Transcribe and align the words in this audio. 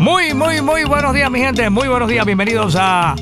Muy, 0.00 0.32
muy, 0.32 0.62
muy 0.62 0.84
buenos 0.84 1.12
días, 1.12 1.30
mi 1.30 1.40
gente. 1.40 1.68
Muy 1.68 1.86
buenos 1.86 2.08
días. 2.08 2.24
Bienvenidos 2.24 2.74
a 2.74 3.14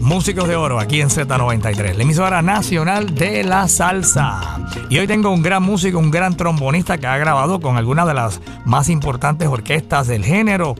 Músicos 0.00 0.48
de 0.48 0.56
Oro 0.56 0.80
aquí 0.80 1.02
en 1.02 1.10
Z93, 1.10 1.94
la 1.94 2.02
emisora 2.02 2.40
nacional 2.40 3.14
de 3.14 3.44
la 3.44 3.68
salsa. 3.68 4.58
Y 4.88 4.96
hoy 4.96 5.06
tengo 5.06 5.30
un 5.30 5.42
gran 5.42 5.62
músico, 5.62 5.98
un 5.98 6.10
gran 6.10 6.34
trombonista 6.34 6.96
que 6.96 7.06
ha 7.06 7.18
grabado 7.18 7.60
con 7.60 7.76
algunas 7.76 8.06
de 8.06 8.14
las 8.14 8.40
más 8.64 8.88
importantes 8.88 9.46
orquestas 9.46 10.06
del 10.06 10.24
género. 10.24 10.74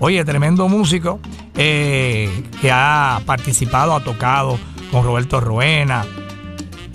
Oye, 0.00 0.24
tremendo 0.24 0.70
músico 0.70 1.20
eh, 1.54 2.44
que 2.62 2.70
ha 2.72 3.20
participado, 3.26 3.94
ha 3.94 4.02
tocado 4.02 4.58
con 4.90 5.04
Roberto 5.04 5.38
Ruena, 5.38 6.06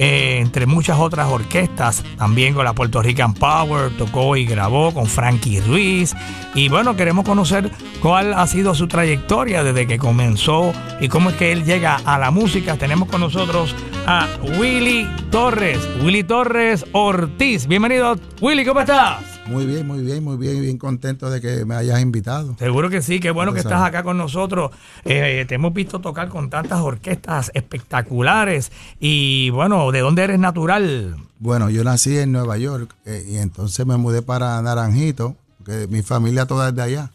eh, 0.03 0.39
entre 0.39 0.65
muchas 0.65 0.99
otras 0.99 1.29
orquestas, 1.29 2.03
también 2.17 2.53
con 2.53 2.65
la 2.65 2.73
Puerto 2.73 3.01
Rican 3.01 3.33
Power, 3.33 3.89
tocó 3.97 4.35
y 4.35 4.45
grabó 4.45 4.93
con 4.93 5.05
Frankie 5.05 5.61
Ruiz. 5.61 6.13
Y 6.53 6.67
bueno, 6.67 6.97
queremos 6.97 7.23
conocer 7.23 7.71
cuál 8.01 8.33
ha 8.33 8.45
sido 8.47 8.75
su 8.75 8.89
trayectoria 8.89 9.63
desde 9.63 9.87
que 9.87 9.97
comenzó 9.97 10.73
y 10.99 11.07
cómo 11.07 11.29
es 11.29 11.37
que 11.37 11.53
él 11.53 11.63
llega 11.63 12.01
a 12.03 12.19
la 12.19 12.31
música. 12.31 12.75
Tenemos 12.75 13.07
con 13.07 13.21
nosotros 13.21 13.73
a 14.05 14.27
Willy 14.59 15.07
Torres, 15.31 15.79
Willy 16.03 16.25
Torres 16.25 16.85
Ortiz. 16.91 17.65
Bienvenido, 17.65 18.17
Willy, 18.41 18.65
¿cómo 18.65 18.81
estás? 18.81 19.32
Muy 19.47 19.65
bien, 19.65 19.85
muy 19.85 20.01
bien, 20.01 20.23
muy 20.23 20.37
bien, 20.37 20.61
bien 20.61 20.77
contento 20.77 21.29
de 21.29 21.41
que 21.41 21.65
me 21.65 21.75
hayas 21.75 21.99
invitado. 22.01 22.55
Seguro 22.57 22.89
que 22.89 23.01
sí, 23.01 23.19
qué 23.19 23.29
bueno 23.31 23.53
que 23.53 23.59
estás 23.59 23.81
acá 23.81 24.01
con 24.01 24.17
nosotros. 24.17 24.71
Eh, 25.03 25.45
te 25.47 25.55
hemos 25.55 25.73
visto 25.73 25.99
tocar 25.99 26.29
con 26.29 26.49
tantas 26.49 26.79
orquestas 26.79 27.51
espectaculares 27.53 28.71
y 28.99 29.49
bueno, 29.49 29.91
¿de 29.91 29.99
dónde 29.99 30.23
eres 30.23 30.39
natural? 30.39 31.17
Bueno, 31.39 31.69
yo 31.69 31.83
nací 31.83 32.17
en 32.17 32.31
Nueva 32.31 32.57
York 32.57 32.95
eh, 33.05 33.25
y 33.27 33.37
entonces 33.37 33.85
me 33.85 33.97
mudé 33.97 34.21
para 34.21 34.61
Naranjito, 34.61 35.35
porque 35.57 35.87
mi 35.87 36.01
familia 36.03 36.45
toda 36.45 36.69
es 36.69 36.75
de 36.75 36.81
allá. 36.81 37.11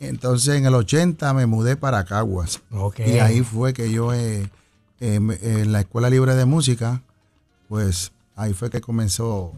Entonces 0.00 0.56
en 0.56 0.66
el 0.66 0.74
80 0.74 1.32
me 1.34 1.46
mudé 1.46 1.76
para 1.76 2.04
Caguas. 2.04 2.60
Y 2.98 3.18
ahí 3.18 3.42
fue 3.42 3.72
que 3.72 3.92
yo 3.92 4.12
eh, 4.12 4.48
en 5.00 5.72
la 5.72 5.80
Escuela 5.80 6.10
Libre 6.10 6.34
de 6.34 6.46
Música, 6.46 7.00
pues 7.68 8.12
ahí 8.34 8.52
fue 8.54 8.70
que 8.70 8.80
comenzó 8.80 9.52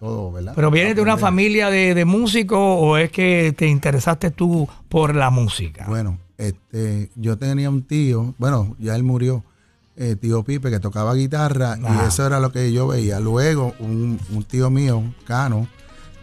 ¿Pero 0.00 0.70
vienes 0.70 0.94
de 0.94 1.02
una 1.02 1.16
familia 1.16 1.70
de, 1.70 2.04
músicos 2.04 2.58
o 2.60 2.96
es 2.96 3.10
que 3.10 3.52
te 3.56 3.66
interesaste 3.66 4.30
tú 4.30 4.68
por 4.88 5.14
la 5.14 5.30
música? 5.30 5.86
Bueno, 5.88 6.18
este, 6.36 7.10
yo 7.16 7.36
tenía 7.36 7.68
un 7.68 7.82
tío, 7.82 8.34
bueno, 8.38 8.76
ya 8.78 8.94
él 8.94 9.02
murió, 9.02 9.42
eh, 9.96 10.14
tío 10.14 10.44
Pipe, 10.44 10.70
que 10.70 10.78
tocaba 10.78 11.14
guitarra 11.14 11.76
y 11.78 12.06
eso 12.06 12.24
era 12.24 12.38
lo 12.38 12.52
que 12.52 12.72
yo 12.72 12.86
veía. 12.86 13.18
Luego, 13.18 13.74
un, 13.80 14.20
tío 14.46 14.70
mío, 14.70 15.02
Cano, 15.26 15.66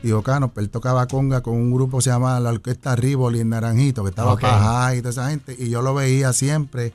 tío 0.02 0.22
Cano, 0.22 0.54
pues 0.54 0.66
él 0.66 0.70
tocaba 0.70 1.08
conga 1.08 1.42
con 1.42 1.56
un 1.56 1.74
grupo 1.74 1.98
que 1.98 2.04
se 2.04 2.12
llama 2.12 2.40
la 2.40 2.52
Orquesta 2.52 2.96
Rivoli 2.96 3.42
en 3.42 3.50
Naranjito, 3.50 4.04
que 4.04 4.10
estaba 4.12 4.34
okay. 4.34 5.00
y 5.00 5.02
toda 5.02 5.10
esa 5.10 5.30
gente, 5.30 5.54
y 5.60 5.70
yo 5.70 5.82
lo 5.82 5.94
veía 5.94 6.32
siempre. 6.32 6.94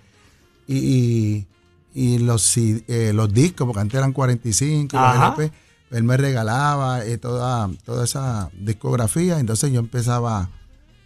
Y, 0.66 1.46
los, 1.92 2.56
eh, 2.56 3.10
los 3.12 3.34
discos, 3.34 3.66
porque 3.66 3.80
antes 3.80 3.98
eran 3.98 4.12
45, 4.12 4.96
los 4.96 5.16
LP, 5.16 5.52
él 5.90 6.04
me 6.04 6.16
regalaba 6.16 7.04
eh, 7.04 7.18
toda, 7.18 7.68
toda 7.84 8.04
esa 8.04 8.50
discografía, 8.52 9.38
entonces 9.38 9.72
yo 9.72 9.80
empezaba 9.80 10.48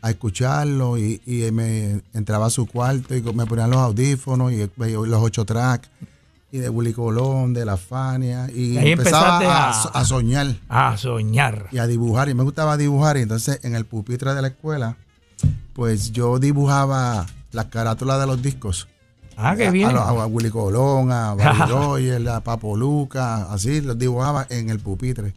a 0.02 0.10
escucharlo 0.10 0.98
y, 0.98 1.20
me 1.52 2.02
entraba 2.12 2.46
a 2.46 2.50
su 2.50 2.66
cuarto 2.66 3.16
y 3.16 3.22
me 3.22 3.46
ponían 3.46 3.70
los 3.70 3.80
audífonos 3.80 4.52
y 4.52 4.70
los 4.76 5.22
ocho 5.22 5.46
tracks 5.46 5.88
y 6.52 6.58
de 6.58 6.68
Willy 6.68 6.92
Colón, 6.92 7.54
de 7.54 7.64
La 7.64 7.76
Fania. 7.76 8.48
Y, 8.54 8.76
empezaba 8.76 9.70
a, 9.70 10.04
soñar. 10.04 10.54
A 10.68 10.96
soñar. 10.96 11.66
Y 11.72 11.78
a 11.78 11.86
dibujar. 11.86 12.28
Y 12.28 12.34
me 12.34 12.44
gustaba 12.44 12.76
dibujar. 12.76 13.16
Y 13.16 13.22
entonces 13.22 13.58
en 13.64 13.74
el 13.74 13.86
pupitre 13.86 14.34
de 14.34 14.42
la 14.42 14.48
escuela 14.48 14.96
pues 15.74 16.12
yo 16.12 16.38
dibujaba 16.38 17.26
las 17.52 17.66
carátulas 17.66 18.20
de 18.20 18.26
los 18.26 18.40
discos 18.40 18.88
Ah, 19.36 19.54
qué 19.56 19.70
bien. 19.70 19.90
A, 19.96 20.26
Willy 20.26 20.50
Colón, 20.50 21.10
a 21.12 21.34
Barry 21.34 22.26
a 22.28 22.40
Papo 22.40 22.76
Luca, 22.76 23.52
así 23.52 23.80
los 23.80 23.98
dibujaba 23.98 24.46
en 24.50 24.70
el 24.70 24.80
pupitre. 24.80 25.34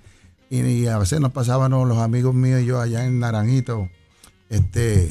Y, 0.50 0.88
a 0.88 0.98
veces 0.98 1.20
nos 1.20 1.32
pasábamos 1.32 1.88
los 1.88 1.98
amigos 1.98 2.34
míos 2.34 2.62
y 2.62 2.66
yo 2.66 2.80
allá 2.80 3.06
en 3.06 3.20
Naranjito, 3.20 3.90
este, 4.50 5.10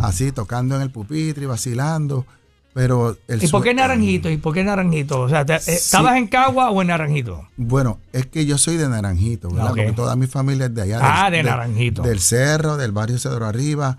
así 0.00 0.32
tocando 0.32 0.74
en 0.74 0.82
el 0.82 0.90
pupitre 0.90 1.44
y 1.44 1.46
vacilando. 1.46 2.26
Pero 2.74 3.16
¿Y 3.28 3.48
por 3.48 3.62
qué 3.62 3.72
Naranjito? 3.72 4.28
¿Y 4.28 4.36
por 4.36 4.52
qué 4.52 4.62
Naranjito? 4.62 5.20
O 5.20 5.28
sea, 5.30 5.46
eh, 5.48 5.60
¿estabas 5.66 6.16
en 6.16 6.26
Cagua 6.26 6.70
o 6.70 6.82
en 6.82 6.88
Naranjito? 6.88 7.48
Bueno, 7.56 8.00
es 8.12 8.26
que 8.26 8.44
yo 8.44 8.58
soy 8.58 8.76
de 8.76 8.86
Naranjito, 8.86 9.48
¿verdad? 9.48 9.68
Porque 9.68 9.92
toda 9.92 10.14
mi 10.14 10.26
familia 10.26 10.66
es 10.66 10.74
de 10.74 10.82
allá. 10.82 10.98
Ah, 11.00 11.30
de 11.30 11.42
Naranjito. 11.42 12.02
Del 12.02 12.20
cerro, 12.20 12.76
del 12.76 12.92
barrio 12.92 13.18
Cedro 13.18 13.46
Arriba. 13.46 13.96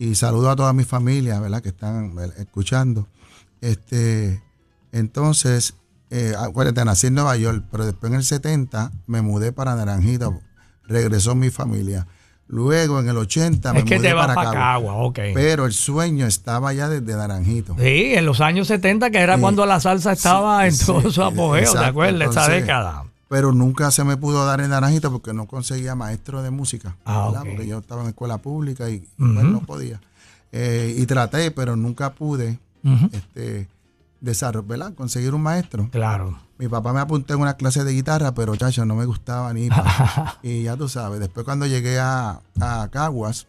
Y 0.00 0.16
saludo 0.16 0.50
a 0.50 0.56
toda 0.56 0.72
mi 0.72 0.82
familia, 0.82 1.38
¿verdad? 1.38 1.62
Que 1.62 1.68
están 1.68 2.14
escuchando. 2.36 3.06
Este, 3.60 4.42
entonces, 4.92 5.74
eh, 6.10 6.34
acuérdate, 6.38 6.84
nací 6.84 7.08
en 7.08 7.14
Nueva 7.14 7.36
York, 7.36 7.64
pero 7.70 7.84
después 7.84 8.12
en 8.12 8.18
el 8.18 8.24
70 8.24 8.92
me 9.06 9.22
mudé 9.22 9.52
para 9.52 9.74
Naranjito, 9.74 10.40
regresó 10.84 11.34
mi 11.34 11.50
familia. 11.50 12.06
Luego 12.48 13.00
en 13.00 13.08
el 13.08 13.16
80 13.16 13.72
me 13.72 13.82
mudé 13.82 14.14
para, 14.14 14.34
Cagua. 14.34 15.12
Pero 15.12 15.66
el 15.66 15.72
sueño 15.72 16.26
estaba 16.26 16.72
ya 16.72 16.88
desde 16.88 17.16
Naranjito. 17.16 17.74
Sí, 17.76 18.14
en 18.14 18.24
los 18.24 18.40
años 18.40 18.68
70, 18.68 19.10
que 19.10 19.18
era 19.18 19.38
cuando 19.38 19.66
la 19.66 19.80
salsa 19.80 20.12
estaba 20.12 20.66
en 20.66 20.78
todo 20.78 21.10
su 21.10 21.22
apogeo, 21.22 21.72
¿te 21.72 21.78
acuerdas? 21.78 22.30
Esa 22.30 22.48
década. 22.48 23.04
Pero 23.28 23.52
nunca 23.52 23.90
se 23.90 24.04
me 24.04 24.16
pudo 24.16 24.46
dar 24.46 24.60
en 24.60 24.70
Naranjito 24.70 25.10
porque 25.10 25.32
no 25.32 25.46
conseguía 25.46 25.96
maestro 25.96 26.42
de 26.42 26.50
música. 26.50 26.96
Ah, 27.04 27.32
porque 27.44 27.66
yo 27.66 27.78
estaba 27.78 28.02
en 28.02 28.08
escuela 28.08 28.38
pública 28.38 28.88
y 28.88 29.04
no 29.18 29.60
podía. 29.62 30.00
Eh, 30.52 30.94
y 30.96 31.04
traté, 31.06 31.50
pero 31.50 31.74
nunca 31.74 32.10
pude 32.12 32.60
este, 33.12 33.68
desarrollar, 34.20 34.68
¿verdad? 34.68 34.94
Conseguir 34.94 35.34
un 35.34 35.42
maestro. 35.42 35.88
Claro. 35.90 36.38
Mi 36.58 36.68
papá 36.68 36.92
me 36.92 37.00
apuntó 37.00 37.34
en 37.34 37.40
una 37.40 37.56
clase 37.56 37.84
de 37.84 37.92
guitarra, 37.92 38.34
pero 38.34 38.56
chacho, 38.56 38.84
no 38.84 38.94
me 38.94 39.04
gustaba 39.04 39.52
ni. 39.52 39.68
y 40.42 40.62
ya 40.62 40.76
tú 40.76 40.88
sabes, 40.88 41.20
después 41.20 41.44
cuando 41.44 41.66
llegué 41.66 41.98
a, 41.98 42.40
a 42.60 42.88
Caguas, 42.90 43.46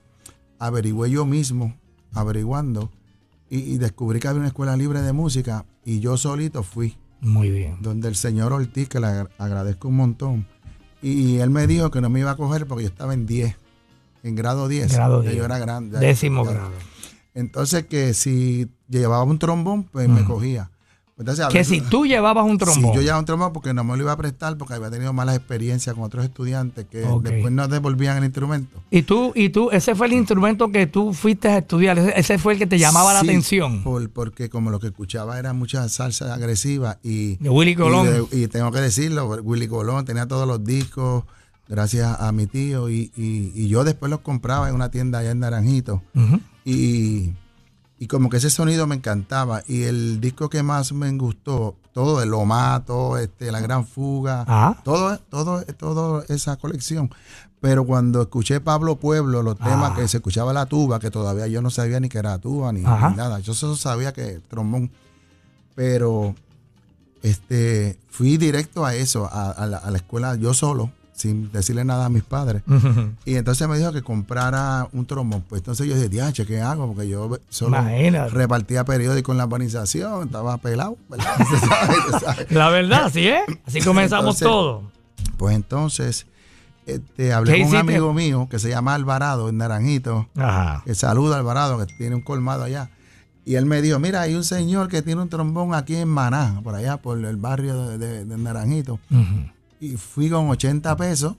averigüé 0.60 1.10
yo 1.10 1.26
mismo, 1.26 1.76
averiguando, 2.14 2.92
y, 3.50 3.78
descubrí 3.78 4.20
que 4.20 4.28
había 4.28 4.40
una 4.40 4.50
escuela 4.50 4.76
libre 4.76 5.02
de 5.02 5.14
música, 5.14 5.66
y 5.86 6.02
yo 6.02 6.18
solito 6.18 6.64
fui. 6.64 6.98
Muy 7.22 7.50
bien. 7.50 7.78
Donde 7.80 8.10
el 8.10 8.16
señor 8.16 8.52
Ortiz, 8.52 8.90
que 8.90 9.00
le 9.00 9.08
agradezco 9.38 9.88
un 9.88 9.96
montón, 9.96 10.48
y, 11.02 11.38
él 11.38 11.50
me 11.50 11.66
dijo 11.66 11.90
que 11.92 12.02
no 12.02 12.10
me 12.10 12.20
iba 12.20 12.32
a 12.32 12.36
coger 12.36 12.68
porque 12.68 12.84
yo 12.84 12.90
estaba 12.90 13.14
en 13.14 13.26
10, 13.26 13.56
en 14.24 14.36
grado 14.36 14.68
10. 14.68 14.94
Grado 14.94 15.22
10. 15.22 15.36
Yo 15.36 15.46
era 15.46 15.60
grande. 15.60 16.00
Décimo 16.00 16.44
grado. 16.44 16.72
Entonces 17.34 17.86
que 17.86 18.14
si 18.14 18.68
llevaba 18.90 19.24
un 19.24 19.40
trombón, 19.40 19.84
pues 19.84 20.08
me 20.08 20.24
cogía. 20.24 20.70
que 21.52 21.64
si 21.64 21.82
tú 21.82 22.06
llevabas 22.06 22.46
un 22.46 22.58
trombón. 22.58 22.92
Si 22.92 22.96
yo 22.96 23.02
llevaba 23.02 23.20
un 23.20 23.26
trombón 23.26 23.54
porque 23.54 23.74
no 23.74 23.84
me 23.84 23.96
lo 23.98 24.04
iba 24.04 24.12
a 24.12 24.18
prestar 24.18 24.58
porque 24.58 24.76
había 24.76 24.90
tenido 24.90 25.14
malas 25.14 25.36
experiencias 25.36 25.96
con 25.96 26.04
otros 26.04 26.26
estudiantes 26.26 26.86
que 26.86 27.00
después 27.00 27.52
no 27.52 27.68
devolvían 27.68 28.18
el 28.18 28.26
instrumento. 28.26 28.82
¿Y 28.92 29.04
tú, 29.04 29.32
y 29.36 29.50
tú, 29.50 29.70
ese 29.72 29.96
fue 29.96 30.08
el 30.08 30.14
instrumento 30.14 30.72
que 30.72 30.88
tú 30.88 31.14
fuiste 31.14 31.50
a 31.50 31.58
estudiar? 31.58 31.98
¿Ese 31.98 32.38
fue 32.38 32.54
el 32.54 32.60
que 32.60 32.68
te 32.68 32.78
llamaba 32.78 33.14
la 33.14 33.20
atención? 33.22 33.84
Por, 33.84 34.10
porque 34.10 34.50
como 34.50 34.70
lo 34.70 34.80
que 34.80 34.88
escuchaba 34.88 35.40
era 35.40 35.54
mucha 35.54 35.88
salsa 35.90 36.34
agresiva 36.34 37.00
y... 37.04 37.36
De 37.38 37.50
Willy 37.50 37.76
Colón. 37.76 38.28
Y, 38.32 38.48
tengo 38.48 38.72
que 38.72 38.80
decirlo, 38.80 39.28
Willy 39.28 39.68
Colón 39.68 40.06
tenía 40.06 40.28
todos 40.28 40.48
los 40.48 40.64
discos 40.64 41.24
gracias 41.68 42.20
a 42.20 42.32
mi 42.32 42.48
tío 42.48 42.90
y, 42.90 43.12
y, 43.16 43.68
yo 43.68 43.84
después 43.84 44.10
los 44.10 44.22
compraba 44.22 44.70
en 44.70 44.76
una 44.76 44.90
tienda 44.90 45.20
allá 45.20 45.32
en 45.32 45.40
Naranjito. 45.40 46.02
Y, 46.66 47.34
como 48.06 48.30
que 48.30 48.38
ese 48.38 48.52
sonido 48.52 48.86
me 48.86 48.96
encantaba. 48.96 49.64
Y 49.68 49.84
el 49.84 50.22
disco 50.22 50.50
que 50.50 50.62
más 50.62 50.92
me 50.92 51.12
gustó, 51.18 51.76
todo 51.94 52.22
el 52.22 52.30
Lomato, 52.30 53.18
este, 53.18 53.52
La 53.52 53.60
Gran 53.60 53.88
Fuga, 53.88 54.46
ah. 54.48 54.78
todo, 54.84 55.18
todo, 55.30 55.64
toda 55.64 56.24
esa 56.30 56.58
colección. 56.58 57.10
Pero 57.60 57.86
cuando 57.86 58.22
escuché 58.22 58.60
Pablo 58.62 58.98
Pueblo, 58.98 59.42
los 59.42 59.58
temas 59.58 59.94
ah. 59.94 59.96
que 59.96 60.08
se 60.08 60.18
escuchaba 60.18 60.54
la 60.54 60.68
tuba, 60.68 61.00
que 61.00 61.10
todavía 61.10 61.48
yo 61.48 61.64
no 61.64 61.72
sabía 61.72 62.00
ni 62.00 62.08
que 62.08 62.20
era 62.20 62.38
tuba 62.38 62.72
ni, 62.72 62.82
nada. 62.82 63.40
Yo 63.40 63.56
solo 63.56 63.76
sabía 63.76 64.14
que 64.14 64.42
trombón. 64.48 64.92
Pero 65.74 66.36
este, 67.24 67.98
fui 68.12 68.38
directo 68.38 68.86
a 68.86 68.94
eso, 68.94 69.28
a, 69.32 69.66
la, 69.66 69.78
a 69.78 69.90
la 69.90 69.98
escuela 69.98 70.36
yo 70.36 70.54
solo 70.54 70.92
sin 71.18 71.52
decirle 71.52 71.84
nada 71.84 72.06
a 72.06 72.10
mis 72.10 72.24
padres. 72.24 72.62
Y 73.26 73.36
entonces 73.36 73.68
me 73.68 73.78
dijo 73.78 73.92
que 73.92 74.04
comprara 74.04 74.88
un 74.94 75.06
trombón. 75.06 75.44
Pues 75.50 75.62
entonces 75.62 75.88
yo 75.88 75.96
dije, 75.96 76.10
diache, 76.10 76.46
¿qué 76.46 76.62
hago? 76.62 76.88
Porque 76.94 77.10
yo 77.10 77.40
solo 77.50 77.78
repartía 78.30 78.86
periódicos 78.86 79.34
en 79.34 79.40
la 79.40 79.46
urbanización, 79.46 80.28
estaba 80.28 80.58
pelado. 80.58 80.96
la 82.52 82.70
verdad, 82.70 83.12
sí, 83.12 83.28
¿eh? 83.28 83.42
Así 83.66 83.82
comenzamos 83.82 84.38
todo. 84.38 84.84
Pues 85.38 85.56
entonces 85.56 86.28
este, 86.86 87.34
hablé 87.34 87.62
con 87.62 87.70
un 87.70 87.76
amigo 87.76 88.14
mío 88.14 88.48
que 88.50 88.60
se 88.60 88.70
llama 88.70 88.94
Alvarado, 88.94 89.50
en 89.50 89.58
Naranjito. 89.58 90.30
Ajá. 90.38 90.84
Que 90.86 90.94
saluda 90.94 91.38
a 91.38 91.40
Alvarado, 91.40 91.80
que 91.80 91.92
tiene 91.96 92.16
un 92.16 92.22
colmado 92.22 92.64
allá. 92.64 92.92
Y 93.44 93.56
él 93.56 93.66
me 93.66 93.82
dijo, 93.82 93.98
mira, 93.98 94.22
hay 94.22 94.36
un 94.36 94.44
señor 94.44 94.88
que 94.88 95.02
tiene 95.02 95.22
un 95.22 95.30
trombón 95.30 95.74
aquí 95.74 95.96
en 95.96 96.10
Maná, 96.10 96.60
por 96.64 96.76
allá, 96.76 96.98
por 96.98 97.18
el 97.18 97.38
barrio 97.38 97.98
de, 97.98 98.26
Naranjito 98.26 99.00
y 99.80 99.98
fui 99.98 100.30
con 100.30 100.50
80 100.50 100.96
pesos 100.98 101.36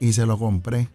y 0.00 0.12
se 0.12 0.26
lo 0.26 0.38
compré. 0.38 0.88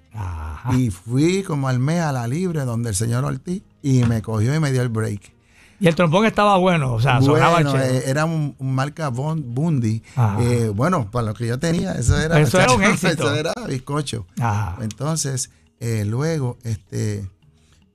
Y 0.72 0.90
fui 0.90 1.44
como 1.44 1.68
al 1.68 1.80
mes 1.80 2.02
a 2.02 2.12
la 2.12 2.28
libre 2.28 2.66
donde 2.66 2.90
el 2.90 2.96
señor 2.96 3.24
Ortiz 3.24 3.64
y 3.82 4.04
me 4.04 4.22
cogió 4.22 4.54
y 4.54 4.60
me 4.60 4.72
dio 4.72 4.82
el 4.82 4.90
break. 4.90 5.32
Y 5.80 5.88
el 5.88 5.96
trombón 5.96 6.26
estaba 6.26 6.58
bueno, 6.58 6.94
o 6.94 7.00
sea, 7.00 7.20
bueno, 7.20 7.78
eh, 7.78 8.04
era 8.08 8.26
un, 8.26 8.56
marca 8.60 9.10
Bundy. 9.10 10.02
Eh, 10.40 10.72
bueno, 10.74 11.10
para 11.12 11.28
lo 11.28 11.34
que 11.36 11.46
yo 11.46 11.60
tenía, 11.60 11.94
eso 11.94 12.20
era, 12.20 12.40
eso 12.40 12.60
era 12.60 12.74
un 12.74 12.84
éxito. 12.84 13.32
Eso 13.32 13.36
era 13.36 13.54
bizcocho. 13.68 14.26
Entonces, 14.82 15.52
eh, 15.80 16.04
luego, 16.04 16.58
este, 16.64 17.30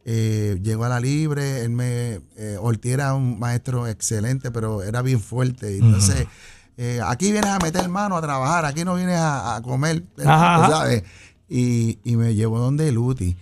llegó 0.05 0.85
a 0.85 0.89
la 0.89 1.01
libre, 1.01 1.63
él 1.63 1.71
me, 1.71 2.21
Ortiz 2.61 2.93
era 2.93 3.15
un 3.15 3.41
maestro 3.41 3.89
excelente, 3.89 4.53
pero 4.53 4.83
era 4.85 5.03
bien 5.03 5.21
fuerte. 5.21 5.77
Entonces, 5.77 6.29
aquí 7.05 7.33
vienes 7.33 7.51
a 7.51 7.59
meter 7.59 7.89
mano 7.89 8.17
a 8.17 8.23
trabajar, 8.23 8.65
aquí 8.65 8.85
no 8.85 8.95
vienes 8.95 9.19
a, 9.19 9.61
comer, 9.63 10.05
¿sabes? 10.17 11.05
Y, 11.49 11.99
y 12.05 12.17
me 12.17 12.35
llevó 12.35 12.59
donde 12.59 12.91
Luti. 12.93 13.37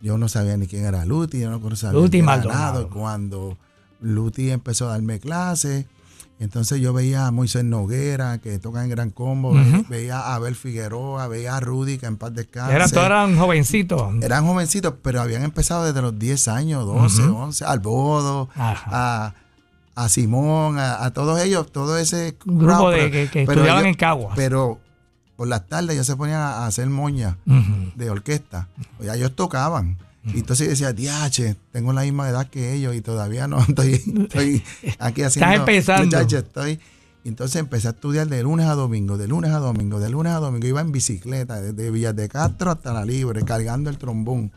Yo 0.00 0.18
no 0.18 0.28
sabía 0.28 0.56
ni 0.56 0.66
quién 0.66 0.84
era 0.84 1.04
Luti, 1.04 1.40
yo 1.40 1.50
no 1.50 1.76
sabía 1.76 2.00
Luti 2.00 2.22
quién. 2.22 2.88
Cuando 2.90 3.56
Luti 4.00 4.50
empezó 4.50 4.86
a 4.86 4.92
darme 4.92 5.18
clases. 5.20 5.86
Entonces 6.38 6.80
yo 6.80 6.92
veía 6.92 7.26
a 7.26 7.30
Moisés 7.30 7.64
Noguera, 7.64 8.38
que 8.38 8.58
toca 8.58 8.84
en 8.84 8.90
Gran 8.90 9.08
Combo, 9.08 9.54
veía 9.88 10.18
a 10.18 10.34
Abel 10.34 10.54
Figueroa, 10.54 11.28
veía 11.28 11.56
a 11.56 11.60
Rudy, 11.60 11.96
que 11.96 12.04
en 12.04 12.18
paz 12.18 12.34
descanse. 12.34 12.74
Eran, 12.74 12.90
todos 12.90 13.06
eran 13.06 13.38
jovencitos. 13.38 14.14
Eran 14.22 14.46
jovencitos, 14.46 14.94
pero 15.02 15.22
habían 15.22 15.44
empezado 15.44 15.86
desde 15.86 16.02
los 16.02 16.18
10 16.18 16.48
años, 16.48 16.84
12, 16.84 17.22
11, 17.22 17.64
al 17.64 17.80
Bodo, 17.80 18.50
a, 18.54 19.32
Simón, 20.08 20.78
a, 20.78 21.10
todos 21.12 21.40
ellos, 21.40 21.72
todo 21.72 21.96
ese 21.96 22.36
grupo 22.44 22.90
de, 22.90 23.28
que, 23.30 23.42
estudiaban 23.42 23.86
en 23.86 23.94
Cagua. 23.94 24.32
Pero 24.36 24.78
por 25.36 25.48
las 25.48 25.66
tardes 25.66 25.94
ellos 25.94 26.06
se 26.06 26.16
ponían 26.16 26.40
a 26.40 26.66
hacer 26.66 26.88
moña 26.88 27.38
de 27.94 28.10
orquesta. 28.10 28.68
Ya 29.00 29.14
ellos 29.14 29.34
tocaban. 29.34 29.96
Y 30.34 30.40
entonces 30.40 30.68
decía, 30.68 30.92
diache, 30.92 31.56
tengo 31.70 31.92
la 31.92 32.02
misma 32.02 32.28
edad 32.28 32.48
que 32.48 32.74
ellos 32.74 32.96
y 32.96 33.00
todavía 33.00 33.46
no 33.46 33.60
estoy, 33.68 33.92
estoy 33.94 34.62
aquí 34.98 35.22
haciendo. 35.22 35.50
Estás 35.50 36.00
empezando. 36.00 36.18
Estoy. 36.18 36.80
Entonces 37.24 37.56
empecé 37.56 37.88
a 37.88 37.90
estudiar 37.90 38.28
de 38.28 38.42
lunes 38.42 38.66
a 38.66 38.74
domingo, 38.74 39.16
de 39.16 39.26
lunes 39.26 39.50
a 39.50 39.58
domingo, 39.58 39.98
de 39.98 40.10
lunes 40.10 40.32
a 40.32 40.38
domingo. 40.38 40.66
Iba 40.66 40.80
en 40.80 40.92
bicicleta, 40.92 41.60
desde 41.60 41.90
Villas 41.90 42.14
de 42.14 42.28
Castro 42.28 42.70
hasta 42.70 42.92
la 42.92 43.04
Libre, 43.04 43.44
cargando 43.44 43.90
el 43.90 43.98
trombón. 43.98 44.52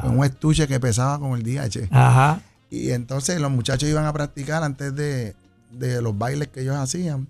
Con 0.00 0.18
un 0.18 0.24
estuche 0.24 0.66
que 0.66 0.80
pesaba 0.80 1.18
como 1.18 1.36
el 1.36 1.42
DH. 1.42 1.88
Ajá. 1.90 2.40
Y 2.74 2.90
entonces 2.92 3.40
los 3.40 3.50
muchachos 3.50 3.88
iban 3.88 4.04
a 4.06 4.12
practicar 4.12 4.62
antes 4.62 4.94
de, 4.94 5.34
de 5.70 6.02
los 6.02 6.16
bailes 6.16 6.48
que 6.48 6.62
ellos 6.62 6.76
hacían 6.76 7.28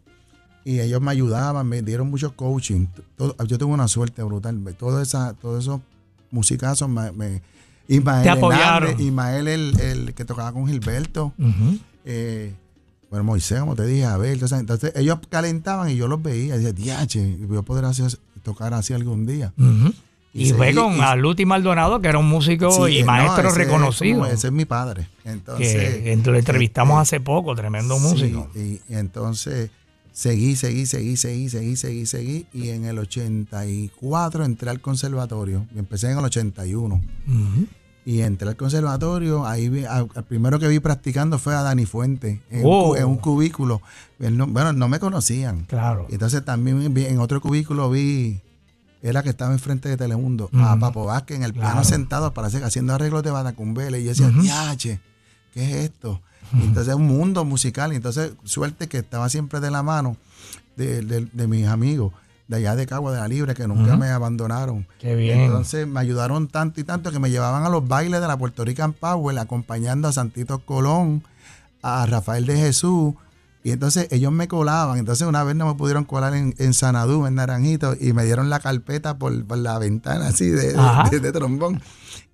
y 0.64 0.80
ellos 0.80 1.00
me 1.02 1.10
ayudaban, 1.10 1.66
me 1.68 1.82
dieron 1.82 2.10
mucho 2.10 2.34
coaching. 2.34 2.86
yo 3.18 3.58
tuve 3.58 3.72
una 3.72 3.86
suerte 3.86 4.22
brutal. 4.22 4.58
Todo 4.78 5.02
esa, 5.02 5.34
todos 5.34 5.62
esos 5.62 5.80
musicazos 6.30 6.88
me, 6.88 7.12
me 7.12 7.42
Ismael, 7.86 8.28
apoyaron. 8.28 8.98
Ismael 8.98 9.46
el, 9.48 9.80
el, 9.80 10.14
que 10.14 10.24
tocaba 10.24 10.52
con 10.52 10.66
Gilberto. 10.66 11.34
Eh, 12.06 12.54
bueno, 13.10 13.24
Moisés, 13.24 13.60
como 13.60 13.76
te 13.76 13.86
dije, 13.86 14.06
Abel. 14.06 14.32
Entonces, 14.32 14.58
entonces 14.58 14.92
ellos 14.96 15.18
calentaban 15.28 15.90
y 15.90 15.96
yo 15.96 16.08
los 16.08 16.22
veía. 16.22 16.56
Y 16.56 16.58
decía, 16.58 16.72
diache, 16.72 17.36
voy 17.46 17.58
a 17.58 17.62
poder 17.62 17.84
hacer, 17.84 18.18
tocar 18.42 18.72
así 18.72 18.94
algún 18.94 19.26
día. 19.26 19.52
Y, 20.34 20.52
fue 20.52 20.74
con 20.74 21.00
Aluti 21.00 21.46
Maldonado, 21.46 22.00
que 22.00 22.08
era 22.08 22.18
un 22.18 22.28
músico 22.28 22.88
y 22.88 23.04
maestro 23.04 23.52
reconocido. 23.52 24.26
ese 24.26 24.48
es 24.48 24.52
mi 24.52 24.64
padre. 24.64 25.06
Entonces, 25.24 26.02
que, 26.02 26.16
lo 26.24 26.36
entrevistamos 26.36 27.00
este, 27.02 27.16
hace 27.16 27.24
poco, 27.24 27.54
tremendo 27.54 27.98
músico. 28.00 28.50
y 28.54 28.80
entonces 28.88 29.70
Seguí, 30.14 30.54
seguí, 30.54 30.86
seguí, 30.86 31.16
seguí, 31.16 31.48
seguí, 31.48 31.74
seguí, 31.74 32.06
seguí. 32.06 32.46
Y 32.52 32.68
en 32.68 32.84
el 32.84 33.00
84 33.00 34.44
entré 34.44 34.70
al 34.70 34.80
conservatorio. 34.80 35.66
Empecé 35.74 36.08
en 36.08 36.18
el 36.18 36.24
81. 36.24 37.02
Y 38.06 38.20
entré 38.20 38.48
al 38.48 38.54
conservatorio. 38.54 39.44
Ahí 39.44 39.68
vi, 39.68 39.84
al, 39.84 40.06
primero 40.28 40.60
que 40.60 40.68
vi 40.68 40.78
practicando 40.78 41.40
fue 41.40 41.56
a 41.56 41.62
Dani 41.62 41.84
Fuente 41.84 42.40
en, 42.48 42.64
un, 42.64 42.96
oh. 42.96 43.20
cubículo. 43.20 43.82
bueno, 44.20 44.72
no 44.72 44.86
me 44.86 45.00
conocían. 45.00 45.64
Claro. 45.64 46.06
Y 46.08 46.12
entonces 46.12 46.44
también 46.44 46.96
en 46.96 47.18
otro 47.18 47.40
cubículo 47.40 47.90
vi 47.90 48.40
era 49.04 49.22
que 49.22 49.28
estaba 49.28 49.52
enfrente 49.52 49.90
de 49.90 49.98
Telemundo, 49.98 50.48
a 50.54 50.78
Papo 50.78 51.04
Vázquez 51.04 51.36
en 51.36 51.42
el 51.42 51.52
piano 51.52 51.84
sentado, 51.84 52.32
parece 52.32 52.58
que 52.58 52.64
haciendo 52.64 52.94
arreglos 52.94 53.22
de 53.22 53.30
Batacumbele. 53.30 54.00
Y 54.00 54.04
yo 54.04 54.10
decía, 54.10 54.28
uh 54.28 54.76
¿qué 54.78 54.98
es 55.52 55.84
esto? 55.84 56.22
entonces 56.52 56.88
es 56.88 56.94
un 56.94 57.06
mundo 57.06 57.44
musical. 57.44 57.92
Y 57.92 57.96
entonces, 57.96 58.32
suerte 58.44 58.88
que 58.88 58.98
estaba 58.98 59.28
siempre 59.28 59.60
de 59.60 59.70
la 59.70 59.82
mano 59.82 60.16
de, 60.76 61.46
mis 61.46 61.66
amigos 61.66 62.14
de 62.48 62.56
allá 62.56 62.76
de 62.76 62.86
Cagua 62.86 63.12
de 63.12 63.20
la 63.20 63.28
Libre, 63.28 63.54
que 63.54 63.68
nunca 63.68 63.96
me 63.98 64.08
abandonaron. 64.08 64.86
Qué 64.98 65.14
bien. 65.14 65.40
Entonces 65.40 65.86
me 65.86 66.00
ayudaron 66.00 66.48
tanto 66.48 66.80
y 66.80 66.84
tanto 66.84 67.12
que 67.12 67.18
me 67.18 67.30
llevaban 67.30 67.64
a 67.64 67.68
los 67.68 67.86
bailes 67.86 68.22
de 68.22 68.26
la 68.26 68.38
Puerto 68.38 68.64
Rican 68.64 68.94
Power, 68.94 69.38
acompañando 69.38 70.08
a 70.08 70.12
Santito 70.12 70.60
Colón, 70.60 71.22
a 71.82 72.06
Rafael 72.06 72.46
de 72.46 72.56
Jesús. 72.56 73.12
Y 73.64 73.72
entonces 73.72 74.08
ellos 74.10 74.30
me 74.30 74.46
colaban. 74.46 74.98
Entonces 74.98 75.26
una 75.26 75.42
vez 75.42 75.56
no 75.56 75.66
me 75.66 75.74
pudieron 75.74 76.04
colar 76.04 76.34
en, 76.34 76.54
en 76.58 76.74
Sanadú, 76.74 77.26
en 77.26 77.34
Naranjito, 77.34 77.96
y 77.98 78.12
me 78.12 78.24
dieron 78.26 78.50
la 78.50 78.60
carpeta 78.60 79.18
por, 79.18 79.32
la 79.56 79.78
ventana 79.78 80.28
así 80.28 80.50
de, 80.50 80.74
de, 80.74 81.32
trombón. 81.32 81.80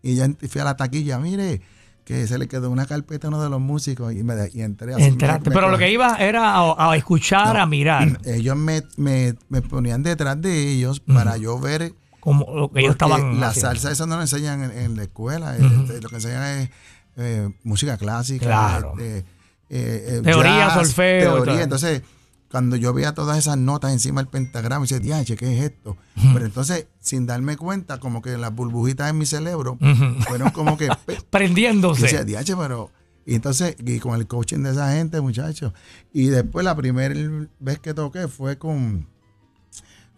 Y 0.02 0.16
yo 0.16 0.24
fui 0.48 0.60
a 0.60 0.64
la 0.64 0.76
taquilla, 0.76 1.20
mire, 1.20 1.62
que 2.04 2.26
se 2.26 2.36
le 2.36 2.48
quedó 2.48 2.68
una 2.68 2.84
carpeta 2.84 3.28
a 3.28 3.30
uno 3.30 3.40
de 3.40 3.48
los 3.48 3.60
músicos 3.60 4.12
y, 4.12 4.24
me, 4.24 4.34
y 4.52 4.62
entré 4.62 4.92
así. 4.92 5.16
pero 5.44 5.70
lo 5.70 5.78
que 5.78 5.92
iba 5.92 6.16
era 6.16 6.74
a, 6.76 6.96
escuchar, 6.96 7.56
a 7.56 7.64
mirar. 7.64 8.18
Ellos 8.24 8.56
me, 8.56 8.82
me, 8.96 9.62
ponían 9.62 10.02
detrás 10.02 10.42
de 10.42 10.72
ellos 10.72 10.98
para 10.98 11.36
yo 11.36 11.60
ver 11.60 11.94
como 12.18 12.52
lo 12.54 12.72
que 12.72 12.80
ellos 12.80 12.92
estaban 12.92 13.38
La 13.38 13.54
salsa, 13.54 13.92
eso 13.92 14.04
no 14.06 14.16
lo 14.16 14.22
enseñan 14.22 14.62
en, 14.76 14.96
la 14.96 15.04
escuela. 15.04 15.56
Este, 15.56 16.00
lo 16.00 16.08
que 16.08 16.16
enseñan 16.16 16.42
es 16.58 16.70
eh, 17.16 17.48
música 17.62 17.96
clásica. 17.96 18.46
Claro. 18.46 18.94
Este, 18.98 19.18
eh, 19.18 19.24
eh, 19.70 20.20
teoría, 20.22 20.74
solfeo. 20.74 21.34
Teoría. 21.42 21.62
Entonces, 21.62 22.02
cuando 22.50 22.74
yo 22.74 22.92
veía 22.92 23.14
todas 23.14 23.38
esas 23.38 23.56
notas 23.56 23.92
encima 23.92 24.20
del 24.20 24.28
pentagrama, 24.28 24.84
y 24.84 24.88
decía, 24.88 24.98
diache, 24.98 25.36
¿qué 25.36 25.56
es 25.56 25.64
esto? 25.70 25.96
Pero 26.32 26.44
entonces, 26.44 26.88
sin 26.98 27.24
darme 27.24 27.56
cuenta, 27.56 28.00
como 28.00 28.22
que 28.22 28.36
las 28.36 28.52
burbujitas 28.52 29.08
en 29.08 29.18
mi 29.18 29.26
cerebro 29.26 29.78
fueron 30.26 30.50
como 30.50 30.76
que... 30.76 30.88
Prendiéndose. 31.30 32.00
Y 32.00 32.02
decía, 32.04 32.24
diache, 32.24 32.56
pero... 32.56 32.90
Y 33.24 33.36
entonces, 33.36 33.76
y 33.78 34.00
con 34.00 34.18
el 34.18 34.26
coaching 34.26 34.58
de 34.60 34.72
esa 34.72 34.92
gente, 34.92 35.20
muchachos. 35.20 35.72
Y 36.12 36.26
después 36.26 36.64
la 36.64 36.74
primera 36.74 37.14
vez 37.60 37.78
que 37.78 37.94
toqué 37.94 38.26
fue 38.26 38.58
con, 38.58 39.06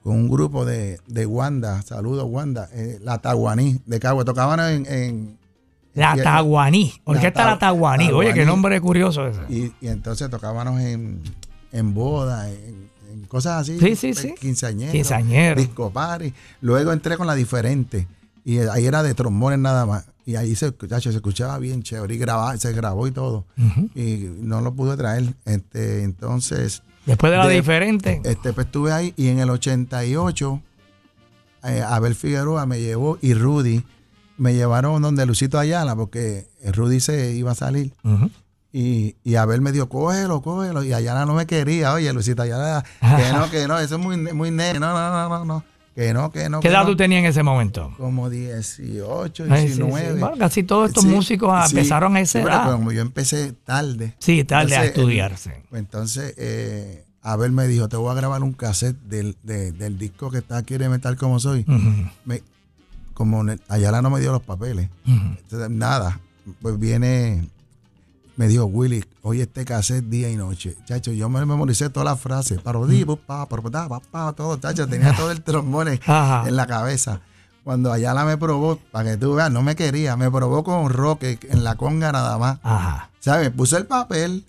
con 0.02 0.14
un 0.14 0.31
grupo 0.31 0.64
de, 0.64 1.00
de 1.06 1.26
Wanda, 1.26 1.82
saludos 1.82 2.25
Wanda, 2.26 2.70
eh, 2.72 2.98
la 3.02 3.19
Taguaní, 3.19 3.82
de 3.84 4.00
Cagua. 4.00 4.25
Tocaban 4.25 4.87
en... 4.87 5.38
la 5.94 6.16
Taguaní, 6.16 6.92
está 7.22 7.44
La 7.44 7.58
Taguaní, 7.58 8.10
oye, 8.10 8.32
qué 8.32 8.44
nombre 8.44 8.81
curioso 8.81 9.26
ese. 9.26 9.40
Y, 9.48 9.72
y 9.81 9.88
entonces 9.88 10.31
tocábamos 10.31 10.81
en 10.81 11.22
en 11.72 11.94
boda, 11.94 12.50
en, 12.50 12.90
cosas 13.28 13.62
así. 13.62 13.78
Sí, 13.78 13.96
sí, 13.96 14.14
sí. 14.14 14.34
Quinceañero. 14.38 15.60
Disco 15.60 15.90
party. 15.90 16.32
Luego 16.60 16.93
entré 16.93 17.17
con 17.17 17.26
la 17.26 17.34
diferente. 17.34 18.06
Y 18.44 18.58
ahí 18.58 18.86
era 18.86 19.02
de 19.02 19.14
trombones 19.14 19.58
nada 19.58 19.86
más. 19.86 20.05
Y 20.26 20.36
ahí 20.36 20.55
se, 20.55 20.72
se 20.72 21.08
escuchaba 21.10 21.58
bien 21.58 21.82
chévere. 21.82 22.14
Y 22.14 22.19
grababa, 22.19 22.56
se 22.58 22.72
grabó 22.72 23.06
y 23.06 23.10
todo. 23.10 23.46
Y 23.94 24.28
no 24.40 24.60
lo 24.60 24.74
pude 24.74 24.96
traer. 24.96 25.34
Este, 25.46 26.02
entonces. 26.02 26.82
Después 27.06 27.32
de 27.32 27.38
la 27.38 27.48
diferente. 27.48 28.20
Este, 28.24 28.52
pues 28.52 28.67
estuve 28.67 28.93
ahí. 28.93 29.14
Y 29.17 29.28
en 29.28 29.38
el 29.38 29.48
88, 29.48 30.62
eh, 31.64 31.82
Abel 31.86 32.14
Figueroa 32.14 32.67
me 32.67 32.81
llevó 32.81 33.19
y 33.22 33.34
Rudy 33.34 33.82
me 34.43 34.55
llevaron 34.55 35.01
donde 35.01 35.25
Lucito 35.25 35.56
Ayala, 35.56 35.94
porque 35.94 36.49
Rudy 36.65 36.99
se 36.99 37.32
iba 37.32 37.53
a 37.53 37.55
salir. 37.55 37.93
Y, 38.72 39.15
y 39.22 39.37
Abel 39.37 39.61
me 39.61 39.70
dijo, 39.70 39.89
cógelo, 39.89 40.43
cógelo. 40.43 40.82
Y 40.82 40.93
Ayala 40.93 41.27
no 41.27 41.34
me 41.34 41.46
quería. 41.46 41.93
Oye, 41.93 42.13
Luisita 42.13 42.43
Ayala, 42.43 42.84
que 43.01 43.32
no, 43.32 43.51
que 43.51 43.69
no, 43.69 43.79
eso 43.79 43.96
es 43.96 44.01
muy, 44.01 44.17
muy 44.17 44.51
negro. 44.51 44.81
No, 44.81 44.93
no, 44.94 45.11
no, 45.11 45.29
no, 45.29 45.44
no. 45.44 45.65
Que 45.94 46.13
no, 46.13 46.32
que 46.32 46.49
no. 46.49 46.61
¿Qué 46.61 46.69
edad 46.69 46.84
tú 46.87 46.96
tenías 46.96 47.20
en 47.20 47.27
ese 47.27 47.43
momento? 47.43 47.93
Como 47.99 48.31
18, 48.31 49.44
19. 49.44 50.19
Bueno, 50.19 50.37
casi 50.39 50.65
todos 50.65 50.89
estos 50.89 51.05
músicos 51.05 51.70
empezaron 51.70 52.17
a 52.17 52.20
esa 52.20 52.41
edad. 52.41 52.63
Pero 52.65 52.77
como 52.79 52.93
yo 52.93 53.03
empecé 53.03 53.53
tarde. 53.53 54.17
Sí, 54.19 54.43
tarde 54.43 54.75
a 54.75 54.87
estudiarse. 54.87 55.63
entonces, 55.72 56.34
eh, 56.37 57.05
Abel 57.20 57.53
me 57.53 57.69
dijo, 57.69 57.89
te 57.89 57.96
voy 57.96 58.11
a 58.11 58.15
grabar 58.15 58.43
un 58.43 58.55
cassette 58.55 58.96
del, 59.03 59.37
del 59.44 59.99
disco 59.99 60.31
que 60.31 60.39
está 60.39 60.56
aquí 60.56 60.79
de 60.79 60.89
Metal 60.89 61.17
Como 61.17 61.39
Soy. 61.39 61.65
me, 62.25 62.43
como 63.22 63.44
Ayala 63.69 64.02
no 64.02 64.10
me 64.10 64.19
dio 64.19 64.32
los 64.32 64.43
papeles. 64.43 64.88
entonces, 65.06 65.70
nada, 65.70 66.19
pues 66.60 66.76
viene 66.79 67.48
me 68.36 68.48
dijo, 68.48 68.64
Willy, 68.64 69.05
oye 69.22 69.43
este 69.43 69.64
cassette 69.64 70.08
día 70.08 70.29
y 70.31 70.36
noche. 70.36 70.76
Chacho, 70.86 71.12
yo 71.12 71.29
me 71.29 71.44
memoricé 71.44 71.91
todas 71.91 72.08
las 72.08 72.20
frases. 72.20 72.60
Parodí, 72.60 73.05
pa, 73.05 73.46
pa, 73.46 74.00
pa, 74.00 74.32
todo, 74.32 74.56
chacho, 74.56 74.88
tenía 74.88 75.14
todo 75.14 75.31
el 75.31 75.43
trombón 75.43 75.88
en 75.88 76.56
la 76.56 76.67
cabeza. 76.67 77.20
Cuando 77.62 77.93
Ayala 77.93 78.24
me 78.24 78.36
probó, 78.36 78.76
para 78.91 79.10
que 79.10 79.17
tú 79.17 79.34
veas, 79.34 79.52
no 79.52 79.62
me 79.62 79.76
quería, 79.76 80.17
me 80.17 80.31
probó 80.31 80.64
con 80.64 80.88
rock 80.91 81.22
en 81.22 81.62
la 81.62 81.76
conga 81.76 82.10
nada 82.10 82.36
más. 82.38 82.58
Ajá. 82.64 83.10
¿Sabes? 83.20 83.50
Puse 83.50 83.76
el 83.76 83.86
papel 83.86 84.44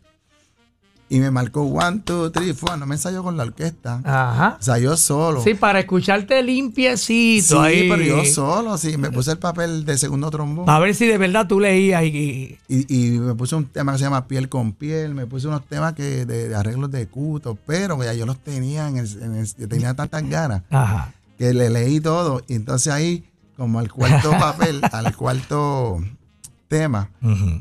y 1.16 1.20
me 1.20 1.30
marcó 1.32 1.62
one, 1.62 2.00
two, 2.04 2.32
three, 2.32 2.54
four. 2.54 2.78
No 2.78 2.86
me 2.86 2.96
ensayó 2.96 3.22
con 3.24 3.38
la 3.38 3.44
orquesta. 3.44 4.02
Ajá. 4.04 4.56
Ensayó 4.58 4.98
solo. 4.98 5.44
Sí, 5.44 5.54
para 5.54 5.80
escucharte 5.80 6.42
limpiecito 6.42 7.62
Sí, 7.64 7.68
ahí. 7.68 7.90
pero 7.90 8.02
yo 8.04 8.26
solo, 8.26 8.78
sí. 8.78 8.98
Me 8.98 9.12
puse 9.12 9.32
el 9.32 9.38
papel 9.38 9.86
de 9.86 9.98
segundo 9.98 10.30
trombón. 10.32 10.70
A 10.70 10.80
ver 10.80 10.96
si 10.96 11.06
de 11.06 11.18
verdad 11.18 11.48
tú 11.48 11.60
leías 11.60 12.04
y... 12.04 12.58
Y, 12.68 12.86
y 13.16 13.20
me 13.20 13.36
puse 13.36 13.56
un 13.56 13.66
tema 13.66 13.92
que 13.94 14.00
se 14.00 14.04
llama 14.06 14.28
Piel 14.28 14.50
con 14.50 14.74
Piel. 14.74 15.14
Me 15.14 15.26
puse 15.28 15.48
unos 15.48 15.66
temas 15.66 15.94
que 15.94 16.26
de, 16.26 16.50
de 16.50 16.56
arreglos 16.56 16.92
de 16.92 17.08
cuto. 17.08 17.58
Pero 17.68 18.02
ya 18.04 18.14
yo 18.14 18.26
los 18.26 18.38
tenía 18.40 18.88
en 18.88 18.98
el, 18.98 19.22
en 19.22 19.36
el- 19.36 19.56
yo 19.56 19.68
tenía 19.68 19.94
tantas 19.94 20.28
ganas 20.28 20.64
Ajá. 20.70 21.14
que 21.38 21.54
le 21.54 21.70
leí 21.70 22.00
todo. 22.00 22.42
Y 22.48 22.56
entonces 22.56 22.92
ahí, 22.92 23.24
como 23.56 23.80
al 23.80 23.92
cuarto 23.92 24.32
papel, 24.40 24.82
al 24.92 25.16
cuarto 25.16 26.00
tema, 26.80 27.10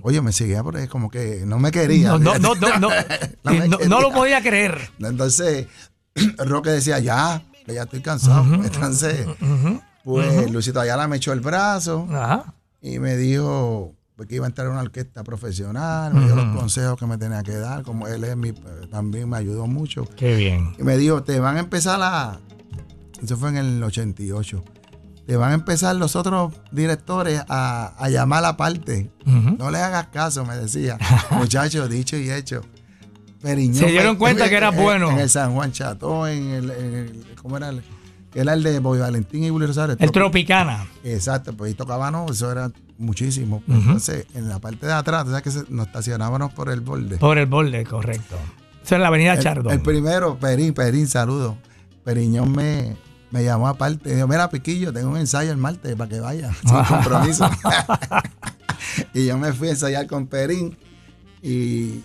oye, 0.02 0.20
me 0.22 0.32
seguía 0.32 0.62
porque 0.62 0.88
como 0.88 1.10
que 1.10 1.44
no 1.46 1.58
me 1.58 1.70
quería. 1.70 2.08
No, 2.12 2.18
no, 2.18 2.38
no, 2.38 2.54
no, 2.54 2.78
no, 2.78 2.88
No 3.44 3.50
Sí, 3.52 3.58
me 3.58 3.68
no- 3.68 3.78
no 3.88 4.00
lo 4.00 4.10
podía 4.12 4.40
creer. 4.42 4.90
Entonces, 4.98 5.66
Roque 6.38 6.70
decía, 6.70 6.98
ya, 6.98 7.42
que 7.66 7.74
ya 7.74 7.82
estoy 7.82 8.00
cansado. 8.00 8.44
Entonces, 8.54 9.26
pues 10.04 10.50
Luisito 10.50 10.80
Ayala 10.80 11.06
me 11.08 11.16
echó 11.18 11.32
el 11.32 11.40
brazo 11.40 12.08
y 12.80 12.98
me 12.98 13.16
dijo 13.16 13.94
pues, 14.16 14.28
que 14.28 14.36
iba 14.36 14.46
a 14.46 14.48
entrar 14.48 14.66
a 14.66 14.70
una 14.70 14.80
orquesta 14.82 15.22
profesional, 15.24 16.14
me 16.14 16.24
dio 16.24 16.34
los 16.36 16.56
consejos 16.56 16.98
que 16.98 17.06
me 17.06 17.18
tenía 17.18 17.42
que 17.42 17.56
dar, 17.56 17.82
como 17.82 18.08
él 18.08 18.24
es 18.24 18.36
mi, 18.36 18.52
también 18.90 19.28
me 19.28 19.36
ayudó 19.36 19.66
mucho. 19.66 20.06
Qué 20.16 20.34
bien. 20.36 20.74
Y 20.78 20.82
me 20.82 20.96
dijo, 20.96 21.22
te 21.22 21.38
van 21.40 21.56
a 21.56 21.60
empezar 21.60 22.00
a... 22.02 22.40
Eso 23.22 23.36
fue 23.36 23.50
en 23.50 23.56
el 23.58 23.82
88. 23.82 24.64
Te 25.26 25.36
van 25.36 25.52
a 25.52 25.54
empezar 25.54 25.94
los 25.96 26.16
otros 26.16 26.52
directores 26.72 27.42
a, 27.48 27.94
a 27.96 28.08
llamar 28.08 28.44
aparte. 28.44 29.10
Ujú. 29.26 29.56
No 29.58 29.70
le 29.70 29.78
hagas 29.78 30.08
caso, 30.08 30.44
me 30.44 30.56
decía. 30.56 30.98
Muchachos, 31.30 31.88
dicho 31.88 32.16
y 32.16 32.30
hecho. 32.30 32.62
Periñón 33.40 33.76
Se 33.76 33.86
dieron 33.86 34.12
me- 34.14 34.18
cuenta 34.18 34.48
que 34.48 34.56
era 34.56 34.68
en- 34.68 34.76
bueno. 34.76 35.10
En 35.10 35.18
el 35.20 35.30
San 35.30 35.52
Juan 35.54 35.72
Chateau, 35.72 36.26
en 36.26 36.50
el, 36.50 36.70
en 36.70 36.94
el- 36.94 37.26
¿cómo 37.40 37.56
era? 37.56 37.68
El, 37.70 37.82
que 38.32 38.40
era 38.40 38.54
el 38.54 38.62
de 38.62 38.78
Boy 38.78 38.98
Valentín 38.98 39.44
y 39.44 39.50
Willy 39.50 39.66
Rosario. 39.66 39.96
El 39.98 40.10
Tropicana. 40.12 40.86
Exacto, 41.04 41.52
pues 41.56 41.68
ahí 41.70 41.74
tocábamos, 41.74 42.30
eso 42.30 42.50
era 42.50 42.70
muchísimo. 42.98 43.62
Pues, 43.66 43.78
Entonces, 43.78 44.26
en 44.34 44.48
la 44.48 44.58
parte 44.58 44.86
de 44.86 44.92
atrás, 44.92 45.26
¿sabes 45.26 45.42
que 45.42 45.50
se- 45.50 45.64
nos 45.68 45.86
estacionábamos 45.88 46.52
por 46.52 46.68
el 46.70 46.80
borde? 46.80 47.18
Por 47.18 47.38
el 47.38 47.46
borde, 47.46 47.84
correcto. 47.84 48.36
Esa 48.84 48.96
es 48.96 49.00
la 49.02 49.08
avenida 49.08 49.34
El, 49.34 49.40
Chardón. 49.40 49.72
el 49.72 49.80
primero, 49.82 50.36
Perín, 50.38 50.72
Perín, 50.72 51.06
saludo. 51.08 51.56
Periñón 52.04 52.52
me, 52.52 52.96
me 53.32 53.42
llamó 53.42 53.66
aparte. 53.66 54.14
Dijo, 54.14 54.28
mira, 54.28 54.48
Piquillo, 54.48 54.92
tengo 54.92 55.10
un 55.10 55.16
ensayo 55.16 55.50
el 55.50 55.56
martes 55.56 55.96
para 55.96 56.08
que 56.08 56.20
vaya, 56.20 56.52
sin 56.66 56.84
compromiso. 56.84 57.50
y 59.14 59.26
yo 59.26 59.38
me 59.38 59.52
fui 59.52 59.68
a 59.68 59.70
ensayar 59.72 60.06
con 60.06 60.26
Perín 60.28 60.76
y 61.42 62.04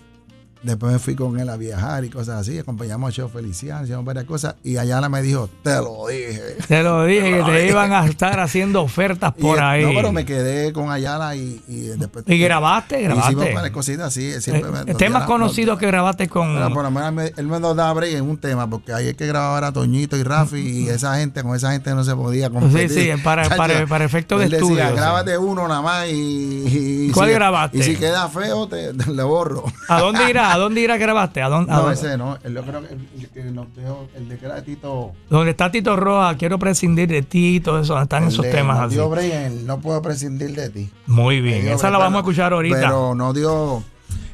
después 0.63 0.93
me 0.93 0.99
fui 0.99 1.15
con 1.15 1.39
él 1.39 1.49
a 1.49 1.57
viajar 1.57 2.03
y 2.05 2.09
cosas 2.09 2.41
así. 2.41 2.57
Acompañamos 2.59 3.09
a 3.09 3.13
Cheo 3.13 3.29
Feliciano, 3.29 3.83
hicimos 3.83 4.03
varias 4.05 4.25
cosas. 4.25 4.55
Y 4.63 4.77
Ayala 4.77 5.09
me 5.09 5.21
dijo, 5.21 5.49
te 5.63 5.75
lo 5.77 6.07
dije. 6.07 6.41
Te 6.67 6.83
lo 6.83 7.03
dije 7.05 7.31
que 7.37 7.43
te 7.43 7.67
iban 7.69 7.93
a 7.93 8.05
estar 8.05 8.39
haciendo 8.39 8.81
ofertas 8.81 9.33
Y, 9.37 9.41
por 9.41 9.59
ahí. 9.61 9.83
No, 9.85 9.91
pero 9.93 10.11
me 10.11 10.25
quedé 10.25 10.73
con 10.73 10.91
Ayala 10.91 11.35
y, 11.35 11.61
y 11.67 11.81
después... 11.97 12.25
Y 12.27 12.37
grabaste, 12.39 13.01
Hicimos 13.01 13.17
grabaste. 13.31 13.53
varias 13.53 13.71
cositas 13.73 14.07
así. 14.07 14.25
Eh, 14.33 14.95
temas 14.97 15.23
conocidos 15.23 15.73
nos- 15.75 15.79
que 15.79 15.87
grabaste 15.87 16.27
con. 16.27 16.53
Pero 16.55 16.73
por 16.73 16.83
lo 16.83 16.91
menos 16.91 17.31
él 17.37 17.47
me 17.47 17.59
daba 17.59 17.93
break 17.93 18.13
en 18.15 18.23
un 18.29 18.37
tema, 18.37 18.69
porque 18.69 18.93
ahí 18.93 19.07
es 19.07 19.15
que 19.15 19.25
grabar 19.27 19.63
a 19.63 19.71
Toñito 19.71 20.17
y 20.17 20.23
Rafi 20.23 20.59
y 20.59 20.89
esa 20.89 21.17
gente, 21.17 21.41
con 21.43 21.55
esa 21.55 21.71
gente 21.71 21.93
no 21.95 22.03
se 22.03 22.15
podía 22.15 22.49
competir. 22.49 22.89
Sí, 22.89 23.11
sí, 23.11 23.21
para- 23.23 23.43
Chacho, 23.47 23.57
para- 23.57 23.87
para 23.87 24.05
efectos 24.05 24.39
de 24.39 24.45
él 24.45 24.51
decía, 24.51 24.65
estudio, 24.67 24.87
sí. 24.89 24.95
grábate 24.95 25.37
uno 25.37 25.67
nada 25.67 25.81
más 25.81 26.07
y... 26.07 26.11
y- 26.11 27.07
y 27.07 27.11
¿Cuál 27.11 27.29
si- 27.29 27.35
grabaste? 27.35 27.77
Y 27.77 27.83
si 27.83 27.95
queda 27.95 28.27
feo, 28.29 28.67
te, 28.67 28.93
te 28.93 29.11
le 29.11 29.23
borro. 29.23 29.63
¿A 29.87 29.99
dónde 29.99 30.25
¿A 30.53 30.57
dónde 30.57 30.81
irá 30.81 30.97
grabaste? 30.97 31.41
¿A 31.41 31.49
dónde, 31.49 31.71
a 31.71 31.75
No, 31.75 31.81
dónde- 31.83 31.95
ese 31.95 32.17
no. 32.17 32.37
Yo 32.43 32.61
creo 32.63 32.81
que 32.83 32.93
el, 33.41 33.55
nos 33.55 33.67
de 33.75 34.37
que 34.37 34.45
era 34.45 34.61
Tito... 34.63 35.11
Donde 35.29 35.51
está 35.51 35.71
Tito 35.71 35.95
Roja, 35.95 36.35
quiero 36.37 36.57
prescindir 36.59 37.07
de 37.09 37.21
ti, 37.21 37.59
todo 37.59 37.79
eso, 37.81 38.01
están 38.01 38.23
el 38.23 38.29
esos 38.29 38.45
de- 38.45 38.51
temas 38.51 38.77
nos 38.77 38.85
así. 38.87 38.95
dio 38.95 39.15
el 39.19 39.65
No 39.65 39.79
puedo 39.79 40.01
prescindir 40.01 40.55
de 40.55 40.69
ti. 40.69 40.89
Muy 41.05 41.41
bien, 41.41 41.63
Dio 41.63 41.75
esa 41.75 41.89
la 41.89 41.97
vamos 41.97 42.17
a 42.17 42.19
escuchar 42.19 42.53
ahorita. 42.53 42.75
Pero 42.79 43.15
no 43.15 43.33
dio... 43.33 43.83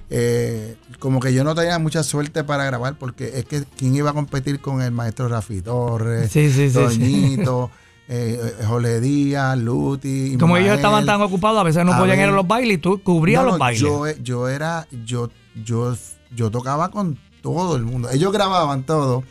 eh, 0.10 0.76
como 1.00 1.20
que 1.20 1.34
yo 1.34 1.44
no 1.44 1.54
tenía 1.56 1.80
mucha 1.80 2.04
suerte 2.04 2.44
para 2.44 2.66
grabar 2.66 2.96
porque 2.96 3.32
es 3.40 3.46
que 3.46 3.64
quién 3.78 3.96
iba 3.96 4.12
a 4.12 4.14
competir 4.14 4.60
con 4.62 4.82
el 4.82 4.92
maestro 4.92 5.28
Rafi 5.28 5.62
Torres, 5.62 6.32
Sí, 6.32 6.50
sí, 6.52 6.70
sí. 6.70 6.74
Toñito, 6.76 7.72
eh, 8.08 8.40
Jole 8.68 9.00
Díaz, 9.02 9.58
Luti. 9.58 10.38
Como 10.40 10.56
ellos 10.58 10.76
estaban 10.76 11.06
tan 11.06 11.22
ocupados, 11.22 11.60
a 11.60 11.64
veces 11.64 11.84
no 11.86 11.94
A 11.94 11.98
podían 11.98 12.20
ir 12.20 12.26
a 12.26 12.32
los 12.32 12.48
bailes 12.48 12.76
y 12.76 12.78
tú 12.78 13.02
cubrías 13.02 13.42
No, 13.42 13.48
los 13.50 13.54
no, 13.56 13.60
bailes. 13.60 13.82
Yo, 13.82 14.06
yo 14.22 14.48
era, 14.50 14.88
yo, 15.06 15.30
yo, 15.64 15.96
yo 16.36 16.50
tocaba 16.52 16.90
con 16.92 17.18
todo 17.42 17.76
el 17.76 17.84
mundo. 17.84 18.10
Ellos 18.12 18.32
grababan 18.32 18.84
todo. 18.84 19.24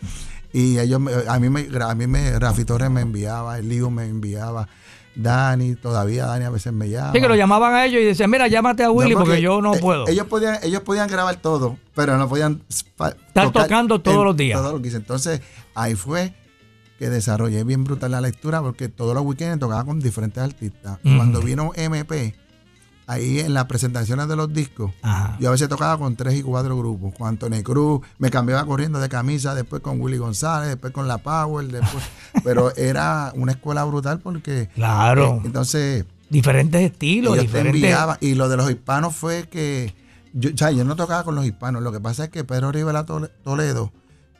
Y 0.52 0.78
ellos 0.78 1.00
me- 1.00 1.12
a 1.28 1.38
mí 1.38 1.48
me, 1.48 1.66
a 1.82 1.94
mí 1.94 2.06
me, 2.06 2.38
Rafi 2.38 2.64
Torres 2.64 2.90
me 2.90 3.00
enviaba, 3.00 3.58
Eliu 3.58 3.90
me 3.90 4.04
enviaba, 4.06 4.68
Dani, 5.14 5.74
todavía 5.76 6.26
Dani 6.26 6.44
a 6.44 6.50
veces 6.50 6.72
me 6.74 6.88
llama. 6.90 7.12
Sí, 7.12 7.20
que 7.20 7.28
lo 7.28 7.34
llamaban 7.34 7.74
a 7.74 7.84
ellos 7.86 8.00
y 8.02 8.04
decían, 8.04 8.30
mira, 8.30 8.48
llámate 8.48 8.82
a 8.82 8.86
No, 8.88 8.92
Willy 8.92 9.14
porque, 9.14 9.40
yo 9.40 9.62
no 9.62 9.74
eh, 9.74 9.78
puedo. 9.80 10.06
Ellos 10.08 10.26
podían, 10.26 10.58
ellos 10.62 10.82
podían 10.82 11.08
grabar 11.08 11.36
todo, 11.36 11.78
pero 11.94 12.18
no 12.18 12.28
podían 12.28 12.62
Estar 12.68 13.16
tocando 13.52 14.00
todos 14.00 14.24
los 14.24 14.36
días. 14.36 14.60
todo 14.60 14.72
lo 14.72 14.82
que 14.82 14.88
hice. 14.88 14.98
Entonces, 14.98 15.40
ahí 15.74 15.94
fue 15.94 16.34
que 16.98 17.08
desarrollé 17.10 17.64
bien 17.64 17.84
brutal 17.84 18.10
la 18.12 18.20
lectura 18.20 18.60
porque 18.62 18.88
todos 18.88 19.14
los 19.14 19.24
weekends 19.24 19.58
tocaba 19.58 19.84
con 19.84 20.00
diferentes 20.00 20.42
artistas. 20.42 20.98
Cuando 21.02 21.40
vino 21.40 21.72
MP, 21.74 22.34
ahí 23.12 23.40
en 23.40 23.54
las 23.54 23.64
presentaciones 23.66 24.28
de 24.28 24.37
los 24.37 24.52
discos, 24.52 24.90
Ajá. 25.02 25.37
yo 25.40 25.49
a 25.49 25.52
veces 25.52 25.69
tocaba 25.69 25.99
con 25.99 26.16
tres 26.16 26.35
y 26.38 26.42
cuatro 26.42 26.76
grupos. 26.76 27.14
Con 27.16 27.28
Anthony 27.28 27.62
Cruz, 27.62 28.00
me 28.19 28.31
cambiaba 28.31 28.64
corriendo 28.66 28.99
de 29.00 29.09
camisa, 29.09 29.54
después 29.54 29.83
con 29.83 30.00
Willy 30.00 30.19
González, 30.19 30.69
después 30.69 30.92
con 30.92 31.07
La 31.09 31.19
Power, 31.19 31.66
después. 31.66 32.02
pero 32.45 32.75
era 32.76 33.33
una 33.37 33.52
escuela 33.52 33.85
brutal 33.85 34.21
porque. 34.21 34.69
Claro. 34.75 35.37
eh, 35.37 35.40
entonces, 35.45 36.04
diferentes 36.31 36.81
estilos, 36.83 37.38
diferentes. 37.40 37.75
enviaban. 37.83 38.16
Y 38.21 38.35
lo 38.35 38.49
de 38.49 38.57
los 38.57 38.71
hispanos 38.71 39.14
fue 39.14 39.49
que. 39.49 39.95
Yo, 40.35 40.50
o 40.54 40.57
sea, 40.57 40.71
yo 40.71 40.85
no 40.85 40.97
tocaba 40.97 41.25
con 41.25 41.35
los 41.35 41.45
hispanos. 41.45 41.83
Lo 41.83 41.92
que 41.92 42.00
pasa 42.00 42.25
es 42.25 42.31
que 42.31 42.42
Pedro 42.45 42.73
Rivera 42.73 43.04
Tole- 43.04 43.31
Toledo, 43.45 43.92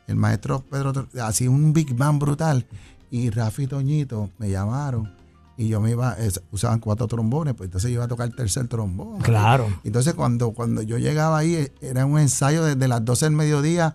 el 0.07 0.15
maestro 0.15 0.63
Pedro, 0.69 1.07
hacía 1.23 1.49
un 1.49 1.71
big 1.73 1.95
band 1.95 2.19
brutal. 2.19 2.65
Y 3.11 3.29
Rafi 3.29 3.63
y 3.63 3.67
Toñito 3.67 4.31
me 4.39 4.49
llamaron. 4.49 5.13
Y 5.57 5.67
yo 5.67 5.79
me 5.79 5.91
iba, 5.91 6.13
es- 6.13 6.41
usaban 6.51 6.79
cuatro 6.79 7.07
trombones, 7.07 7.53
pues 7.53 7.67
entonces 7.67 7.89
yo 7.91 7.95
iba 7.95 8.05
a 8.05 8.07
tocar 8.07 8.27
el 8.27 8.35
tercer 8.35 8.67
trombón. 8.67 9.21
Claro. 9.21 9.67
Entonces 9.83 10.13
cuando, 10.15 10.51
cuando 10.51 10.81
yo 10.81 10.97
llegaba 10.97 11.37
ahí, 11.37 11.53
eh, 11.55 11.71
era 11.81 12.05
un 12.05 12.17
ensayo 12.19 12.63
desde 12.65 12.87
las 12.87 13.05
12 13.05 13.25
del 13.25 13.35
mediodía 13.35 13.93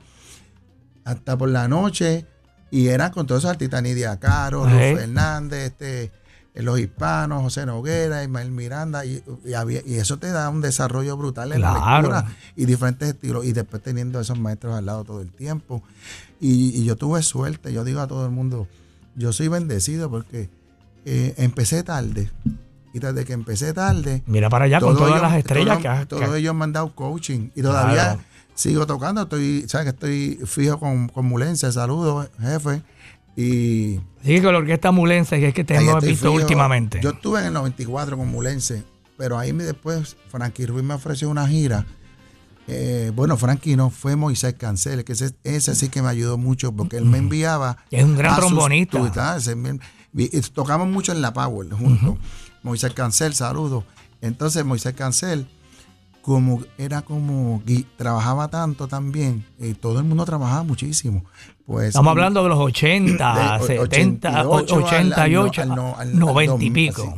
hasta 1.04 1.36
por 1.36 1.48
la 1.48 1.68
noche. 1.68 2.26
Y 2.70 2.88
eran 2.88 3.10
con 3.12 3.26
todos 3.26 3.40
esos 3.40 3.50
artistas, 3.50 3.82
Nidia 3.82 4.18
Caro, 4.20 4.68
Ey. 4.68 4.94
Fernández, 4.94 5.68
este, 5.72 6.12
eh, 6.54 6.62
los 6.62 6.78
hispanos, 6.78 7.42
José 7.42 7.64
Noguera, 7.64 8.22
Ismael 8.22 8.50
Miranda, 8.50 9.06
y, 9.06 9.22
y 9.44 9.54
había- 9.54 9.80
y 9.86 9.94
eso 9.94 10.18
te 10.18 10.30
da 10.30 10.50
un 10.50 10.60
desarrollo 10.60 11.16
brutal 11.16 11.52
en 11.52 11.62
la 11.62 11.72
lectura 11.72 12.26
y 12.56 12.66
diferentes 12.66 13.08
estilos, 13.08 13.46
y 13.46 13.52
después 13.52 13.82
teniendo 13.82 14.20
esos 14.20 14.38
maestros 14.38 14.74
al 14.76 14.84
lado 14.84 15.04
todo 15.04 15.22
el 15.22 15.30
tiempo. 15.32 15.82
Y, 16.40 16.78
y 16.78 16.84
yo 16.84 16.94
tuve 16.96 17.22
suerte, 17.22 17.72
yo 17.72 17.84
digo 17.84 18.00
a 18.00 18.06
todo 18.06 18.26
el 18.26 18.32
mundo, 18.32 18.68
yo 19.16 19.32
soy 19.32 19.48
bendecido 19.48 20.10
porque 20.10 20.50
eh, 21.04 21.34
empecé 21.38 21.82
tarde, 21.82 22.30
y 22.92 22.98
desde 22.98 23.24
que 23.24 23.32
empecé 23.32 23.72
tarde, 23.72 24.22
Mira 24.26 24.48
para 24.48 24.64
allá 24.66 24.80
con 24.80 24.94
todas 24.96 25.10
ellos- 25.10 25.22
las 25.22 25.34
estrellas 25.38 25.66
todos- 25.68 25.82
que 25.82 25.88
has- 25.88 26.08
Todos 26.08 26.36
ellos 26.36 26.54
me 26.54 26.64
han 26.64 26.72
dado 26.72 26.94
coaching 26.94 27.50
y 27.54 27.62
todavía 27.62 27.94
Claro. 27.94 28.20
sigo 28.54 28.86
tocando. 28.86 29.22
Estoy, 29.22 29.64
sabes 29.68 29.84
que 29.84 29.90
estoy 29.90 30.46
fijo 30.46 30.78
con, 30.78 31.08
con 31.08 31.26
Mulense, 31.26 31.70
saludos, 31.72 32.28
jefe. 32.40 32.82
Y 33.36 34.00
Sí, 34.24 34.40
con 34.40 34.52
la 34.52 34.58
orquesta 34.58 34.90
mulense, 34.90 35.38
que 35.38 35.48
es 35.48 35.54
que 35.54 35.62
te 35.64 35.76
hemos 35.76 36.02
visto 36.02 36.26
fijo. 36.32 36.34
últimamente. 36.42 36.98
Yo 37.00 37.10
estuve 37.10 37.38
en 37.40 37.46
el 37.46 37.52
94 37.52 38.16
con 38.16 38.26
Mulense, 38.28 38.82
pero 39.16 39.38
ahí 39.38 39.52
me- 39.52 39.62
después 39.64 40.16
Frankie 40.28 40.66
Ruiz 40.66 40.82
me 40.84 40.94
ofreció 40.94 41.28
una 41.30 41.46
gira. 41.46 41.86
Eh, 42.66 43.12
bueno, 43.14 43.36
Frankie 43.36 43.76
no, 43.76 43.90
fue 43.90 44.16
Moisés 44.16 44.54
Cancel, 44.54 45.04
que 45.04 45.12
ese, 45.12 45.30
ese 45.44 45.74
sí 45.74 45.88
que 45.88 46.02
me 46.02 46.08
ayudó 46.08 46.36
mucho 46.36 46.72
porque 46.72 46.96
él 46.98 47.04
me 47.06 47.18
enviaba. 47.18 47.78
Es 47.90 48.04
un 48.04 48.16
gran 48.16 48.36
trombonista. 48.36 48.98
Y- 50.14 50.36
y 50.36 50.40
tocamos 50.42 50.88
mucho 50.88 51.12
en 51.12 51.20
la 51.22 51.32
Power 51.32 51.70
juntos. 51.70 52.16
Moisés 52.62 52.92
Cancel, 52.92 53.34
saludos. 53.34 53.84
Entonces, 54.20 54.64
Moisés 54.64 54.94
Cancel, 54.94 55.46
como 56.22 56.62
era 56.76 57.02
como 57.02 57.62
trabajaba 57.96 58.48
tanto 58.48 58.88
también, 58.88 59.46
y 59.58 59.74
todo 59.74 59.98
el 60.00 60.04
mundo 60.04 60.24
trabajaba 60.24 60.62
muchísimo. 60.64 61.24
Pues 61.64 61.88
Estamos 61.88 62.10
hablando 62.10 62.42
de 62.42 62.48
los 62.48 62.58
80, 62.58 63.58
de 63.58 63.64
o- 63.64 63.66
70, 63.66 64.46
88 64.48 64.76
al- 64.76 64.82
88, 65.12 65.62
al 65.62 65.68
no- 65.68 65.94
al- 65.96 66.08
al 66.08 66.18
90 66.18 66.42
y 66.44 66.46
2000, 66.48 66.72
pico. 66.72 67.14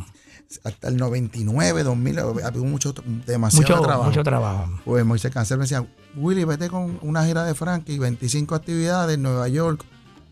sí, 0.48 0.58
hasta 0.64 0.88
el 0.88 0.96
99, 0.96 1.82
2000, 1.84 2.18
había 2.18 2.50
mucho, 2.68 2.92
demasiado 3.26 3.62
Mucho 3.76 3.82
trabajo. 3.86 4.04
mucho 4.10 4.22
trabajo. 4.24 4.70
Pues 4.84 5.04
Moisés 5.04 5.32
Cancel 5.32 5.58
me 5.58 5.64
decía, 5.64 5.86
Willy, 6.16 6.44
vete 6.44 6.68
con 6.68 6.98
una 7.02 7.24
gira 7.24 7.44
de 7.44 7.54
Frankie, 7.54 7.98
25 7.98 8.54
actividades 8.54 9.14
en 9.14 9.22
Nueva 9.22 9.48
York. 9.48 9.84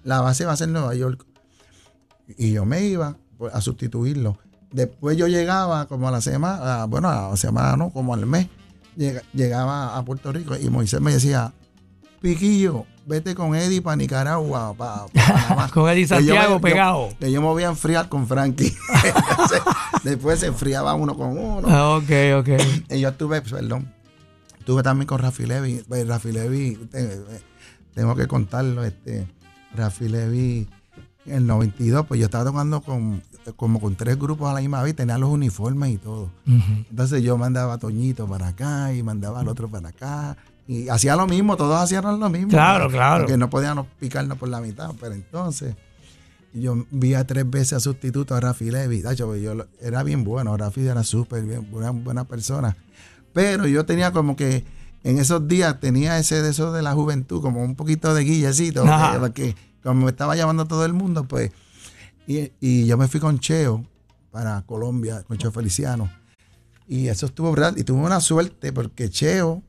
La 0.05 0.21
base 0.21 0.45
va 0.45 0.53
a 0.53 0.57
ser 0.57 0.69
Nueva 0.69 0.95
York. 0.95 1.25
Y 2.37 2.53
yo 2.53 2.65
me 2.65 2.83
iba 2.83 3.17
pues, 3.39 3.55
a 3.55 3.61
sustituirlo. 3.61 4.39
Después 4.71 5.17
yo 5.17 5.27
llegaba 5.29 5.87
como 5.87 6.09
a 6.09 6.11
la 6.11 6.21
semana, 6.21 6.85
bueno, 6.85 7.09
a 7.09 7.31
la 7.31 7.37
semana 7.37 7.77
no, 7.77 7.91
como 7.91 8.13
al 8.15 8.27
mes, 8.27 8.49
llega- 8.97 9.23
llegaba 9.33 9.97
a 9.97 10.05
Puerto 10.05 10.31
Rico 10.33 10.55
y 10.57 10.69
Moisés 10.69 11.01
me 11.01 11.13
decía, 11.13 11.53
Piquillo, 12.21 12.85
vete 13.07 13.35
con 13.35 13.55
Eddie 13.55 13.81
para 13.81 13.97
Nicaragua, 13.97 14.75
para 14.75 15.07
con 15.73 15.89
Eddie 15.89 16.07
Santiago 16.07 16.61
pegado. 16.61 17.09
que 17.19 17.31
yo 17.33 17.41
me 17.41 17.47
voy 17.47 17.63
a 17.63 17.69
enfriar 17.69 18.09
con 18.11 18.27
Frankie. 18.27 18.77
después 20.05 20.41
se 20.41 20.47
enfriaba 20.47 20.95
uno 20.95 21.17
con 21.17 21.39
uno. 21.39 21.67
Ah, 21.69 21.97
ok, 21.97 22.11
ok. 22.41 22.49
Y 22.91 23.01
yo 23.01 23.09
estuve, 23.09 23.41
perdón, 23.41 23.91
estuve 24.59 24.83
también 24.83 25.07
con 25.07 25.19
Rafi 25.21 25.47
Levi. 25.47 25.83
Pues, 25.89 26.07
Rafi 26.07 26.33
Levi, 26.33 26.79
tengo 27.95 28.15
que 28.15 28.27
contarlo, 28.27 28.85
este, 28.85 29.27
Rafi 29.75 30.09
Levi, 30.09 30.69
en 31.29 31.37
el 31.37 31.47
92, 31.47 32.07
pues 32.07 32.21
yo 32.21 32.27
estaba 32.27 32.45
tocando 32.45 32.81
con, 32.81 33.23
como 33.57 33.81
con 33.81 33.95
tres 33.95 34.19
grupos 34.19 34.51
a 34.51 34.55
la 34.55 34.61
misma 34.61 34.83
vez, 34.83 34.95
tenía 34.97 35.19
los 35.19 35.31
uniformes 35.31 35.93
y 35.93 35.97
todo. 35.99 36.31
Entonces 36.91 37.23
yo 37.23 37.37
mandaba 37.37 37.75
a 37.75 37.79
Toñito 37.79 38.27
para 38.27 38.49
acá 38.49 38.93
y 38.93 39.03
mandaba 39.03 39.41
al 39.41 39.49
otro 39.49 39.69
para 39.69 39.91
acá. 39.91 40.37
Y 40.67 40.89
hacía 40.91 41.17
lo 41.17 41.27
mismo, 41.27 41.57
todos 41.57 41.81
hacían 41.81 42.05
lo 42.21 42.29
mismo. 42.29 42.51
Claro, 42.51 42.91
claro. 42.91 43.25
Porque 43.25 43.39
no 43.39 43.49
podíamos 43.49 43.87
picarnos 43.99 44.37
por 44.37 44.51
la 44.51 44.61
mitad. 44.61 44.91
Pero 45.01 45.15
entonces, 45.15 45.75
yo 46.53 46.85
vi 46.91 47.15
a 47.15 47.27
tres 47.27 47.49
veces 47.49 47.75
a 47.75 47.81
sustituto 47.81 48.35
a 48.35 48.41
Rafi 48.41 48.71
Levi. 48.71 49.03
Yo, 49.17 49.35
yo, 49.37 49.55
era 49.81 50.03
bien 50.03 50.25
bueno, 50.25 50.55
Rafi 50.57 50.87
era 50.87 51.05
súper 51.05 51.43
bien, 51.45 51.67
una 51.73 51.91
buena 51.91 52.25
persona. 52.25 52.77
Pero 53.33 53.67
yo 53.67 53.87
tenía 53.87 54.13
como 54.13 54.37
que 54.37 54.65
en 55.05 55.19
esos 55.19 55.47
días 55.49 55.81
tenía 55.81 56.19
ese 56.19 56.43
de 56.43 56.51
eso 56.51 56.73
de 56.73 56.83
la 56.83 56.93
juventud, 56.93 57.41
como 57.41 57.63
un 57.63 57.75
poquito 57.75 58.15
de 58.15 58.25
guillecito, 58.25 58.85
porque 59.21 59.55
me 59.95 60.11
estaba 60.11 60.37
llamando 60.37 60.67
todo 60.67 60.85
el 60.85 60.93
mundo, 60.93 61.25
pues. 61.25 61.51
Y, 62.27 62.53
y, 62.61 62.87
yo 62.87 62.99
me 62.99 63.09
fui 63.09 63.21
con 63.21 63.39
Cheo 63.39 63.85
para 64.31 64.63
Colombia, 64.63 65.23
con 65.23 65.39
Cheo 65.39 65.51
Feliciano. 65.51 66.11
Y 66.87 67.09
eso 67.09 67.27
estuvo 67.27 67.51
verdad. 67.51 67.75
Y 67.77 67.85
tuve 67.85 68.01
una 68.01 68.21
suerte 68.21 68.73
porque 68.73 69.11
Cheo 69.11 69.63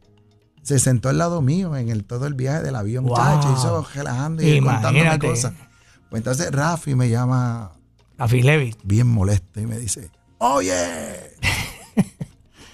se 0.62 0.80
sentó 0.80 1.10
al 1.10 1.18
lado 1.18 1.42
mío 1.42 1.76
en 1.76 1.90
el, 1.90 2.04
todo 2.04 2.28
el 2.28 2.34
viaje 2.34 2.62
del 2.62 2.76
avión, 2.76 3.06
wow. 3.06 3.18
hizo 3.54 3.88
relajando 3.94 4.44
y 4.44 4.60
contándome 4.62 5.20
cosas. 5.20 5.54
Pues 6.10 6.20
entonces 6.20 6.52
Rafi 6.52 6.96
me 6.96 7.10
llama. 7.10 7.72
Rafi 8.18 8.42
Levy. 8.42 8.76
Bien 8.84 9.08
molesto 9.08 9.60
y 9.60 9.66
me 9.66 9.78
dice, 9.78 10.12
oye, 10.40 11.38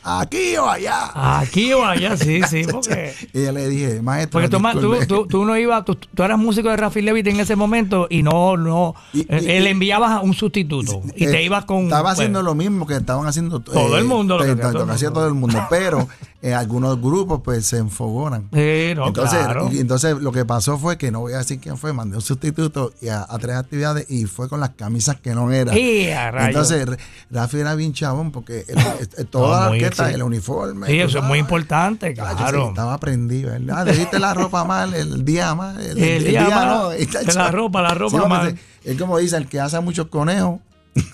aquí 0.06 0.56
o 0.58 0.70
allá. 0.70 1.12
Aquí 1.40 1.74
o 1.74 1.84
allá, 1.84 2.16
sí, 2.16 2.42
sí. 2.50 2.64
Porque... 2.72 3.14
y 3.34 3.44
yo 3.44 3.52
le 3.52 3.68
dije, 3.68 4.02
maestro. 4.02 4.40
Porque 4.40 5.06
tú, 5.08 5.26
tú, 5.28 5.46
no 5.46 5.58
ibas, 5.58 5.84
tú, 5.84 5.98
eras 6.18 6.38
músico 6.38 6.70
de 6.70 6.78
Rafi 6.78 7.02
Levitt 7.02 7.28
en 7.28 7.40
ese 7.40 7.56
momento 7.56 8.08
y 8.10 8.24
no, 8.24 8.56
no, 8.58 8.96
eh, 9.14 9.26
él 9.30 9.68
enviabas 9.68 10.12
a 10.12 10.22
un 10.22 10.34
sustituto 10.34 11.02
y 11.16 11.26
te 11.26 11.44
ibas 11.44 11.66
con. 11.66 11.84
Estaba 11.84 12.12
haciendo 12.12 12.42
lo 12.44 12.56
mismo 12.56 12.86
que 12.86 12.96
estaban 12.96 13.28
haciendo 13.28 13.60
todo 13.60 13.98
el 13.98 14.04
eh, 14.04 14.08
mundo. 14.08 14.38
Lo 14.38 14.56
que, 14.56 14.92
hacía 14.92 15.12
todo 15.12 15.28
el 15.28 15.34
mundo, 15.34 15.66
pero 15.70 16.08
eh, 16.46 16.54
algunos 16.54 17.02
grupos 17.02 17.42
pues 17.44 17.66
se 17.66 17.78
enfogonan. 17.78 18.50
entonces, 18.52 19.40
y, 19.72 19.80
entonces 19.80 20.16
lo 20.22 20.32
que 20.32 20.46
pasó 20.46 20.78
fue 20.78 20.96
que 20.96 21.10
no 21.10 21.22
voy 21.22 21.34
a 21.34 21.40
decir 21.40 21.60
quién 21.60 21.76
fue, 21.76 21.92
mandé 21.92 22.18
un 22.18 22.22
sustituto 22.22 22.94
y 23.02 23.08
a, 23.08 23.26
tres 23.42 23.56
actividades 23.56 24.06
y 24.12 24.26
fue 24.26 24.48
con 24.48 24.60
las 24.60 24.70
camisas 24.70 25.20
que 25.20 25.34
no 25.34 25.52
eran. 25.52 25.76
entonces 25.76 26.88
Rafi 27.32 27.58
era 27.58 27.74
bien 27.74 27.94
chabón 27.94 28.32
porque 28.32 28.64
toda 29.32 29.72
la 29.72 30.10
el 30.12 30.22
uniforme. 30.22 30.86
Sí, 30.86 31.00
eso 31.00 31.18
es 31.18 31.24
muy 31.24 31.40
importante, 31.40 32.14
claro. 32.14 32.70
estaba 32.70 33.00
prendido. 33.00 33.52
Ah, 33.74 33.84
dijiste 33.84 34.20
la 34.20 34.36
ropa 34.36 34.64
mal, 34.66 34.94
el 34.94 35.26
día 35.26 35.56
mal. 35.56 35.82
El, 35.82 36.26
día, 36.26 36.48
no. 36.48 36.92
la 37.34 37.50
ropa, 37.50 37.82
la 37.82 37.96
ropa 37.96 38.28
mal. 38.28 38.56
Es 38.84 39.00
como 39.00 39.18
dice, 39.18 39.36
el 39.38 39.48
que 39.50 39.60
hace 39.60 39.80
muchos 39.80 40.10
conejos 40.10 40.60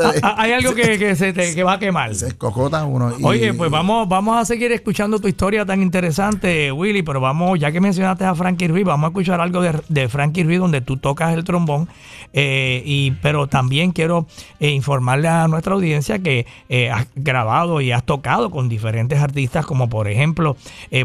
Ah, 0.00 0.12
ah, 0.22 0.34
hay 0.38 0.52
algo 0.52 0.74
que, 0.74 1.14
se 1.16 1.32
te, 1.32 1.62
va 1.62 1.74
a 1.74 1.78
quemar. 1.78 2.14
Se 2.14 2.28
escocota 2.28 2.84
uno. 2.84 3.12
Oye, 3.22 3.54
pues 3.54 3.70
vamos, 3.70 4.08
vamos 4.08 4.36
a 4.36 4.44
seguir 4.44 4.72
escuchando 4.72 5.18
tu 5.18 5.28
historia 5.28 5.64
tan 5.64 5.80
interesante, 5.80 6.72
Willy, 6.72 7.02
pero 7.02 7.20
vamos, 7.20 7.58
ya 7.58 7.70
que 7.70 7.80
mencionaste 7.80 8.24
a 8.24 8.34
Frankie 8.34 8.68
Ruiz, 8.68 8.84
vamos 8.84 9.06
a 9.06 9.08
escuchar 9.08 9.40
algo 9.40 9.62
de, 9.62 9.80
de 9.88 10.08
Frankie 10.08 10.42
Ruiz 10.42 10.58
donde 10.58 10.80
tú 10.80 10.96
tocas 10.96 11.34
el 11.34 11.44
trombón. 11.44 11.88
Eh, 12.32 12.82
y, 12.84 13.12
pero 13.22 13.48
también 13.48 13.92
quiero 13.92 14.26
eh, 14.60 14.70
informarle 14.70 15.28
a 15.28 15.48
nuestra 15.48 15.74
audiencia 15.74 16.20
que 16.20 16.46
eh, 16.68 16.90
has 16.90 17.08
grabado 17.16 17.80
y 17.80 17.90
has 17.92 18.04
tocado 18.04 18.50
con 18.50 18.68
diferentes 18.68 19.18
artistas, 19.20 19.66
como 19.66 19.88
por 19.88 20.08
ejemplo, 20.08 20.56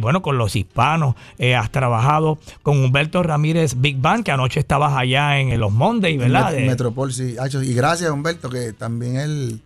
bueno, 0.01 0.21
con 0.21 0.37
los 0.37 0.55
hispanos, 0.55 1.15
has 1.55 1.71
trabajado 1.71 2.37
con 2.63 2.83
Humberto 2.83 3.24
Ramírez 3.24 3.75
Big 3.77 3.98
Band, 3.98 4.24
que 4.24 4.31
anoche 4.31 4.59
estabas 4.59 4.93
allá 4.93 5.39
en 5.39 5.59
Los 5.59 5.71
Mondays, 5.71 6.17
¿verdad? 6.17 6.53
Metropol, 6.57 7.13
sí. 7.13 7.35
Y 7.63 7.74
gracias, 7.74 8.11
Humberto, 8.11 8.25
que 8.50 8.74
también 8.74 9.18
él, 9.18 9.61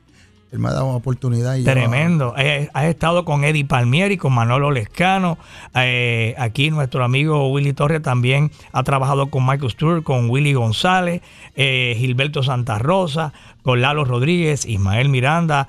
él 0.52 0.58
me 0.58 0.70
ha 0.70 0.74
dado 0.74 0.88
una 0.88 0.98
oportunidad. 0.98 1.56
Y 1.56 1.64
Tremendo. 1.64 2.34
Eh, 2.36 2.70
has 2.74 2.86
estado 2.86 3.24
con 3.24 3.44
Eddie 3.44 3.66
Palmieri, 3.66 4.18
con 4.18 4.34
Manolo 4.34 4.72
Lescano. 4.72 5.38
Eh, 5.76 6.34
aquí 6.40 6.72
nuestro 6.72 7.04
amigo 7.04 7.52
Willy 7.52 7.74
Torres 7.74 8.02
también 8.02 8.50
ha 8.72 8.82
trabajado 8.82 9.28
con 9.28 9.46
Michael 9.46 9.70
Stewart, 9.70 10.04
con 10.04 10.28
Willy 10.30 10.54
González, 10.54 11.22
eh, 11.56 11.96
Gilberto 12.00 12.42
Santa 12.42 12.80
Rosa, 12.80 13.32
con 13.62 13.82
Lalo 13.82 14.06
Rodríguez, 14.06 14.66
Ismael 14.66 15.10
Miranda, 15.10 15.68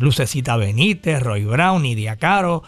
Lucecita 0.00 0.56
Benítez, 0.56 1.20
Roy 1.20 1.44
Brown, 1.44 1.82
Nidia 1.82 2.16
Caro, 2.16 2.62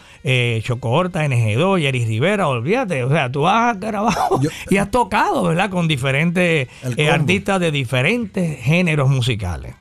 Choco 0.63 0.89
Horta, 0.89 1.23
NG2, 1.25 1.79
Jerry 1.79 2.03
Rivera, 2.03 2.49
olvídate, 2.49 3.03
o 3.03 3.09
sea, 3.09 3.31
tú 3.31 3.47
has 3.47 3.79
grabado 3.79 4.41
y 4.69 4.77
has 4.77 4.91
tocado, 4.91 5.43
¿verdad? 5.43 5.69
Con 5.69 5.87
diferentes 5.87 6.67
artistas 7.09 7.59
de 7.61 7.71
diferentes 7.71 8.59
géneros 8.59 9.09
musicales. 9.09 9.75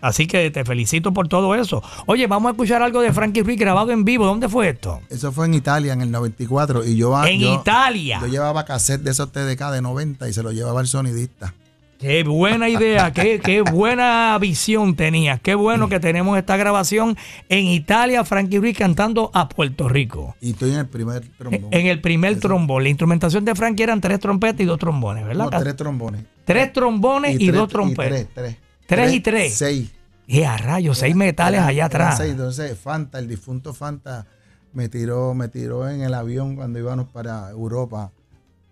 Así 0.00 0.26
que 0.26 0.50
te 0.50 0.64
felicito 0.64 1.12
por 1.12 1.28
todo 1.28 1.54
eso. 1.54 1.82
Oye, 2.06 2.26
vamos 2.26 2.50
a 2.50 2.52
escuchar 2.52 2.82
algo 2.82 3.00
de 3.00 3.12
Frankie 3.12 3.42
Ruiz 3.42 3.58
grabado 3.58 3.90
en 3.90 4.04
vivo. 4.04 4.26
¿Dónde 4.26 4.48
fue 4.48 4.70
esto? 4.70 5.00
Eso 5.08 5.32
fue 5.32 5.46
en 5.46 5.54
Italia 5.54 5.92
en 5.92 6.02
el 6.02 6.10
94. 6.10 6.84
Y 6.84 6.96
yo, 6.96 7.24
en 7.24 7.40
Italia. 7.40 8.18
Yo 8.20 8.26
llevaba 8.26 8.64
cassette 8.64 9.02
de 9.02 9.10
esos 9.10 9.30
TDK 9.32 9.70
de 9.70 9.82
90 9.82 10.28
y 10.28 10.32
se 10.32 10.42
lo 10.42 10.52
llevaba 10.52 10.80
el 10.80 10.86
sonidista. 10.86 11.54
Qué 12.00 12.24
buena 12.24 12.70
idea, 12.70 13.12
qué, 13.12 13.40
qué, 13.40 13.60
buena 13.60 14.38
visión 14.40 14.96
tenías. 14.96 15.38
Qué 15.38 15.54
bueno 15.54 15.90
que 15.90 16.00
tenemos 16.00 16.38
esta 16.38 16.56
grabación 16.56 17.14
en 17.50 17.66
Italia, 17.66 18.24
Frankie 18.24 18.58
Ruiz 18.58 18.78
cantando 18.78 19.30
a 19.34 19.50
Puerto 19.50 19.86
Rico. 19.86 20.34
Y 20.40 20.52
estoy 20.52 20.70
en 20.70 20.78
el 20.78 20.88
primer 20.88 21.20
trombón. 21.36 21.68
En 21.70 21.86
el 21.86 22.00
primer 22.00 22.40
trombón. 22.40 22.84
La 22.84 22.88
instrumentación 22.88 23.44
de 23.44 23.54
Frankie 23.54 23.82
eran 23.82 24.00
tres 24.00 24.18
trompetas 24.18 24.62
y 24.62 24.64
dos 24.64 24.78
trombones, 24.78 25.26
¿verdad? 25.26 25.50
No, 25.50 25.60
tres 25.60 25.76
trombones. 25.76 26.24
Tres 26.46 26.72
trombones 26.72 27.38
y, 27.38 27.50
dos 27.50 27.68
trompetas. 27.68 28.08
tres, 28.08 28.28
tres. 28.32 28.69
Tres, 28.90 29.12
y 29.12 29.20
tres. 29.20 29.54
Seis. 29.54 29.90
Y 30.26 30.42
a 30.42 30.56
rayos, 30.56 30.98
seis 30.98 31.14
metales 31.14 31.60
allá 31.60 31.86
atrás. 31.86 32.20
entonces 32.20 32.78
Fanta, 32.78 33.18
el 33.18 33.28
difunto 33.28 33.72
Fanta, 33.72 34.26
me 34.72 34.88
tiró, 34.88 35.34
me 35.34 35.48
tiró 35.48 35.88
en 35.88 36.02
el 36.02 36.12
avión 36.14 36.56
cuando 36.56 36.78
íbamos 36.78 37.08
para 37.08 37.50
Europa. 37.50 38.12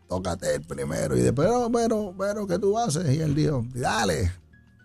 Tócate 0.09 0.57
el 0.57 0.63
primero. 0.63 1.17
Y 1.17 1.21
después, 1.21 1.49
pero, 1.49 1.71
pero, 1.73 2.15
pero, 2.19 2.47
¿qué 2.47 2.59
tú 2.59 2.79
haces? 2.79 3.17
Y 3.17 3.21
él 3.21 3.35
dijo, 3.35 3.65
dale. 3.75 4.33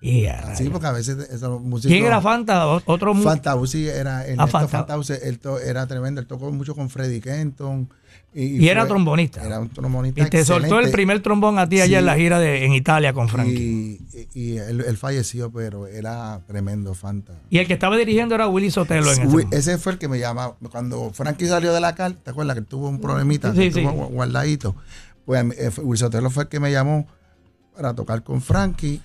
Y 0.03 0.27
sí, 0.57 0.69
porque 0.69 0.87
a 0.87 0.91
veces 0.91 1.29
esos 1.29 1.61
músicos. 1.61 1.93
¿Quién 1.93 2.03
era 2.03 2.19
Fanta? 2.19 2.67
Otro 2.67 3.15
Fanta, 3.15 3.55
sí, 3.65 3.87
era. 3.87 4.27
El 4.27 4.37
ah, 4.37 4.47
Fanta. 4.47 4.85
él 5.21 5.39
era 5.65 5.87
tremendo. 5.87 6.19
Él 6.19 6.27
tocó 6.27 6.51
mucho 6.51 6.75
con 6.75 6.89
Freddie 6.89 7.21
Kenton. 7.21 7.89
Y, 8.33 8.67
era 8.67 8.85
trombonista. 8.85 9.45
Era 9.45 9.61
un 9.61 9.69
trombonista. 9.69 10.21
Y 10.21 10.29
te 10.29 10.43
soltó 10.43 10.79
el 10.79 10.91
primer 10.91 11.21
trombón 11.21 11.57
a 11.57 11.69
ti 11.69 11.79
allá 11.79 11.99
en 11.99 12.05
la 12.05 12.15
gira 12.15 12.37
de, 12.37 12.65
en 12.65 12.73
Italia 12.73 13.13
con 13.13 13.29
Frankie. 13.29 14.01
Y, 14.33 14.57
él, 14.57 14.97
falleció, 14.97 15.49
pero 15.53 15.87
era 15.87 16.41
tremendo, 16.47 16.93
Fanta. 16.95 17.39
Y 17.49 17.59
el 17.59 17.67
que 17.67 17.73
estaba 17.73 17.95
dirigiendo 17.95 18.35
era 18.35 18.49
Willy 18.49 18.71
Sotelo 18.71 19.09
en 19.13 19.21
ese, 19.21 19.47
ese 19.51 19.77
fue 19.77 19.93
el 19.93 19.99
que 19.99 20.09
me 20.09 20.19
llamaba. 20.19 20.57
Cuando 20.69 21.11
Frankie 21.13 21.47
salió 21.47 21.71
de 21.71 21.79
la 21.79 21.95
cal, 21.95 22.17
¿te 22.17 22.31
acuerdas 22.31 22.55
que 22.55 22.61
tuvo 22.63 22.89
un 22.89 22.99
problemita? 22.99 23.55
Sí, 23.55 23.71
sí. 23.71 23.83
guardadito. 23.83 24.75
Pues 25.23 25.45
eh, 25.57 25.71
Willy 25.81 25.97
Sotelo 25.97 26.29
fue 26.29 26.43
el 26.43 26.49
que 26.49 26.59
me 26.59 26.73
llamó 26.73 27.07
para 27.73 27.93
tocar 27.93 28.21
con 28.21 28.41
Frankie. 28.41 29.01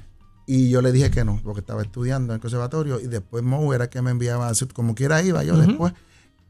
Y 0.50 0.70
yo 0.70 0.80
le 0.80 0.92
dije 0.92 1.10
que 1.10 1.26
no, 1.26 1.38
porque 1.44 1.60
estaba 1.60 1.82
estudiando 1.82 2.32
en 2.32 2.36
el 2.36 2.40
conservatorio. 2.40 2.98
Y 3.00 3.06
después 3.06 3.44
Mo 3.44 3.74
era 3.74 3.90
que 3.90 4.00
me 4.00 4.10
enviaba, 4.10 4.50
como 4.72 4.94
quiera 4.94 5.22
iba 5.22 5.44
yo 5.44 5.58
después. 5.58 5.92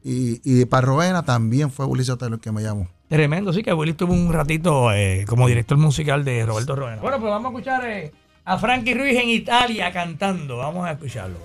Y, 0.01 0.39
y 0.45 0.63
para 0.63 0.87
Roena 0.87 1.23
también 1.25 1.69
fue 1.69 1.85
Willy 1.85 2.05
Sotelo 2.05 2.35
el 2.35 2.41
que 2.41 2.53
me 2.53 2.63
llamó. 2.63 2.87
Tremendo, 3.09 3.51
sí, 3.51 3.61
que 3.61 3.73
Willy 3.73 3.91
estuvo 3.91 4.13
un 4.13 4.31
ratito 4.31 4.93
eh, 4.93 5.25
como 5.27 5.49
director 5.49 5.77
musical 5.77 6.23
de 6.23 6.45
Roberto 6.45 6.77
Roena. 6.77 7.01
Bueno, 7.01 7.19
pues 7.19 7.29
vamos 7.29 7.47
a 7.47 7.49
escuchar 7.49 7.89
eh, 7.89 8.13
a 8.45 8.57
Frankie 8.57 8.93
Ruiz 8.93 9.19
en 9.19 9.31
Italia 9.31 9.91
cantando. 9.91 10.55
Vamos 10.55 10.87
a 10.87 10.91
escucharlo. 10.91 11.35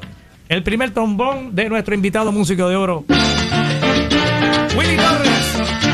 El 0.48 0.62
primer 0.62 0.92
trombón 0.92 1.56
de 1.56 1.68
nuestro 1.68 1.92
invitado 1.92 2.30
músico 2.30 2.68
de 2.68 2.76
oro, 2.76 3.04
Willy 4.76 4.96
Torres. 4.96 5.93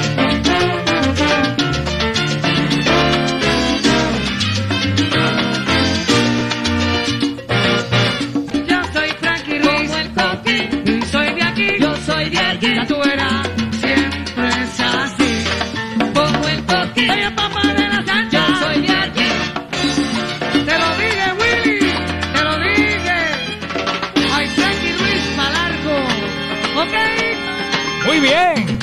Muy 28.10 28.18
bien. 28.18 28.78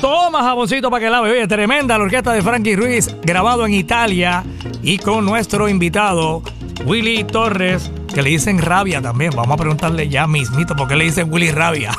Toma 0.00 0.42
jaboncito 0.42 0.90
para 0.90 1.04
que 1.04 1.08
lave. 1.08 1.30
Oye, 1.30 1.46
tremenda 1.46 1.96
la 1.96 2.02
orquesta 2.02 2.32
de 2.32 2.42
Frankie 2.42 2.74
Ruiz, 2.74 3.14
grabado 3.22 3.64
en 3.64 3.74
Italia 3.74 4.42
y 4.82 4.98
con 4.98 5.24
nuestro 5.24 5.68
invitado 5.68 6.42
Willy 6.84 7.22
Torres, 7.22 7.92
que 8.12 8.22
le 8.22 8.30
dicen 8.30 8.58
rabia 8.58 9.00
también. 9.00 9.30
Vamos 9.36 9.54
a 9.54 9.56
preguntarle 9.56 10.08
ya 10.08 10.26
mismito 10.26 10.74
por 10.74 10.88
qué 10.88 10.96
le 10.96 11.04
dicen 11.04 11.32
Willy 11.32 11.52
rabia. 11.52 11.92